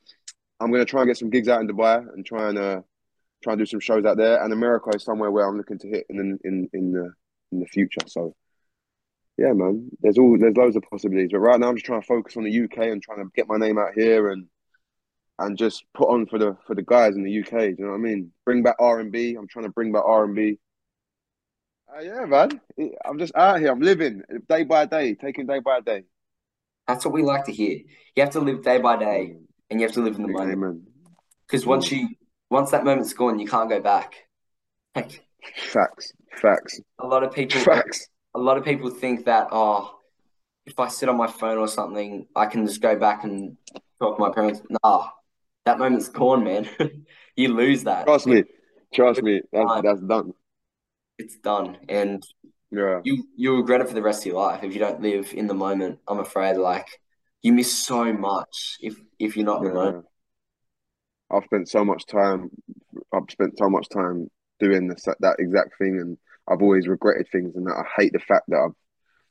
[0.60, 2.82] I'm gonna try and get some gigs out in Dubai and try and uh
[3.42, 4.44] try and do some shows out there.
[4.44, 7.14] And America is somewhere where I'm looking to hit in in in the
[7.54, 8.02] in the future.
[8.08, 8.36] So
[9.38, 9.90] yeah, man.
[10.02, 12.44] There's all there's loads of possibilities, but right now I'm just trying to focus on
[12.44, 14.48] the UK and trying to get my name out here and
[15.40, 17.52] and just put on for the for the guys in the UK.
[17.52, 18.32] Do you know what I mean?
[18.46, 19.36] Bring back R and B.
[19.40, 20.60] I'm trying to bring back R and B.
[21.92, 22.62] Uh, yeah, man.
[23.06, 23.72] I'm just out here.
[23.72, 26.04] I'm living day by day, taking day by day.
[26.88, 27.80] That's what we like to hear.
[28.16, 29.38] You have to live day by day,
[29.70, 30.84] and you have to live in the moment.
[31.48, 32.10] Because once you
[32.50, 34.16] once that moment's gone, you can't go back.
[34.96, 35.24] Like
[35.56, 36.14] Facts.
[36.42, 36.80] Facts.
[37.00, 38.08] a lot of people, Facts.
[38.36, 40.00] a lot of people think that oh,
[40.66, 43.58] if I sit on my phone or something, I can just go back and
[44.00, 44.62] talk to my parents.
[44.84, 45.10] Nah,
[45.66, 46.70] that moment's gone, man.
[47.36, 48.06] you lose that.
[48.06, 48.44] Trust me.
[48.94, 49.42] Trust me.
[49.52, 50.34] That's that's done.
[51.20, 52.24] It's done, and
[52.72, 53.02] Yeah.
[53.04, 55.48] you you regret it for the rest of your life if you don't live in
[55.48, 56.00] the moment.
[56.08, 56.88] I'm afraid, like
[57.42, 60.06] you miss so much if if you're not in the moment.
[61.30, 62.50] I've spent so much time.
[63.14, 66.18] I've spent so much time doing this, that exact thing, and
[66.48, 68.76] I've always regretted things, and I hate the fact that I've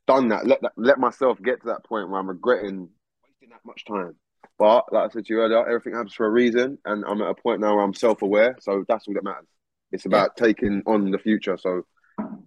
[0.07, 0.47] done that.
[0.47, 2.91] Let that, let myself get to that point where I'm regretting
[3.25, 4.15] wasting that much time.
[4.59, 7.31] But like I said to you earlier, everything happens for a reason, and I'm at
[7.31, 8.57] a point now where I'm self-aware.
[8.61, 9.49] So that's all that matters.
[9.93, 11.57] It's about taking on the future.
[11.57, 11.83] So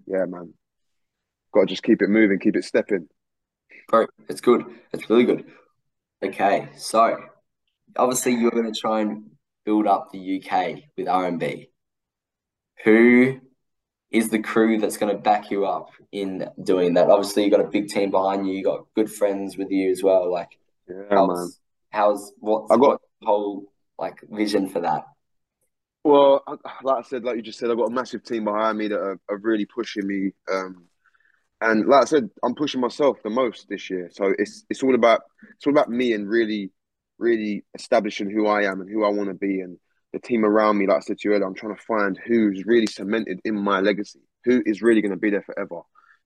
[0.07, 0.53] yeah, man,
[1.53, 3.07] got to just keep it moving, keep it stepping.
[3.87, 4.63] Bro, it's good.
[4.93, 5.45] It's really good.
[6.23, 7.17] Okay, so
[7.97, 9.31] obviously you're going to try and
[9.65, 11.69] build up the UK with R&B.
[12.83, 13.39] Who
[14.11, 17.09] is the crew that's going to back you up in doing that?
[17.09, 18.53] Obviously, you've got a big team behind you.
[18.53, 20.31] You got good friends with you as well.
[20.31, 20.57] Like,
[20.87, 21.17] Yeah, man.
[21.27, 21.59] how's
[21.91, 25.05] how's what's I got- what's the whole like vision for that?
[26.03, 26.43] Well,
[26.83, 28.99] like I said, like you just said, I've got a massive team behind me that
[28.99, 30.31] are, are really pushing me.
[30.51, 30.85] Um,
[31.61, 34.09] and like I said, I'm pushing myself the most this year.
[34.11, 35.21] So it's it's all about
[35.55, 36.71] it's all about me and really,
[37.19, 39.61] really establishing who I am and who I want to be.
[39.61, 39.77] And
[40.11, 42.65] the team around me, like I said to you earlier, I'm trying to find who's
[42.65, 45.81] really cemented in my legacy, who is really going to be there forever.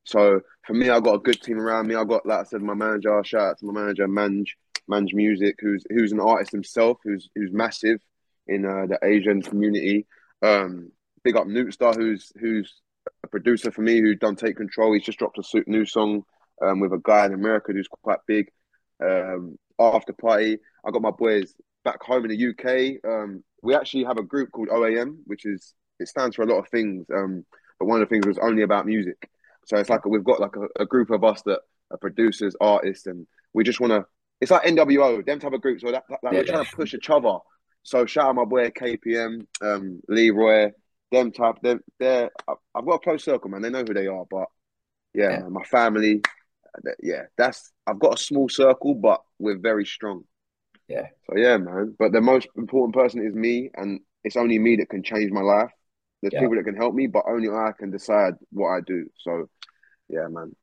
[0.05, 1.95] So for me, I've got a good team around me.
[1.95, 3.21] I've got, like I said, my manager.
[3.25, 4.45] Shout out to my manager, Manj,
[4.89, 7.99] Manj Music, who's who's an artist himself, who's who's massive
[8.47, 10.05] in uh, the Asian community.
[10.41, 10.91] Um,
[11.23, 12.81] big up Newtstar, who's who's
[13.23, 14.93] a producer for me, who done Take Control.
[14.93, 16.23] He's just dropped a new song
[16.61, 18.47] um, with a guy in America who's quite big.
[19.03, 21.53] Um, after party, I got my boys
[21.83, 23.09] back home in the UK.
[23.09, 26.59] Um, we actually have a group called OAM, which is it stands for a lot
[26.59, 27.05] of things.
[27.13, 27.45] Um,
[27.79, 29.29] but one of the things was only about music.
[29.65, 31.59] So it's like we've got like a, a group of us that
[31.91, 34.05] are producers, artists, and we just want to.
[34.41, 35.81] It's like NWO, them type of groups.
[35.81, 37.37] So that, that- like we're trying to push each other.
[37.85, 40.71] So shout out my boy KPM, um, Leroy,
[41.11, 41.57] them type.
[41.61, 43.61] They're, they're I've got a close circle, man.
[43.61, 44.47] They know who they are, but
[45.13, 45.47] yeah, Yeah.
[45.49, 46.21] my family.
[47.01, 50.23] Yeah, that's I've got a small circle, but we're very strong.
[50.87, 51.07] Yeah.
[51.29, 51.95] So yeah, man.
[51.97, 55.41] But the most important person is me, and it's only me that can change my
[55.41, 55.69] life.
[56.21, 56.41] There's Yeah.
[56.41, 59.05] people that can help me, but only I can decide what I do.
[59.19, 59.47] So
[60.09, 60.55] yeah, man.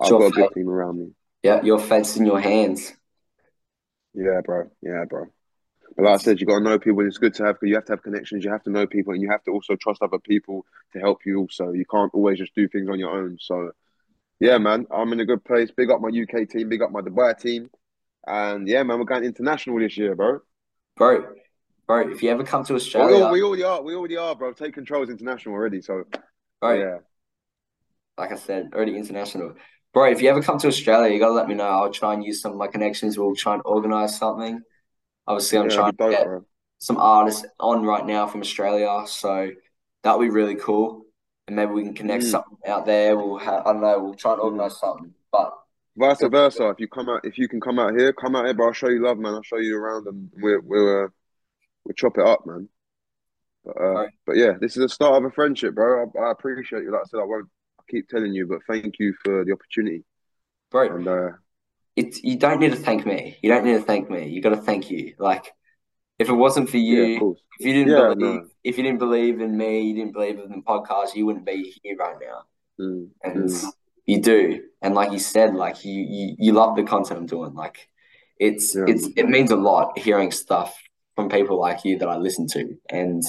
[0.00, 1.12] I've Sure, got a good team around me.
[1.42, 2.94] Yeah, your fate's in your hands.
[4.14, 4.70] Yeah, bro.
[4.82, 5.26] Yeah, bro.
[5.96, 7.06] But like I said, you got to know people.
[7.06, 7.56] It's good to have.
[7.62, 8.44] You have to have connections.
[8.44, 11.20] You have to know people, and you have to also trust other people to help
[11.26, 11.40] you.
[11.40, 13.38] Also, you can't always just do things on your own.
[13.40, 13.72] So,
[14.38, 15.70] yeah, man, I'm in a good place.
[15.70, 16.68] Big up my UK team.
[16.68, 17.70] Big up my Dubai team.
[18.26, 20.40] And yeah, man, we're going international this year, bro.
[20.96, 21.34] Bro,
[21.86, 23.82] bro, if you ever come to Australia, we, al- we already are.
[23.82, 24.52] We already are, bro.
[24.52, 25.80] Take control is international already.
[25.80, 26.04] So,
[26.60, 26.98] bro, yeah,
[28.18, 29.54] like I said, already international.
[29.92, 31.64] Bro, if you ever come to Australia, you gotta let me know.
[31.64, 33.18] I'll try and use some of my connections.
[33.18, 34.60] We'll try and organize something.
[35.30, 36.44] Obviously, I'm yeah, trying to get bro.
[36.78, 39.50] some artists on right now from Australia, so
[40.02, 41.06] that'll be really cool.
[41.46, 42.30] And maybe we can connect Mm.
[42.30, 43.16] something out there.
[43.16, 45.14] We'll have, I don't know, we'll try and organize something.
[45.30, 45.54] But
[45.96, 46.70] Vice versa.
[46.70, 48.72] If you come out, if you can come out here, come out here, but I'll
[48.72, 49.34] show you love, man.
[49.34, 51.08] I'll show you around, and we'll we'll uh,
[51.84, 52.68] we'll chop it up, man.
[53.64, 54.10] But uh, Alright.
[54.26, 56.06] but yeah, this is the start of a friendship, bro.
[56.16, 56.92] I, I appreciate you.
[56.92, 57.48] Like I said, I won't
[57.78, 60.04] I keep telling you, but thank you for the opportunity.
[60.70, 61.30] bro, And uh,
[61.96, 63.36] it's you don't need to thank me.
[63.42, 64.28] You don't need to thank me.
[64.28, 65.14] You gotta thank you.
[65.18, 65.52] Like
[66.18, 67.20] if it wasn't for you, yeah,
[67.58, 70.50] if you didn't Yeah, believe if you didn't believe in me, you didn't believe in
[70.50, 72.42] the podcast, you wouldn't be here right now.
[72.80, 73.64] Mm, and mm.
[74.06, 77.52] you do and like you said like you you, you love the content i'm doing
[77.54, 77.88] like
[78.38, 78.84] it's Yeah.
[78.88, 80.74] it's it means a lot hearing stuff
[81.14, 83.22] from people like you that i listen to and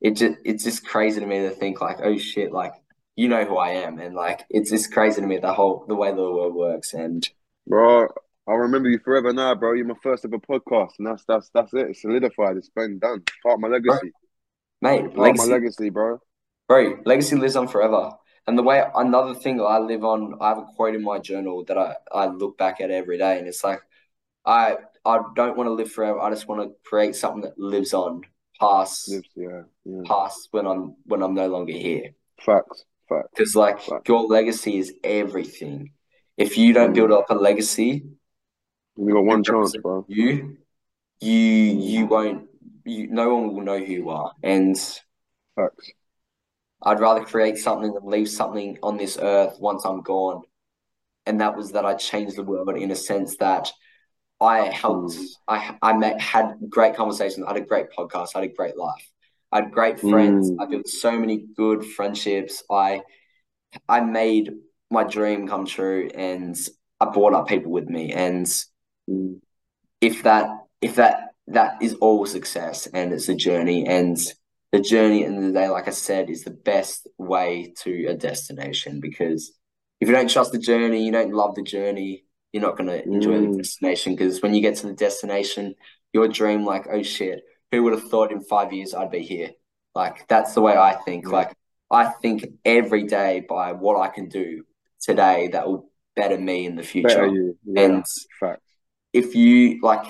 [0.00, 2.72] it just it's just crazy to me to think like oh shit like
[3.14, 5.94] you know who i am and like it's just crazy to me the whole the
[5.94, 7.28] way the world works and
[7.66, 8.08] bro.
[8.48, 9.72] I'll remember you forever now, bro.
[9.72, 11.88] You're my first ever podcast, and that's that's that's it.
[11.90, 12.56] It's solidified.
[12.56, 13.22] It's been done.
[13.42, 14.12] Part of my legacy.
[14.82, 16.18] mate Part legacy of my legacy, bro.
[16.68, 18.12] bro legacy lives on forever
[18.46, 21.64] and the way another thing i live on i have a quote in my journal
[21.64, 23.80] that i i look back at every day and it's like
[24.44, 27.94] i i don't want to live forever i just want to create something that lives
[27.94, 28.20] on
[28.60, 30.02] past Lives, yeah, yeah.
[30.04, 32.10] past when i'm when i'm no longer here
[32.44, 33.28] Facts, facts.
[33.34, 34.02] because like Right.
[34.06, 35.92] your legacy is everything
[36.36, 38.04] If you don't build up a legacy,
[38.96, 40.04] You got one chance, bro.
[40.08, 40.58] You,
[41.20, 42.48] you, you won't.
[42.84, 44.76] You, no one will know who you are, and
[45.56, 45.92] Facts.
[46.82, 50.42] I'd rather create something than leave something on this earth once I'm gone.
[51.26, 53.72] And that was that I changed the world in a sense that
[54.40, 55.12] I helped.
[55.14, 55.26] Mm.
[55.48, 57.44] I I met had great conversations.
[57.44, 58.30] I had a great podcast.
[58.34, 59.10] I had a great life.
[59.52, 60.50] I had great friends.
[60.50, 60.56] Mm.
[60.60, 62.62] I built so many good friendships.
[62.70, 63.02] I
[63.88, 64.52] I made
[64.90, 66.56] my dream come true, and
[67.00, 68.12] I brought up people with me.
[68.12, 68.46] And
[70.00, 70.48] if that
[70.80, 74.16] if that that is all success, and it's a journey, and
[74.72, 77.72] the journey at the end of the day, like I said, is the best way
[77.82, 79.52] to a destination because
[80.00, 83.02] if you don't trust the journey, you don't love the journey, you're not going to
[83.04, 83.56] enjoy the Mm.
[83.58, 85.74] destination because when you get to the destination,
[86.12, 89.50] your dream, like, oh shit, who would have thought in five years I'd be here?
[89.94, 91.30] Like, that's the way I think.
[91.30, 91.54] Like,
[91.90, 94.64] I think every day by what I can do
[95.06, 97.26] today that will better me in the future.
[97.26, 97.84] Yeah.
[97.84, 98.04] And
[98.40, 98.62] Facts.
[99.12, 100.04] if you like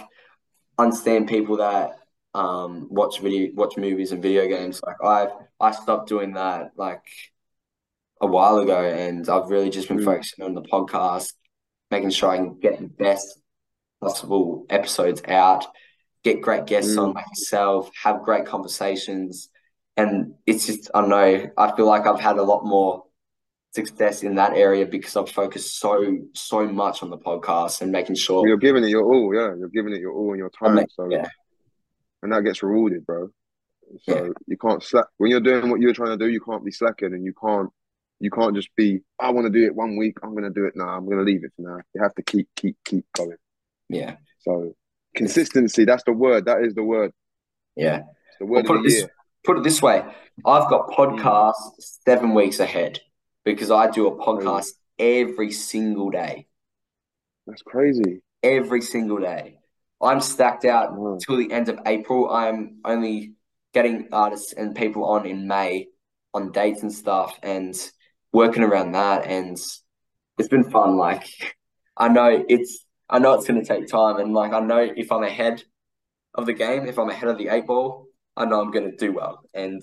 [0.79, 1.99] understand people that
[2.35, 7.03] um watch video watch movies and video games like I've I stopped doing that like
[8.21, 10.05] a while ago and I've really just been Mm.
[10.05, 11.33] focusing on the podcast
[11.91, 13.41] making sure I can get the best
[14.03, 15.65] possible episodes out
[16.25, 17.15] get great guests on Mm.
[17.15, 19.49] like yourself have great conversations
[19.97, 23.06] and it's just I don't know I feel like I've had a lot more
[23.79, 25.95] success in that area because I've focused so
[26.35, 29.51] so much on the podcast and making sure You're giving it your all, yeah.
[29.59, 30.75] You're giving it your all and your time.
[30.77, 31.29] like, So yeah.
[32.23, 33.23] and that gets rewarded, bro.
[34.07, 34.29] So Yeah.
[34.51, 36.29] you can't slack when you're doing what you're trying to do.
[36.37, 37.71] You can't be slacking, and you can't
[38.19, 38.89] you can't just be.
[39.21, 40.17] I want to do it one week.
[40.23, 40.89] I'm gonna do it now.
[40.97, 41.79] I'm gonna leave it for now.
[41.95, 43.37] You have to keep keep keep going.
[43.89, 44.53] Yeah, So
[45.15, 45.85] consistency.
[45.85, 46.47] That's the word.
[46.47, 47.13] That is the word.
[47.77, 47.99] yeah.
[48.29, 49.11] It's the Well, word put of the this year.
[49.45, 49.99] put it this way:
[50.55, 50.97] I've got mm.
[50.97, 51.75] podcasts
[52.09, 53.01] seven weeks ahead
[53.47, 54.67] because I do a podcast
[54.99, 56.49] every single day,
[57.47, 58.21] That's crazy.
[58.43, 59.61] every single day.
[60.03, 61.17] I'm stacked out Wow.
[61.25, 62.29] till the end of April.
[62.29, 63.33] I'm only
[63.73, 65.89] getting artists and people on in May
[66.35, 67.75] on dates and stuff, and
[68.33, 69.25] working around that.
[69.25, 69.57] And
[70.39, 70.97] it's been fun.
[70.99, 71.25] Like
[71.97, 75.13] I know it's I know it's going to take time, and like I know if
[75.13, 75.63] I'm ahead
[76.35, 78.97] of the game, if I'm ahead of the eight ball, I know I'm going to
[78.97, 79.41] do well.
[79.55, 79.83] And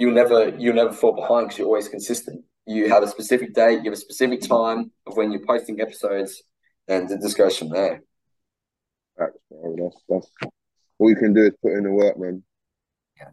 [0.00, 2.42] you'll never you'll never fall behind because you're always consistent.
[2.66, 6.42] You have a specific date, you have a specific time of when you're posting episodes,
[6.88, 8.02] and it just goes from there.
[9.16, 9.28] Bro.
[9.50, 10.30] That's that's
[10.98, 12.42] all you can do is put in the work, man.
[13.18, 13.28] Yeah.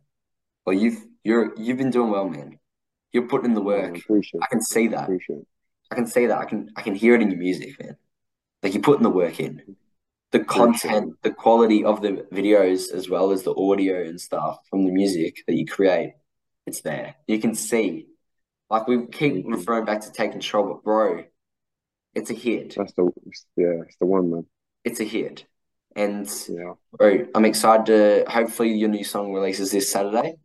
[0.66, 2.60] Well, you've you're you've been doing well, man.
[3.14, 3.98] You're putting in the work.
[3.98, 5.04] appreciate, I can see that.
[5.06, 5.46] appreciate.
[5.90, 6.38] I can see that.
[6.38, 7.96] I can I can hear it in your music, man.
[8.62, 9.78] Like you're putting the work in.
[10.32, 14.84] The content, the quality of the videos as well as the audio and stuff from
[14.84, 16.16] the music that you create,
[16.68, 17.16] it's there.
[17.28, 18.08] You can see.
[18.70, 19.52] Like we keep Mhm.
[19.54, 21.24] referring back to take control, but bro,
[22.14, 22.76] it's a hit.
[22.76, 23.10] That's the
[23.56, 23.84] yeah.
[23.88, 24.46] It's the one, man.
[24.84, 25.46] It's a hit.
[25.96, 26.74] And Yeah.
[26.92, 30.36] bro, I'm excited to hopefully your new song releases this Saturday.
[30.36, 30.38] Yeah,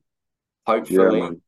[0.67, 1.21] Hopefully.
[1.21, 1.43] man.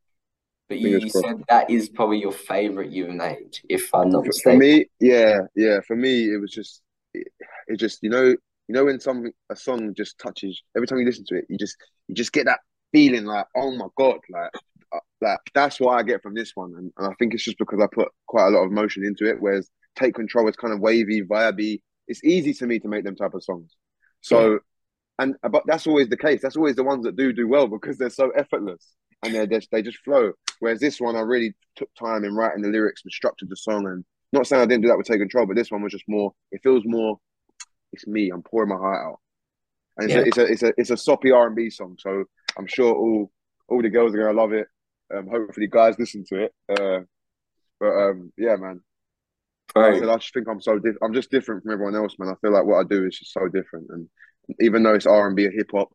[0.68, 4.24] But you, you said that is probably your favorite you've made, if I'm not For,
[4.24, 4.59] for mistaken.
[4.59, 5.80] me, yeah, yeah.
[5.86, 6.80] For me, it was just,
[7.12, 7.28] it,
[7.68, 8.38] it just, you know, you
[8.68, 10.62] know, when some a song just touches.
[10.74, 11.76] Every time you listen to it, you just,
[12.09, 12.60] you just get that
[12.94, 14.50] feeling like, oh my god, like,
[14.94, 17.58] uh, like that's what I get from this one, and, and I think it's just
[17.58, 19.36] because I put quite a lot of emotion into it.
[19.40, 21.80] Whereas Take Control is kind of wavy, vibey.
[22.06, 23.72] It's easy to me to make them type of songs.
[24.20, 24.60] So,
[25.18, 26.40] and but that's always the case.
[26.40, 28.86] That's always the ones that do do well because they're so effortless
[29.24, 30.32] and they're just they just flow.
[30.60, 33.86] Whereas this one, I really took time in writing the lyrics and structured the song.
[33.86, 36.04] And not saying I didn't do that with Take Control, but this one was just
[36.08, 36.32] more.
[36.52, 37.18] It feels more.
[37.92, 38.30] It's me.
[38.30, 39.20] I'm pouring my heart out,
[39.96, 40.20] and it's, Yeah.
[40.20, 41.96] a, it's a it's a it's a soppy R and B song.
[41.98, 42.24] So
[42.58, 43.30] I'm sure all
[43.68, 44.66] all the girls are gonna love it.
[45.14, 46.52] Um, hopefully, guys listen to it.
[46.68, 47.00] Uh,
[47.80, 48.80] but um, yeah, man.
[49.76, 52.14] Like I said, I just think I'm so diff- I'm just different from everyone else,
[52.18, 52.28] man.
[52.28, 54.08] I feel like what I do is just so different, and
[54.60, 55.88] even though it's R and B or hip hop,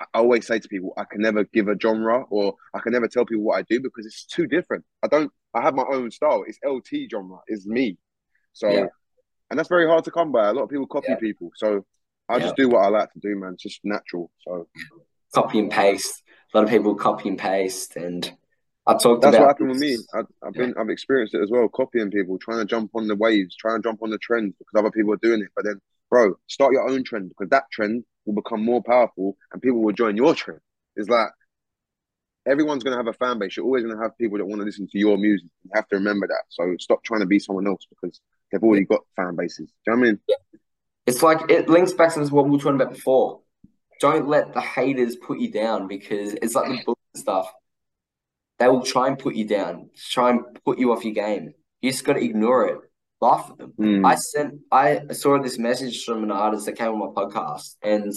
[0.00, 3.08] I always say to people, I can never give a genre or I can never
[3.08, 4.84] tell people what I do because it's too different.
[5.02, 5.30] I don't.
[5.54, 6.44] I have my own style.
[6.46, 7.38] It's Eltee genre.
[7.46, 7.96] It's me.
[8.52, 8.86] So, Yeah.
[9.50, 10.48] and that's very hard to come by.
[10.48, 11.16] A lot of people copy Yeah.
[11.16, 11.50] people.
[11.56, 11.86] So
[12.28, 12.44] I Yeah.
[12.44, 13.54] just do what I like to do, man.
[13.54, 14.30] It's just natural.
[14.44, 14.68] So
[15.32, 16.22] copy and paste.
[16.52, 18.30] A lot of people copy and paste, and
[18.86, 19.88] I talked about that's what about happened with me.
[19.88, 20.08] this.
[20.14, 21.68] I, I've been, I've experienced it as well.
[21.68, 24.78] Copying people, trying to jump on the waves, trying to jump on the trends because
[24.78, 25.48] other people are doing it.
[25.54, 25.80] But then,
[26.10, 29.92] bro, start your own trend because that trend will become more powerful and people will
[29.92, 30.60] join your trend.
[30.96, 31.28] It's like
[32.46, 33.56] everyone's gonna have a fan base.
[33.56, 35.48] You're always gonna have people that want to listen to your music.
[35.64, 36.44] You have to remember that.
[36.48, 39.68] So stop trying to be someone else because they've already got fan bases.
[39.84, 40.20] Do you know what I mean?
[41.08, 43.40] It's like it links back to this what we were talking about before.
[43.98, 47.50] Don't let the haters put you down because it's like the book stuff.
[48.58, 51.54] They will try and put you down, try and put you off your game.
[51.80, 52.78] You just got to ignore it.
[53.22, 53.72] laugh at them.
[53.80, 54.06] Mm.
[54.06, 58.12] I sent I saw this message from an artist that came on my podcast and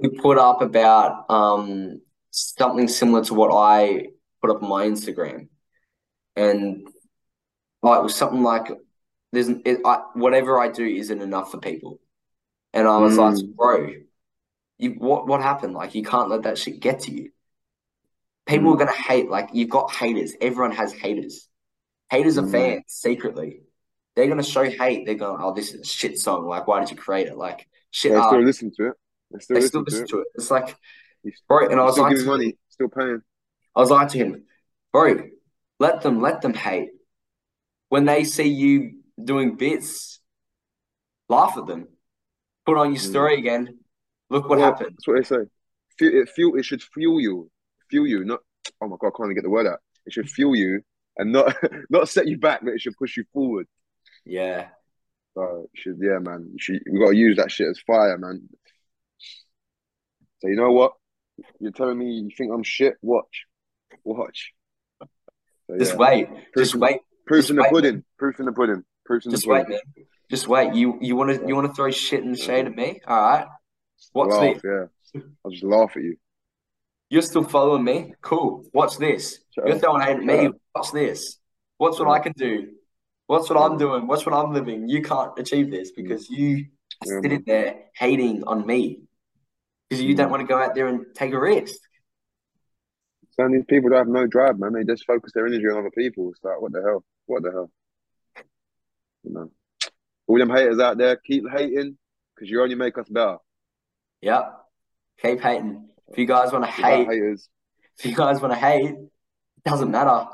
[0.00, 2.00] he put up about um
[2.30, 4.06] something similar to what I
[4.40, 5.48] put up on my Instagram.
[6.36, 6.88] And
[7.82, 8.68] like it was something like
[9.32, 11.98] there's it, I, whatever I do isn't enough for people.
[12.72, 13.54] And I was like, Mm.
[13.54, 13.90] bro,
[14.78, 15.74] you what what happened?
[15.74, 17.30] Like you can't let that shit get to you.
[18.46, 20.34] People are gonna hate, like you've got haters.
[20.40, 21.48] Everyone has haters.
[22.10, 22.50] Haters are Mm.
[22.52, 23.62] fans secretly.
[24.14, 25.06] They're gonna show hate.
[25.06, 26.46] They're going, oh, this is a shit song.
[26.46, 27.36] Like, why did you create it?
[27.36, 28.12] Like, shit.
[28.12, 28.28] They art.
[28.28, 28.94] still listen to it.
[29.30, 30.08] They still they listen still to it.
[30.08, 30.26] to it.
[30.34, 30.76] It's like,
[31.48, 31.68] bro.
[31.68, 33.22] And I was still like, giving money, still paying.
[33.74, 34.44] I was like to him,
[34.92, 35.28] bro,
[35.78, 36.90] let them, let them hate.
[37.88, 40.20] When they see you doing bits,
[41.28, 41.88] laugh at them.
[42.66, 43.10] Put on your Mm.
[43.10, 43.78] story again.
[44.30, 44.92] Look what Well, happened.
[44.96, 45.50] That's what they say.
[45.98, 46.56] Fuel, it fuel.
[46.58, 47.50] It should fuel you.
[47.90, 48.24] Fuel you.
[48.24, 48.40] Not.
[48.80, 49.80] Oh my god, I can't even get the word out.
[50.06, 50.82] It should fuel you
[51.16, 51.54] and not
[51.90, 53.66] not set you back, but it should push you forward.
[54.24, 54.68] Yeah.
[55.34, 56.54] So it should yeah, man.
[56.58, 56.82] Should.
[56.90, 58.48] We got to use that shit as fire, man.
[60.40, 60.92] So you know what?
[61.60, 62.94] You're telling me you think I'm shit?
[63.02, 63.46] Watch,
[64.04, 64.52] watch.
[65.00, 65.98] So, Just yeah.
[65.98, 66.28] wait.
[66.56, 67.00] Just in- wait.
[67.26, 68.04] Proof just in the pudding.
[68.18, 68.84] Proof in the pudding.
[69.08, 69.78] In the Just wait, man.
[70.30, 70.74] Just wait.
[70.74, 73.00] You you want to you want to throw shit in the shade at me?
[73.06, 73.46] All right.
[74.12, 74.90] What's laugh, this?
[75.14, 75.22] yeah.
[75.44, 76.16] I'll just laugh at you.
[77.10, 78.14] You're still following me?
[78.22, 78.64] Cool.
[78.72, 79.40] Watch this.
[79.54, 80.46] Shut You're throwing hate at me.
[80.46, 80.54] up.
[80.74, 81.38] Watch this.
[81.76, 82.70] What's what I can do.
[83.26, 84.06] What's what I'm doing.
[84.06, 84.88] What's what I'm living.
[84.88, 86.66] You can't achieve this because you
[87.04, 89.02] Yeah, sitting there hating on me
[89.88, 90.16] because you Mm.
[90.18, 91.74] don't want to go out there and take a risk.
[93.30, 94.72] Some of these people don't have no drive, man.
[94.72, 96.30] They just focus their energy on other people.
[96.30, 97.04] It's like, what the hell?
[97.26, 97.70] What the hell?
[99.24, 99.50] You know,
[100.26, 101.96] all them haters out there, keep hating
[102.34, 103.36] because you only make us better.
[104.22, 104.58] Yep.
[105.22, 105.88] Keep hating.
[106.08, 107.48] If you guys want to hate, haters,
[107.98, 110.26] if you guys want to hate, it doesn't matter.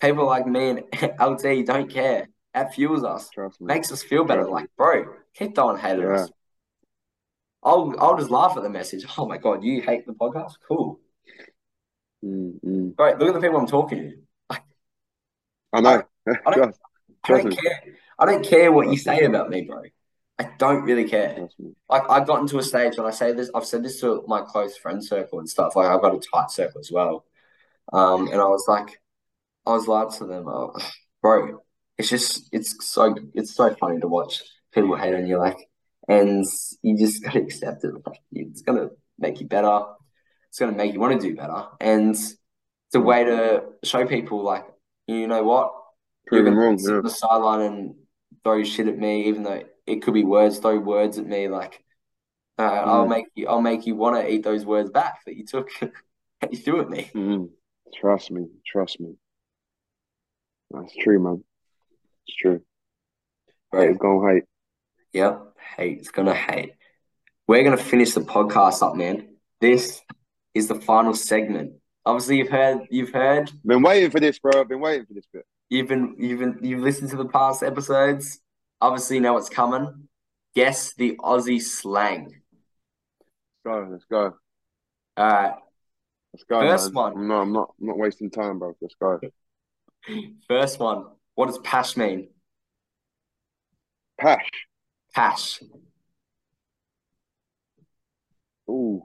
[0.00, 0.78] People like me and
[1.18, 2.28] Eltee don't care.
[2.52, 3.30] That fuels us.
[3.30, 3.66] trust me.
[3.66, 4.48] Makes us feel better.
[4.48, 6.14] Like, bro, keep throwing hate at Yeah.
[6.22, 6.30] us.
[7.62, 9.04] I'll I'll just laugh at the message.
[9.16, 10.52] Oh my god, you hate the podcast?
[10.68, 11.00] Cool.
[12.24, 12.96] Mm, mm.
[12.96, 13.98] Bro, look at the people I'm talking
[14.50, 14.58] to.
[15.72, 16.02] I know.
[16.46, 16.76] I don't-
[17.24, 17.82] I don't care.
[18.18, 19.82] I don't care what you say about me, bro.
[20.38, 21.48] I don't really care.
[21.88, 24.42] Like I got into a stage and I say this, I've said this to my
[24.42, 25.76] close friend circle and stuff.
[25.76, 27.24] Like I've got a tight circle as well.
[27.92, 29.00] Um, and I was like,
[29.66, 30.74] I was like to them, oh,
[31.22, 31.62] bro,
[31.98, 34.42] it's just it's so it's so funny to watch
[34.72, 35.68] people hate on you, like,
[36.08, 36.44] and
[36.82, 37.94] you just gotta accept it.
[38.06, 39.82] Like, it's gonna make you better.
[40.48, 42.36] It's gonna make you want to do better, and it's
[42.94, 44.64] a way to show people, like,
[45.06, 45.72] you know what,
[46.26, 46.78] Prove them wrong.
[46.78, 46.96] sit Yeah.
[46.98, 47.94] on the sideline and
[48.42, 50.58] throw shit at me, even though it could be words.
[50.58, 51.82] Throw words at me, like
[52.58, 53.10] uh, I'll Mm.
[53.10, 53.48] make you.
[53.48, 55.68] I'll make you want to eat those words back that you took.
[56.40, 57.10] that you threw at me.
[57.14, 57.50] Mm.
[57.94, 58.46] Trust me.
[58.66, 59.16] Trust me.
[60.70, 61.44] That's true, man.
[62.26, 62.62] It's true.
[63.72, 63.90] Right.
[63.90, 64.44] it's gonna hate.
[65.12, 65.42] Yep.
[65.76, 65.98] hate.
[65.98, 66.74] It's gonna hate.
[67.46, 69.36] We're gonna finish the podcast up, man.
[69.60, 70.00] This
[70.54, 71.74] is the final segment.
[72.06, 72.86] Obviously, you've heard.
[72.90, 73.50] You've heard.
[73.64, 74.60] Been waiting for this, bro.
[74.60, 75.44] I've Been waiting for this bit.
[75.74, 76.14] You've been.
[76.18, 76.58] You've been.
[76.62, 78.38] You've listened to the past episodes.
[78.80, 80.08] Obviously, you know what's coming.
[80.54, 82.42] Guess the Aussie slang.
[83.66, 83.88] Go.
[83.90, 84.36] Let's go.
[85.16, 85.54] All right.
[86.32, 87.14] Let's go, First man.
[87.14, 87.26] one.
[87.26, 87.40] Not.
[87.42, 87.74] I'm not.
[87.80, 88.76] I'm not wasting time, bro.
[88.80, 89.18] Let's go.
[90.48, 91.06] First one.
[91.34, 92.28] What does pash mean?
[94.16, 94.48] Pash.
[95.12, 95.60] Pash.
[98.70, 99.02] Ooh.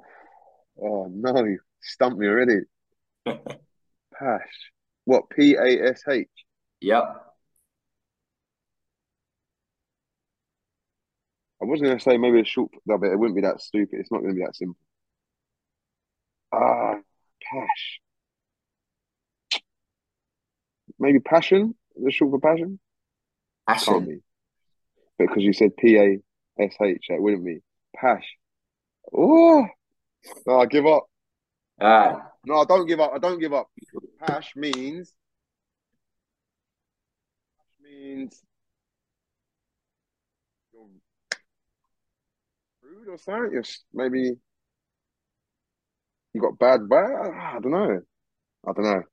[0.79, 2.59] Oh no, you stumped me already.
[3.25, 4.71] Pash.
[5.05, 5.31] What?
[5.31, 6.27] P A S H.
[6.81, 7.25] Yep.
[11.61, 13.99] I was gonna say maybe a short, no, but it wouldn't be that stupid.
[13.99, 14.77] It's not gonna be that simple.
[16.51, 16.95] Ah,
[17.43, 17.99] pash.
[20.97, 21.75] Maybe passion.
[22.01, 22.79] The short for passion?
[23.67, 24.05] Can't Passion.
[24.05, 24.21] be.
[25.17, 26.17] Because you said P A
[26.61, 27.59] S H, it wouldn't be.
[27.95, 28.25] Pash.
[29.13, 29.67] Oh,
[30.45, 31.05] no, I give up.
[31.79, 32.17] Right.
[32.45, 33.11] No, I don't give up.
[33.13, 33.69] I don't give up.
[34.19, 35.13] Pash means
[37.99, 38.41] means
[42.81, 43.51] rude or something.
[43.53, 43.63] You're
[43.93, 44.37] maybe
[46.33, 47.55] you got bad vibe.
[47.55, 48.01] I don't know.
[48.67, 49.03] I don't know.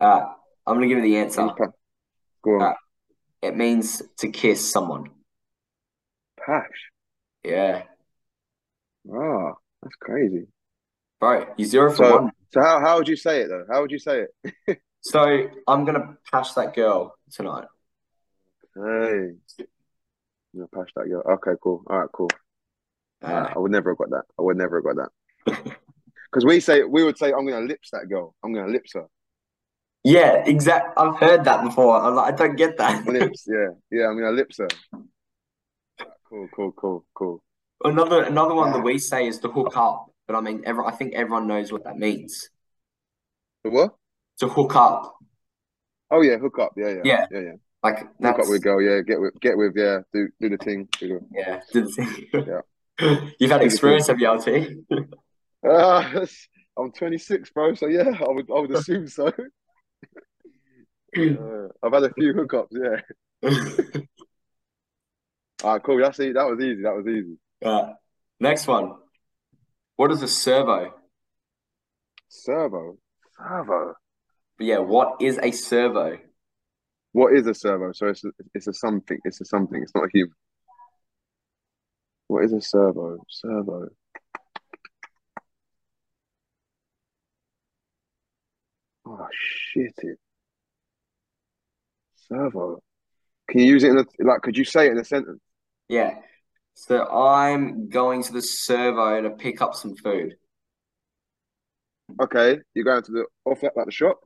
[0.00, 0.34] Right.
[0.66, 1.48] I'm gonna give you the answer.
[2.42, 2.62] Go on.
[2.62, 2.74] Ah.
[3.42, 5.10] It means to kiss someone.
[6.44, 6.90] Pash.
[7.44, 7.82] Yeah.
[9.12, 9.52] Ah,
[9.82, 10.46] that's crazy.
[11.20, 12.30] Right, you zero for So, one.
[12.52, 13.64] so how how would you say it though?
[13.70, 14.26] How would you say
[14.66, 14.78] it?
[15.06, 15.20] So
[15.68, 17.66] I'm gonna pash that girl tonight.
[18.76, 19.30] Hey,
[20.52, 21.22] you pash that girl.
[21.34, 21.82] Okay, cool.
[21.88, 22.30] All right, cool.
[23.22, 24.24] I would never have got that.
[24.38, 25.74] I would never have got that.
[26.30, 28.34] Because we say we would say I'm gonna lips that girl.
[28.42, 29.06] I'm gonna lips her.
[30.02, 30.98] Yeah, exact.
[30.98, 31.96] I've heard that before.
[31.96, 33.06] I'm like, I don't get that.
[33.06, 34.08] Lips, yeah, yeah.
[34.08, 34.66] I'm gonna mean, ellipsa.
[36.28, 37.42] Cool, cool, cool, cool.
[37.84, 40.90] Another another one that we say is to hook up, but I mean, every, I
[40.90, 42.50] think everyone knows what that means.
[43.62, 43.94] The what?
[44.40, 45.14] To hook up,
[46.10, 46.72] Oh yeah, hook up.
[46.76, 47.26] Yeah, yeah, Yeah.
[47.30, 47.52] yeah, yeah.
[47.84, 48.80] Like Hook that's up with girl.
[48.80, 49.74] Yeah, get with, get with.
[49.76, 50.88] Yeah, do do the thing.
[50.98, 51.60] Do the- yeah.
[51.72, 52.26] do the thing.
[52.98, 53.18] Yeah.
[53.40, 54.76] You've had experience, have you, Eltee?
[55.68, 56.24] Ah,
[56.78, 57.74] I'm 26, bro.
[57.74, 59.26] So yeah, I would I would assume so.
[61.16, 62.68] Uh, I've had a few hookups.
[62.72, 64.00] Yeah.
[65.62, 65.98] All right, cool.
[65.98, 66.34] That's it.
[66.34, 66.82] That was easy.
[66.82, 67.36] That was easy.
[67.64, 67.94] Right.
[68.40, 68.94] Next one.
[69.96, 70.92] What is a servo?
[72.28, 72.98] Servo.
[73.36, 73.94] Servo.
[74.58, 76.18] Yeah, what is a servo?
[77.14, 77.92] What is a servo?
[77.92, 79.20] So it's a, it's a something.
[79.24, 79.80] It's a something.
[79.80, 80.34] It's not a human.
[82.26, 83.18] What is a servo?
[83.28, 83.88] Servo.
[89.06, 89.94] Oh shit!
[89.98, 90.18] It.
[92.16, 92.82] Servo.
[93.48, 94.42] Can you use it in a like?
[94.42, 95.40] Could you say it in a sentence?
[95.88, 96.16] Yeah.
[96.74, 100.34] So I'm going to the servo to pick up some food.
[102.20, 104.18] Okay, you're going to the off like the shop.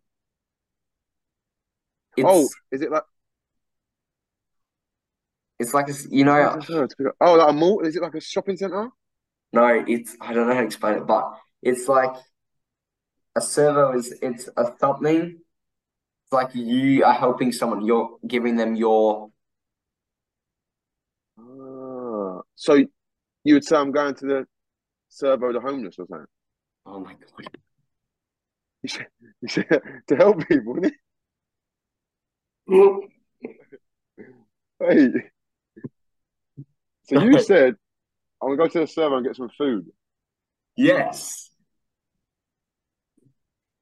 [2.18, 3.04] It's Oh, is it like?
[5.58, 7.80] it's like a, you know what's a servo to pick up- Oh, like a mall?
[7.80, 8.88] Is it like a shopping center?
[9.52, 11.24] no, it's I don't know how to explain it, but
[11.62, 12.14] it's like
[13.36, 15.38] a servo is it's a something.
[16.24, 17.84] It's like you are helping someone.
[17.84, 19.30] You're giving them your
[21.38, 22.74] Ah, so
[23.44, 24.46] you would say I'm going to the
[25.08, 26.26] servo the homeless or something?
[26.86, 27.46] oh my God.
[28.82, 29.06] You said,
[29.42, 30.98] you said to help people, wouldn't it?
[32.68, 33.10] Wait.
[37.04, 37.74] So you said
[38.42, 39.86] I'm gonna go to the servo and get some food.
[40.76, 41.50] Yes.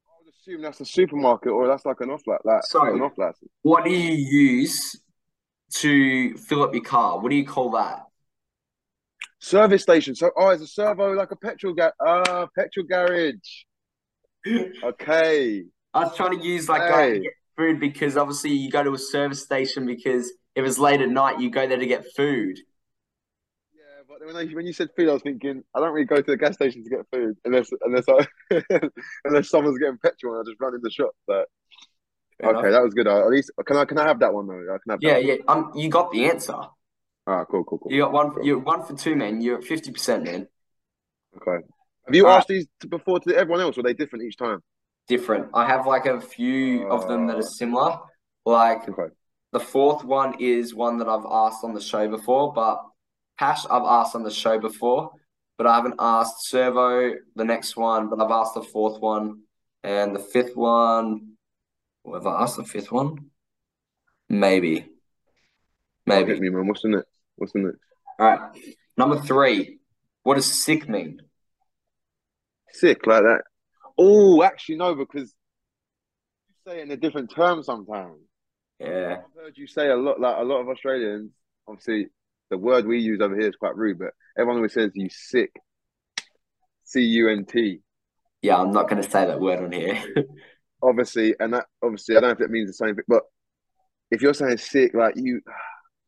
[0.07, 2.95] I would assume that's a supermarket or that's like an off like that Sorry.
[2.95, 3.51] an off license.
[3.63, 5.01] What do you use
[5.75, 7.19] to fill up your car?
[7.19, 8.05] What do you call that?
[9.41, 10.15] Service station.
[10.15, 13.35] So oh, is a servo like a petrol ga ah petrol garage.
[14.85, 15.65] Okay.
[15.93, 17.21] I was trying to use like Hey.
[17.21, 21.09] get food because obviously you go to a service station because if it's late at
[21.09, 22.59] night, you go there to get food.
[23.75, 26.17] Yeah, but when, I, when you said food, I was thinking I don't really go
[26.17, 28.61] to the gas station to get food unless unless I
[29.25, 31.11] unless someone's getting petrol and I just run in the shop.
[31.27, 31.47] But
[32.41, 32.73] Fair okay, enough.
[32.73, 33.07] that was good.
[33.07, 34.75] At least can I can I have that one though?
[34.75, 34.99] I can have.
[35.01, 35.37] Yeah, yeah.
[35.49, 36.59] Um, you got the answer.
[37.27, 37.93] Ah, cool, cool, cool.
[37.93, 38.31] You got one.
[38.33, 38.45] Cool.
[38.45, 39.41] You're one for two, man.
[39.41, 40.49] You're at fifty percent, man.
[41.37, 41.65] Okay.
[42.07, 42.39] Have you Alright.
[42.39, 43.77] asked these before to everyone else?
[43.77, 44.61] Or are they different each time?
[45.09, 45.51] Different.
[45.55, 47.99] I have like a few of them that are similar.
[48.45, 49.13] Like Okay.
[49.53, 52.83] the fourth one is one that I've asked on the show before, but
[53.39, 55.11] Pash I've asked on the show before,
[55.59, 59.43] but I haven't asked Servo the next one, but I've asked the fourth one
[59.83, 61.33] and the fifth one.
[62.03, 63.31] Well, have I asked the fifth one?
[64.29, 64.75] Maybe.
[64.81, 64.89] Hit
[66.07, 66.41] Maybe.
[66.41, 66.67] me, man.
[66.67, 67.09] What's the next?
[67.37, 67.79] What's the next?
[68.19, 68.75] All right.
[68.97, 69.79] Number three.
[70.23, 71.21] What does sick mean?
[72.73, 73.43] Sick like that.
[73.99, 75.35] Oh, actually no, because
[76.49, 78.21] you say it in a different term sometimes.
[78.79, 79.19] Yeah.
[79.25, 81.33] I've heard you say a lot, like a lot of Australians.
[81.67, 82.09] Obviously,
[82.51, 85.53] the word we use over here is quite rude, but everyone always says you sick.
[86.85, 87.81] C U N T.
[88.43, 89.99] Yeah, I'm not going to say that word on here.
[90.83, 93.23] Obviously, and that obviously I don't know if it means the same thing, but
[94.11, 95.41] if you're saying sick, like you,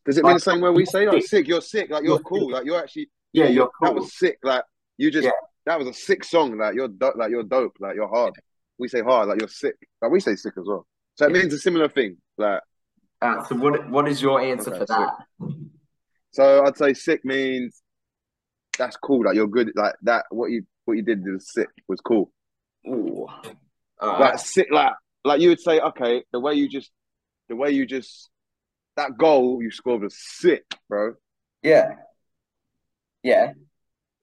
[0.04, 1.48] does it mean the same way we say like sick?
[1.48, 4.02] You're sick, like you're You're cool, like you're actually Yeah, you're that cool.
[4.02, 4.62] was sick, like
[4.98, 5.30] you just Yeah.
[5.68, 8.34] That was a sick song, like you're do- like you're dope, like you're hard.
[8.78, 10.86] We say hard, like you're sick, like we say sick as well.
[11.16, 12.62] So it means a similar thing, like
[13.20, 14.96] Uh, so what what is your answer Okay, for sick.
[14.96, 15.54] that?
[16.32, 16.64] so.
[16.64, 17.82] I'd say sick means
[18.78, 20.24] that's cool, like you're good, like that.
[20.30, 22.30] What you what you did was sick, was cool.
[22.86, 23.26] Ooh.
[24.00, 24.92] All Like sick, like
[25.24, 26.90] like you would say, okay, the way you just,
[27.48, 28.30] the way you just,
[28.96, 31.14] that goal you scored was sick, bro.
[31.62, 31.96] Yeah.
[33.24, 33.52] Yeah.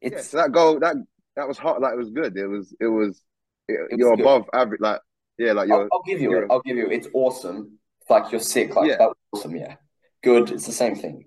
[0.02, 0.96] Yeah, It's so that goal, that
[1.36, 2.36] that was hot, like it was good.
[2.38, 3.22] It was, it was,
[3.68, 4.24] it, It was you're good.
[4.24, 5.02] above average, like
[5.38, 6.48] yeah, like I'll, you're, I'll give you it.
[6.50, 6.90] I'll give you.
[6.90, 7.78] It's awesome.
[8.10, 8.76] Like you're sick.
[8.76, 8.98] Like Yeah.
[8.98, 9.56] that was awesome.
[9.56, 9.76] Yeah.
[10.24, 10.52] Good.
[10.52, 11.26] It's the same thing.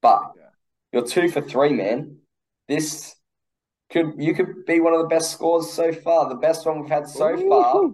[0.00, 0.42] But Yeah.
[0.92, 2.18] you're two for three, man.
[2.68, 3.14] This
[3.90, 6.28] could you could be one of the best scores so far.
[6.28, 7.90] The best one we've had so far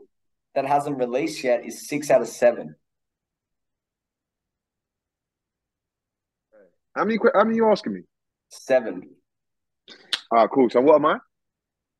[0.54, 2.74] that hasn't released yet is six out of seven.
[6.94, 8.00] How many, how many you asking me?
[8.48, 9.08] Seven.
[10.32, 10.68] Ah, cool.
[10.70, 11.18] So what am I?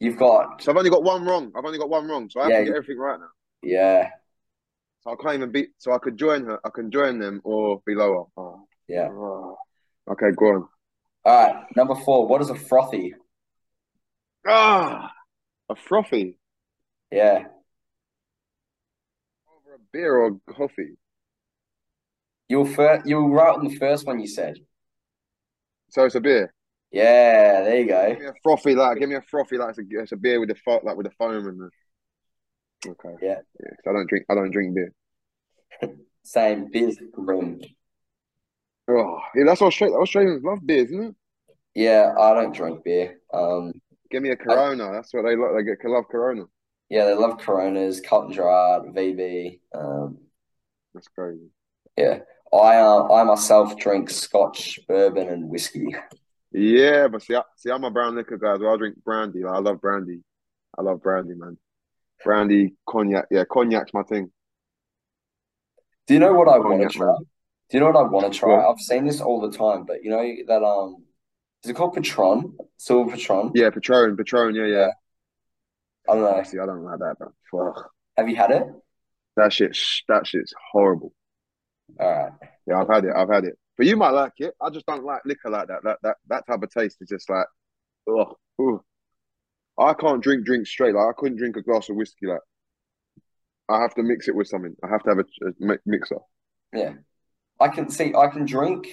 [0.01, 1.53] You've got So I've only got one wrong.
[1.55, 2.29] I've only got one wrong.
[2.31, 3.29] So I have Yeah, to get everything right now.
[3.63, 4.11] yeah,
[5.03, 5.71] So I can't even beat.
[5.79, 6.59] So I could join her.
[6.65, 8.25] I can join them or be lower.
[8.37, 8.67] Oh.
[8.89, 9.09] yeah.
[9.11, 9.57] Oh.
[10.11, 10.69] Okay, go on.
[11.25, 11.65] All right.
[11.77, 12.27] Number four.
[12.27, 13.15] What is a frothy?
[14.47, 15.13] Ah,
[15.69, 16.39] a frothy.
[17.13, 17.45] Yeah.
[19.49, 20.97] Over a beer or coffee.
[22.49, 24.57] You're first, you were right on the first one you said.
[25.91, 26.53] So it's a beer.
[26.93, 28.09] Yeah, there you go.
[28.11, 28.99] Give me a frothy like.
[28.99, 29.71] Give me a frothy like.
[29.71, 32.91] It's a, it's a beer with the fo- like with the foam and the.
[32.91, 33.15] Okay.
[33.23, 33.39] Yeah.
[33.61, 33.71] Yeah.
[33.89, 34.27] I don't drink.
[34.31, 34.93] I don't drink beer.
[36.23, 37.61] Same beers green.
[38.89, 40.01] Oh, yeah, that's Australian.
[40.01, 41.15] Australians love beers, isn't it?
[41.75, 43.21] Yeah, I don't drink beer.
[43.33, 43.73] Um,
[44.11, 44.91] Give me a Corona.
[44.93, 45.53] That's what they like.
[45.57, 46.45] They get love Corona.
[46.89, 49.61] yeah, they love Coronas, and dried, VB.
[49.73, 50.19] Um,
[50.93, 51.51] That's crazy.
[51.97, 52.19] yeah,
[52.53, 55.95] I uh, I myself drink Scotch, bourbon, and whiskey.
[56.53, 58.75] Yeah, but see, I, see, I'm a brown liquor guy as well.
[58.75, 59.45] I drink brandy.
[59.45, 60.21] Like, I love brandy.
[60.77, 61.59] I love brandy, man.
[62.25, 63.27] Brandy, cognac.
[63.31, 64.31] Yeah, cognac's my thing.
[66.07, 67.07] Do you know what I want to try?
[67.07, 67.17] man.
[67.71, 68.57] Do you know what I want to try?
[68.57, 68.69] What?
[68.69, 71.05] I've seen this all the time, but you know that um,
[71.63, 72.57] is it called Patron?
[72.79, 73.53] Silver Patron?
[73.55, 74.55] Yeah, Patron, Patron.
[74.57, 74.89] Yeah, yeah.
[76.09, 76.43] I don't know.
[76.43, 77.17] See, I don't like that,
[77.51, 77.73] bro.
[77.75, 77.91] Fuck.
[78.17, 78.65] Have you had it?
[79.37, 79.79] That shit.
[80.09, 81.13] That shit's horrible.
[82.01, 82.33] All right.
[82.67, 83.13] Yeah, I've had it.
[83.15, 83.57] I've had it.
[83.81, 84.52] But you might like it.
[84.61, 85.82] I just don't like liquor like that.
[85.85, 87.47] That that that type of taste is just like,
[88.15, 88.36] ugh.
[88.61, 88.81] ugh.
[89.78, 90.94] I can't drink drink straight.
[90.94, 92.27] Like I couldn't drink a glass of whiskey.
[92.27, 92.43] Like
[93.70, 94.77] I have to mix it with something.
[94.85, 96.19] I have to have a, a mixer.
[96.74, 96.93] Yeah.
[97.59, 98.12] I can see.
[98.15, 98.86] I can drink.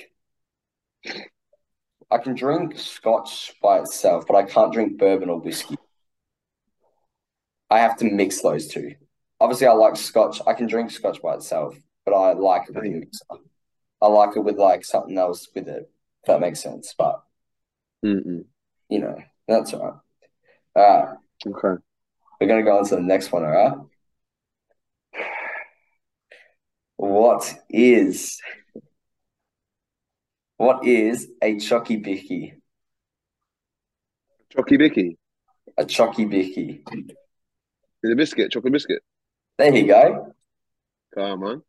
[2.09, 5.75] I can drink Scotch by itself, but I can't drink bourbon or whiskey.
[7.69, 8.95] I have to mix those two.
[9.41, 10.39] Obviously, I like Scotch.
[10.47, 13.25] I can drink Scotch by itself, but I like a mixer.
[14.01, 15.89] I like it with like something else with it,
[16.23, 16.93] if that makes sense.
[16.97, 17.21] But
[18.05, 18.45] Mm-mm.
[18.89, 19.17] you know,
[19.47, 19.93] that's all right.
[20.75, 21.17] All right,
[21.47, 21.81] Okay.
[22.39, 23.43] we're gonna go on to the next one.
[23.43, 23.77] All right.
[26.97, 28.39] What is
[30.57, 32.55] what is a chocky bicky?
[34.55, 35.17] Chocky Bicky.
[35.77, 36.81] A chocky bicky.
[38.01, 39.01] The biscuit, chocolate biscuit.
[39.57, 40.33] There you go,
[41.13, 41.61] Come on.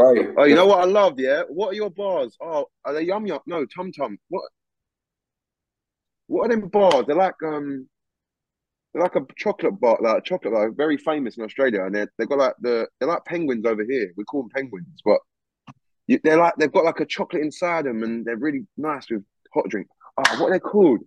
[0.00, 1.42] Oh, you know what I love, yeah?
[1.48, 2.36] What are your bars?
[2.40, 3.40] Oh, are they yum yum?
[3.46, 4.18] No, tum tum.
[4.28, 4.44] What?
[6.28, 7.04] What are them bars?
[7.06, 7.88] They're like um,
[8.92, 12.26] they're like a chocolate bar, like chocolate bar, very famous in Australia, and they they
[12.26, 14.12] got like the they're like penguins over here.
[14.16, 15.18] We call them penguins, but
[16.06, 19.24] you, they're like they've got like a chocolate inside them, and they're really nice with
[19.52, 19.88] hot drink.
[20.16, 21.00] Oh, what are they called?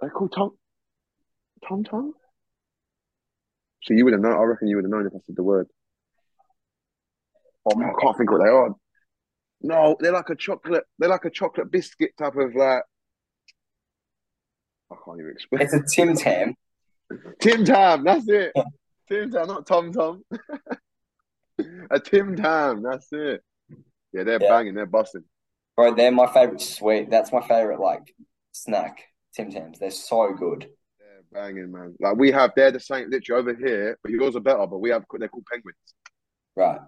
[0.00, 0.50] They're called tum
[1.66, 2.12] tum tum.
[3.84, 4.38] So you would have known.
[4.38, 5.66] I reckon you would have known if I said the word.
[7.76, 8.74] I can't think what they are.
[9.60, 10.84] No, they're like a chocolate.
[10.98, 12.82] They're like a chocolate biscuit type of like.
[14.90, 15.62] I can't even explain.
[15.62, 16.54] It's a Tim Tam.
[17.40, 18.52] Tim Tam, that's it.
[19.08, 20.22] Tim Tam, not Tom Tom.
[21.90, 23.42] a Tim Tam, that's it.
[24.12, 24.48] Yeah, they're Yeah.
[24.48, 24.74] banging.
[24.74, 25.24] They're busting.
[25.76, 27.10] Bro, they're my favorite sweet.
[27.10, 28.14] That's my favorite like
[28.52, 29.04] snack.
[29.34, 29.78] Tim Tams.
[29.78, 30.68] They're so good.
[30.98, 31.94] They're banging, man.
[32.00, 33.10] Like we have, they're the same.
[33.10, 34.66] Literally over here, but yours are better.
[34.66, 35.76] But we have, they're called penguins.
[36.56, 36.80] Right.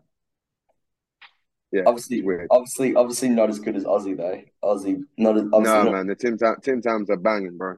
[1.73, 2.49] Yeah, Obviously, weird.
[2.51, 4.43] obviously, obviously not as good as Aussie though.
[4.65, 5.93] Aussie, not as obviously No, not.
[5.93, 7.77] man, the Tim Tam Tim Tams are banging, bro.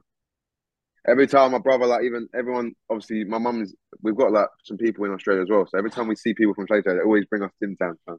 [1.07, 3.75] Every time my brother, like even everyone, obviously my mum is.
[4.01, 5.67] We've got like some people in Australia as well.
[5.67, 8.17] So every time we see people from Australia, they always bring us Tim Tams, man.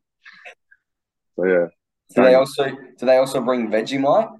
[1.36, 1.66] So yeah,
[2.14, 4.30] Do they also do they also bring Vegemite?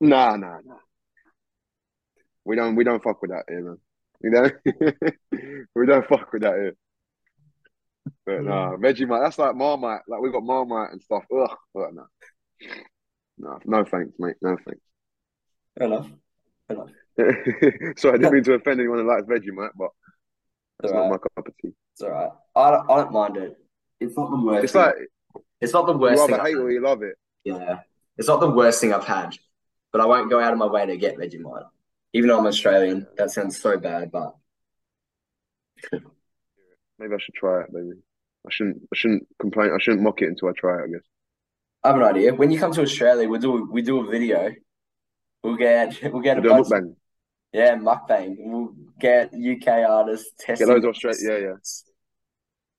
[0.00, 0.76] nah, nah, nah.
[2.46, 3.78] We don't, we don't fuck with that here, man.
[4.22, 4.50] You know,
[5.74, 6.76] we don't fuck with that here.
[8.26, 8.44] But mm.
[8.44, 9.22] nah, Vegemite.
[9.24, 10.02] That's like Marmite.
[10.08, 11.24] Like we got Marmite and stuff.
[11.32, 12.06] Ugh, but no,
[13.38, 14.36] no, no thanks, mate.
[14.40, 14.80] No thanks.
[15.78, 16.08] Fair enough.
[16.68, 16.90] Fair enough.
[17.98, 19.90] Sorry, I didn't mean to offend anyone who likes Vegemite, but
[20.82, 21.10] It's that's all not right.
[21.10, 21.72] my cup of tea.
[21.92, 22.30] It's all right.
[22.56, 23.56] I don't, I don't mind it.
[24.00, 24.64] It's not the worst.
[24.64, 24.82] It's thing.
[24.82, 24.94] like
[25.60, 26.34] it's not the you worst thing.
[26.34, 27.14] either I've hate or you love it.
[27.44, 27.80] Yeah,
[28.16, 29.36] it's not the worst thing I've had,
[29.92, 31.66] but I won't go out of my way to get Vegemite.
[32.14, 34.34] Even though I'm Australian, that sounds so bad, but
[36.98, 37.98] Maybe I should try it, baby.
[38.46, 38.82] I shouldn't.
[38.92, 39.70] I shouldn't complain.
[39.72, 40.84] I shouldn't mock it until I try it.
[40.84, 41.00] I guess.
[41.82, 42.34] I have an idea.
[42.34, 44.50] When you come to Australia, we'll do we do a video.
[45.42, 46.68] We'll get we'll get a Do a bunch.
[46.68, 46.94] mukbang.
[47.52, 48.36] Yeah, mukbang.
[48.38, 50.66] We'll get UK artists testing.
[50.66, 51.18] Get loads of Australia.
[51.22, 51.54] Yeah, yeah.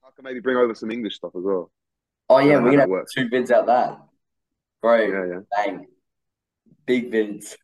[0.04, 1.72] I can maybe bring over some English stuff as well.
[2.30, 3.14] Oh yeah, we're gonna have works.
[3.14, 4.00] two vids out that.
[4.82, 5.40] Bro, Yeah, yeah.
[5.56, 5.88] bang.
[6.86, 7.56] Big vids.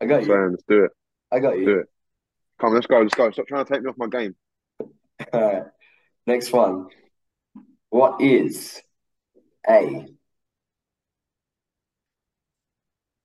[0.00, 0.50] I got you.
[0.50, 0.90] Let's do it.
[1.32, 1.64] I got you.
[1.64, 1.86] Do it.
[2.60, 3.00] Come on, let's go.
[3.00, 3.30] Let's go.
[3.30, 4.34] Stop trying to take me off my game.
[5.34, 5.64] Alright.
[6.26, 6.88] Next one.
[7.90, 8.82] What is
[9.68, 10.06] a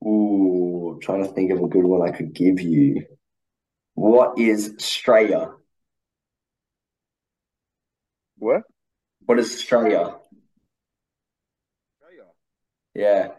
[0.03, 3.05] Ooh, I'm trying to think of a good one I could give you.
[3.93, 5.53] What is Straya?
[8.37, 8.63] What?
[9.25, 10.17] What is Straya?
[12.01, 12.25] Australia.
[12.95, 13.31] Yeah,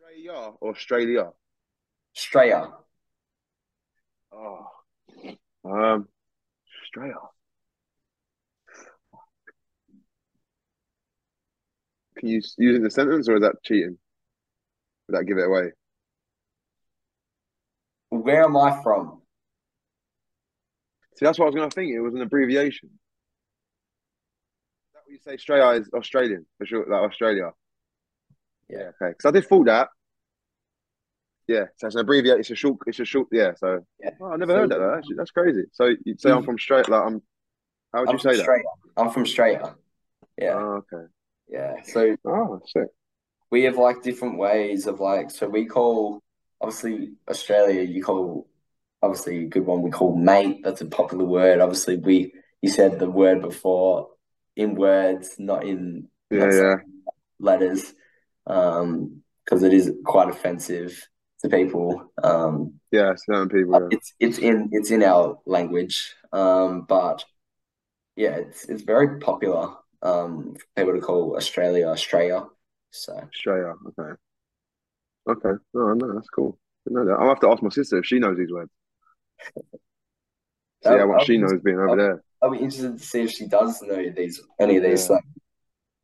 [0.00, 1.32] Australia or Australia?
[2.16, 2.72] Straya.
[4.32, 4.66] Oh.
[5.64, 6.08] Um.
[6.82, 7.33] Australia.
[12.24, 13.98] Can you use it in a sentence or is that cheating?
[15.08, 15.72] Would that give it away?
[18.08, 19.20] Where am I from?
[21.16, 21.92] See, that's what I was going to think.
[21.92, 22.88] It was an abbreviation.
[24.88, 25.34] Is that what you say?
[25.34, 26.86] Australia is Australian for sure.
[26.88, 27.50] Like Australia.
[28.70, 28.78] Yeah.
[28.98, 29.10] Okay.
[29.10, 29.88] Because I did thought that.
[31.46, 31.64] Yeah.
[31.76, 32.40] So it's an abbreviation.
[32.40, 32.78] It's a short.
[32.86, 33.28] It's a short.
[33.32, 33.52] Yeah.
[33.58, 34.12] So Yeah.
[34.18, 34.78] oh, I never So- heard that.
[34.78, 34.94] Though.
[34.96, 35.64] Actually, that's crazy.
[35.72, 36.46] So you'd say I'm Mhm.
[36.46, 36.88] from straight.
[36.88, 37.20] Like I'm.
[37.92, 38.38] How would I'm you say that?
[38.40, 38.64] Australia.
[38.96, 39.58] I'm from straight.
[40.38, 41.12] Yeah, Oh, okay.
[41.48, 41.74] Yeah.
[41.84, 42.88] So Oh, sick.
[43.50, 46.22] we have like different ways of like, so we call
[46.60, 48.48] obviously Australia, you call
[49.02, 50.60] obviously a good one we call mate.
[50.64, 51.60] That's a popular word.
[51.60, 54.10] Obviously, we you said the word before
[54.56, 56.76] in words, not in Yeah, yeah.
[57.38, 57.92] letters,
[58.46, 61.06] um, because it is quite offensive
[61.40, 62.10] to people.
[62.22, 63.12] Um, Yeah.
[63.16, 63.74] Certain people.
[63.80, 63.88] Yeah.
[63.90, 66.14] it's it's in it's in our language.
[66.32, 67.24] Um, but
[68.16, 69.74] yeah, it's it's very popular.
[70.02, 72.44] Um, people to call Australia Australia.
[72.90, 73.74] So Australia.
[73.88, 74.12] Okay.
[75.26, 75.62] Okay.
[75.74, 76.58] Oh, no, that's cool.
[76.86, 77.20] Didn't know that.
[77.20, 78.70] I'll have to ask my sister if she knows these words.
[80.84, 82.22] See how much she knows being over there.
[82.42, 85.08] I'll be interested to see if she does know these any of these.
[85.08, 85.16] Yeah.
[85.16, 85.20] So,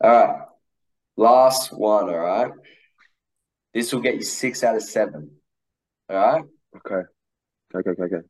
[0.03, 0.43] all right,
[1.17, 2.09] last one.
[2.09, 2.51] All right,
[3.75, 5.33] this will get you six out of seven.
[6.09, 6.45] All right,
[6.77, 7.07] Okay.
[7.75, 7.91] Okay.
[7.91, 8.03] Okay.
[8.03, 8.27] Okay.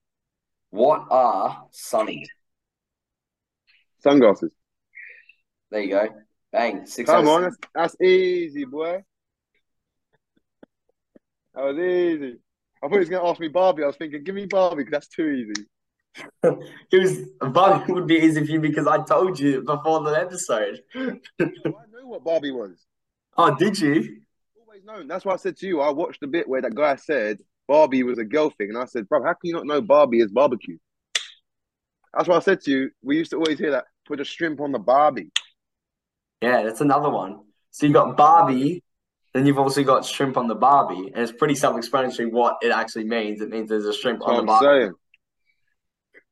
[0.71, 2.27] what are sunnies?
[4.01, 4.51] Sunglasses.
[5.71, 6.09] There you go.
[6.53, 7.57] Bang, six out Come on, seven.
[7.75, 9.05] that's, that's easy, boy.
[11.55, 12.39] That was easy.
[12.83, 13.85] I thought he was going to ask me Barbie.
[13.85, 15.67] I was thinking, give me Barbie because that's too easy.
[16.93, 20.81] It was Barbie would be easy for you because I told you before the episode.
[20.97, 22.85] I know what Barbie was.
[23.37, 24.23] Oh, did you?
[24.61, 25.07] Always known.
[25.07, 27.39] That's why I said to you, I watched the bit where that guy said
[27.69, 28.71] Barbie was a girl thing.
[28.71, 30.79] And I said, bro, how can you not know Barbie is barbecue?
[32.13, 34.61] That's why I said to you, we used to always hear that, put a shrimp
[34.61, 35.31] on the Barbie.
[36.43, 37.41] Yeah, that's another one.
[37.71, 38.83] So you've got Barbie,
[39.35, 43.05] then you've also got shrimp on the Barbie, and it's pretty self-explanatory what it actually
[43.05, 43.41] means.
[43.41, 44.81] It means there's a shrimp That's on what the I'm Barbie.
[44.81, 44.93] saying.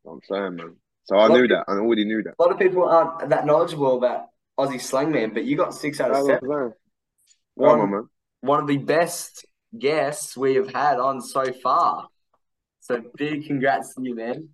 [0.07, 0.77] I'm saying, man.
[1.05, 1.65] So I knew that.
[1.69, 2.35] I already knew that.
[2.39, 4.25] A lot of people aren't that knowledgeable about
[4.59, 6.41] Aussie slang, man, but you got six out of I'm seven.
[6.49, 6.73] Come
[7.59, 8.09] on, One, man.
[8.41, 9.47] one of the best
[9.79, 12.09] guests we have had on so far.
[12.81, 14.49] So big congrats to you, man.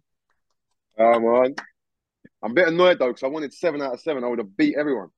[0.98, 1.55] Come on.
[2.43, 4.22] I'm a bit annoyed though because I wanted seven out of seven.
[4.24, 5.09] I would have beat everyone.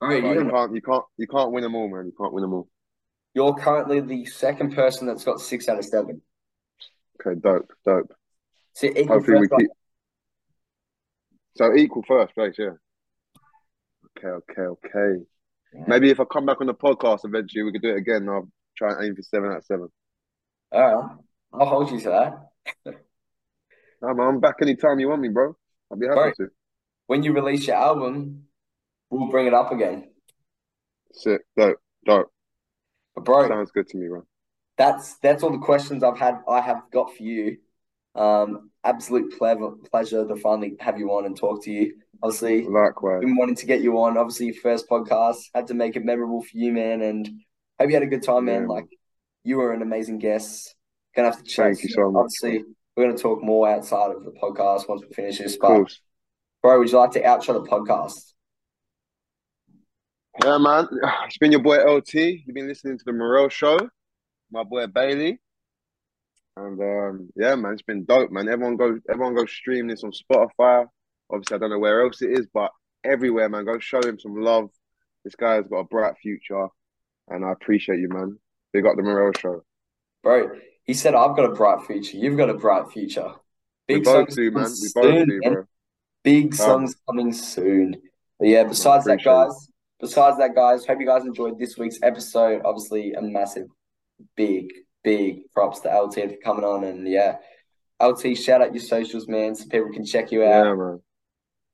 [0.00, 2.06] All right, you you're, can't, you can't, you can't win them all, man.
[2.06, 2.68] You can't win them all.
[3.34, 6.22] you're currently the second person that's got six out of seven.
[7.20, 8.12] Okay, dope, dope.
[8.72, 9.70] So equal Hopefully we first, keep.
[11.56, 12.70] So equal first place, yeah.
[14.18, 15.22] Okay, okay, okay.
[15.74, 15.84] Yeah.
[15.86, 18.28] Maybe if I come back on the podcast eventually, we could do it again.
[18.28, 19.88] I'll try and aim for seven out of seven.
[20.72, 21.16] All right,
[21.52, 22.94] I'll hold you to that.
[24.02, 25.54] Nah, man, I'm back anytime you want me, bro.
[25.90, 26.34] I'll be happy Right.
[26.36, 26.48] to.
[27.06, 28.44] When you release your album,
[29.10, 30.10] we'll bring it up again.
[31.12, 32.32] Sick, dope, dope.
[33.14, 34.22] But bro, Sounds good to me, bro.
[34.78, 37.58] that's that's all the questions I've had I have got for you.
[38.14, 41.94] Um, absolute pleasure pleasure to finally have you on and talk to you.
[42.22, 43.20] Obviously, Likewise.
[43.20, 44.16] been wanting to get you on.
[44.18, 47.02] Obviously, your first podcast had to make it memorable for you, man.
[47.02, 47.26] And
[47.78, 48.62] hope you had a good time, man.
[48.62, 48.86] Yeah, Like
[49.44, 50.74] you were an amazing guest.
[51.16, 51.66] Gonna have to chat.
[51.66, 52.64] Thank you so much, Obviously,
[52.96, 55.56] we're gonna talk more outside of the podcast once we finish this.
[55.56, 55.84] But
[56.62, 58.29] bro, would you like to outro the podcast?
[60.42, 60.88] Yeah, man.
[61.26, 62.42] It's been your boy Eltee.
[62.46, 63.78] You've been listening to the Morel Show.
[64.50, 65.38] My boy Bailey.
[66.56, 68.48] And um, yeah, man, it's been dope, man.
[68.48, 70.86] Everyone go, everyone go stream this on Spotify.
[71.30, 72.70] Obviously, I don't know where else it is, but
[73.04, 73.64] everywhere, man.
[73.64, 74.68] Go show him some love.
[75.24, 76.66] This guy's got a bright future,
[77.28, 78.38] and I appreciate you, man.
[78.72, 79.62] Big up the Morel Show.
[80.22, 80.50] Bro,
[80.84, 82.16] he said I've got a bright future.
[82.16, 83.32] You've got a bright future.
[83.88, 84.72] We Big both songs do, coming man.
[84.82, 85.64] We both soon, do, bro.
[86.24, 88.02] Big Um, songs coming soon.
[88.38, 89.50] But yeah, besides that, guys.
[89.50, 89.69] it.
[90.00, 92.62] Besides that, guys, hope you guys enjoyed this week's episode.
[92.64, 93.68] Obviously, a massive,
[94.34, 94.72] big,
[95.04, 96.84] big props to Eltee for coming on.
[96.84, 97.36] And yeah,
[98.00, 100.64] Eltee, shout out your socials, man, so people can check you out.
[100.64, 101.00] Yeah, man.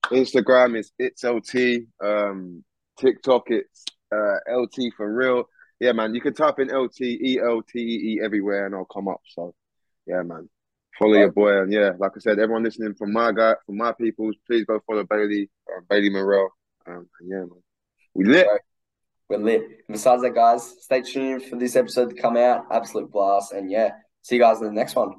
[0.07, 1.87] Instagram is it's Eltee.
[2.03, 2.65] Um,
[2.99, 5.45] TikTok it's uh Eltee for real.
[5.79, 6.15] Yeah, man.
[6.15, 9.21] You can type in Eltee E L T E E everywhere, and I'll come up.
[9.27, 9.55] So,
[10.07, 10.49] yeah, man.
[10.99, 13.93] Follow your boy, and yeah, like I said, everyone listening from my guy, from my
[13.93, 16.49] peoples, please go follow Bailey, uh, Bailey Morel.
[16.87, 17.63] Um, yeah, man.
[18.17, 18.47] We lit.
[19.29, 19.87] We're lit.
[19.91, 22.65] Besides that, guys, stay tuned for this episode to come out.
[22.73, 23.53] Absolute blast.
[23.53, 23.91] And yeah,
[24.23, 25.17] see you guys in the next one.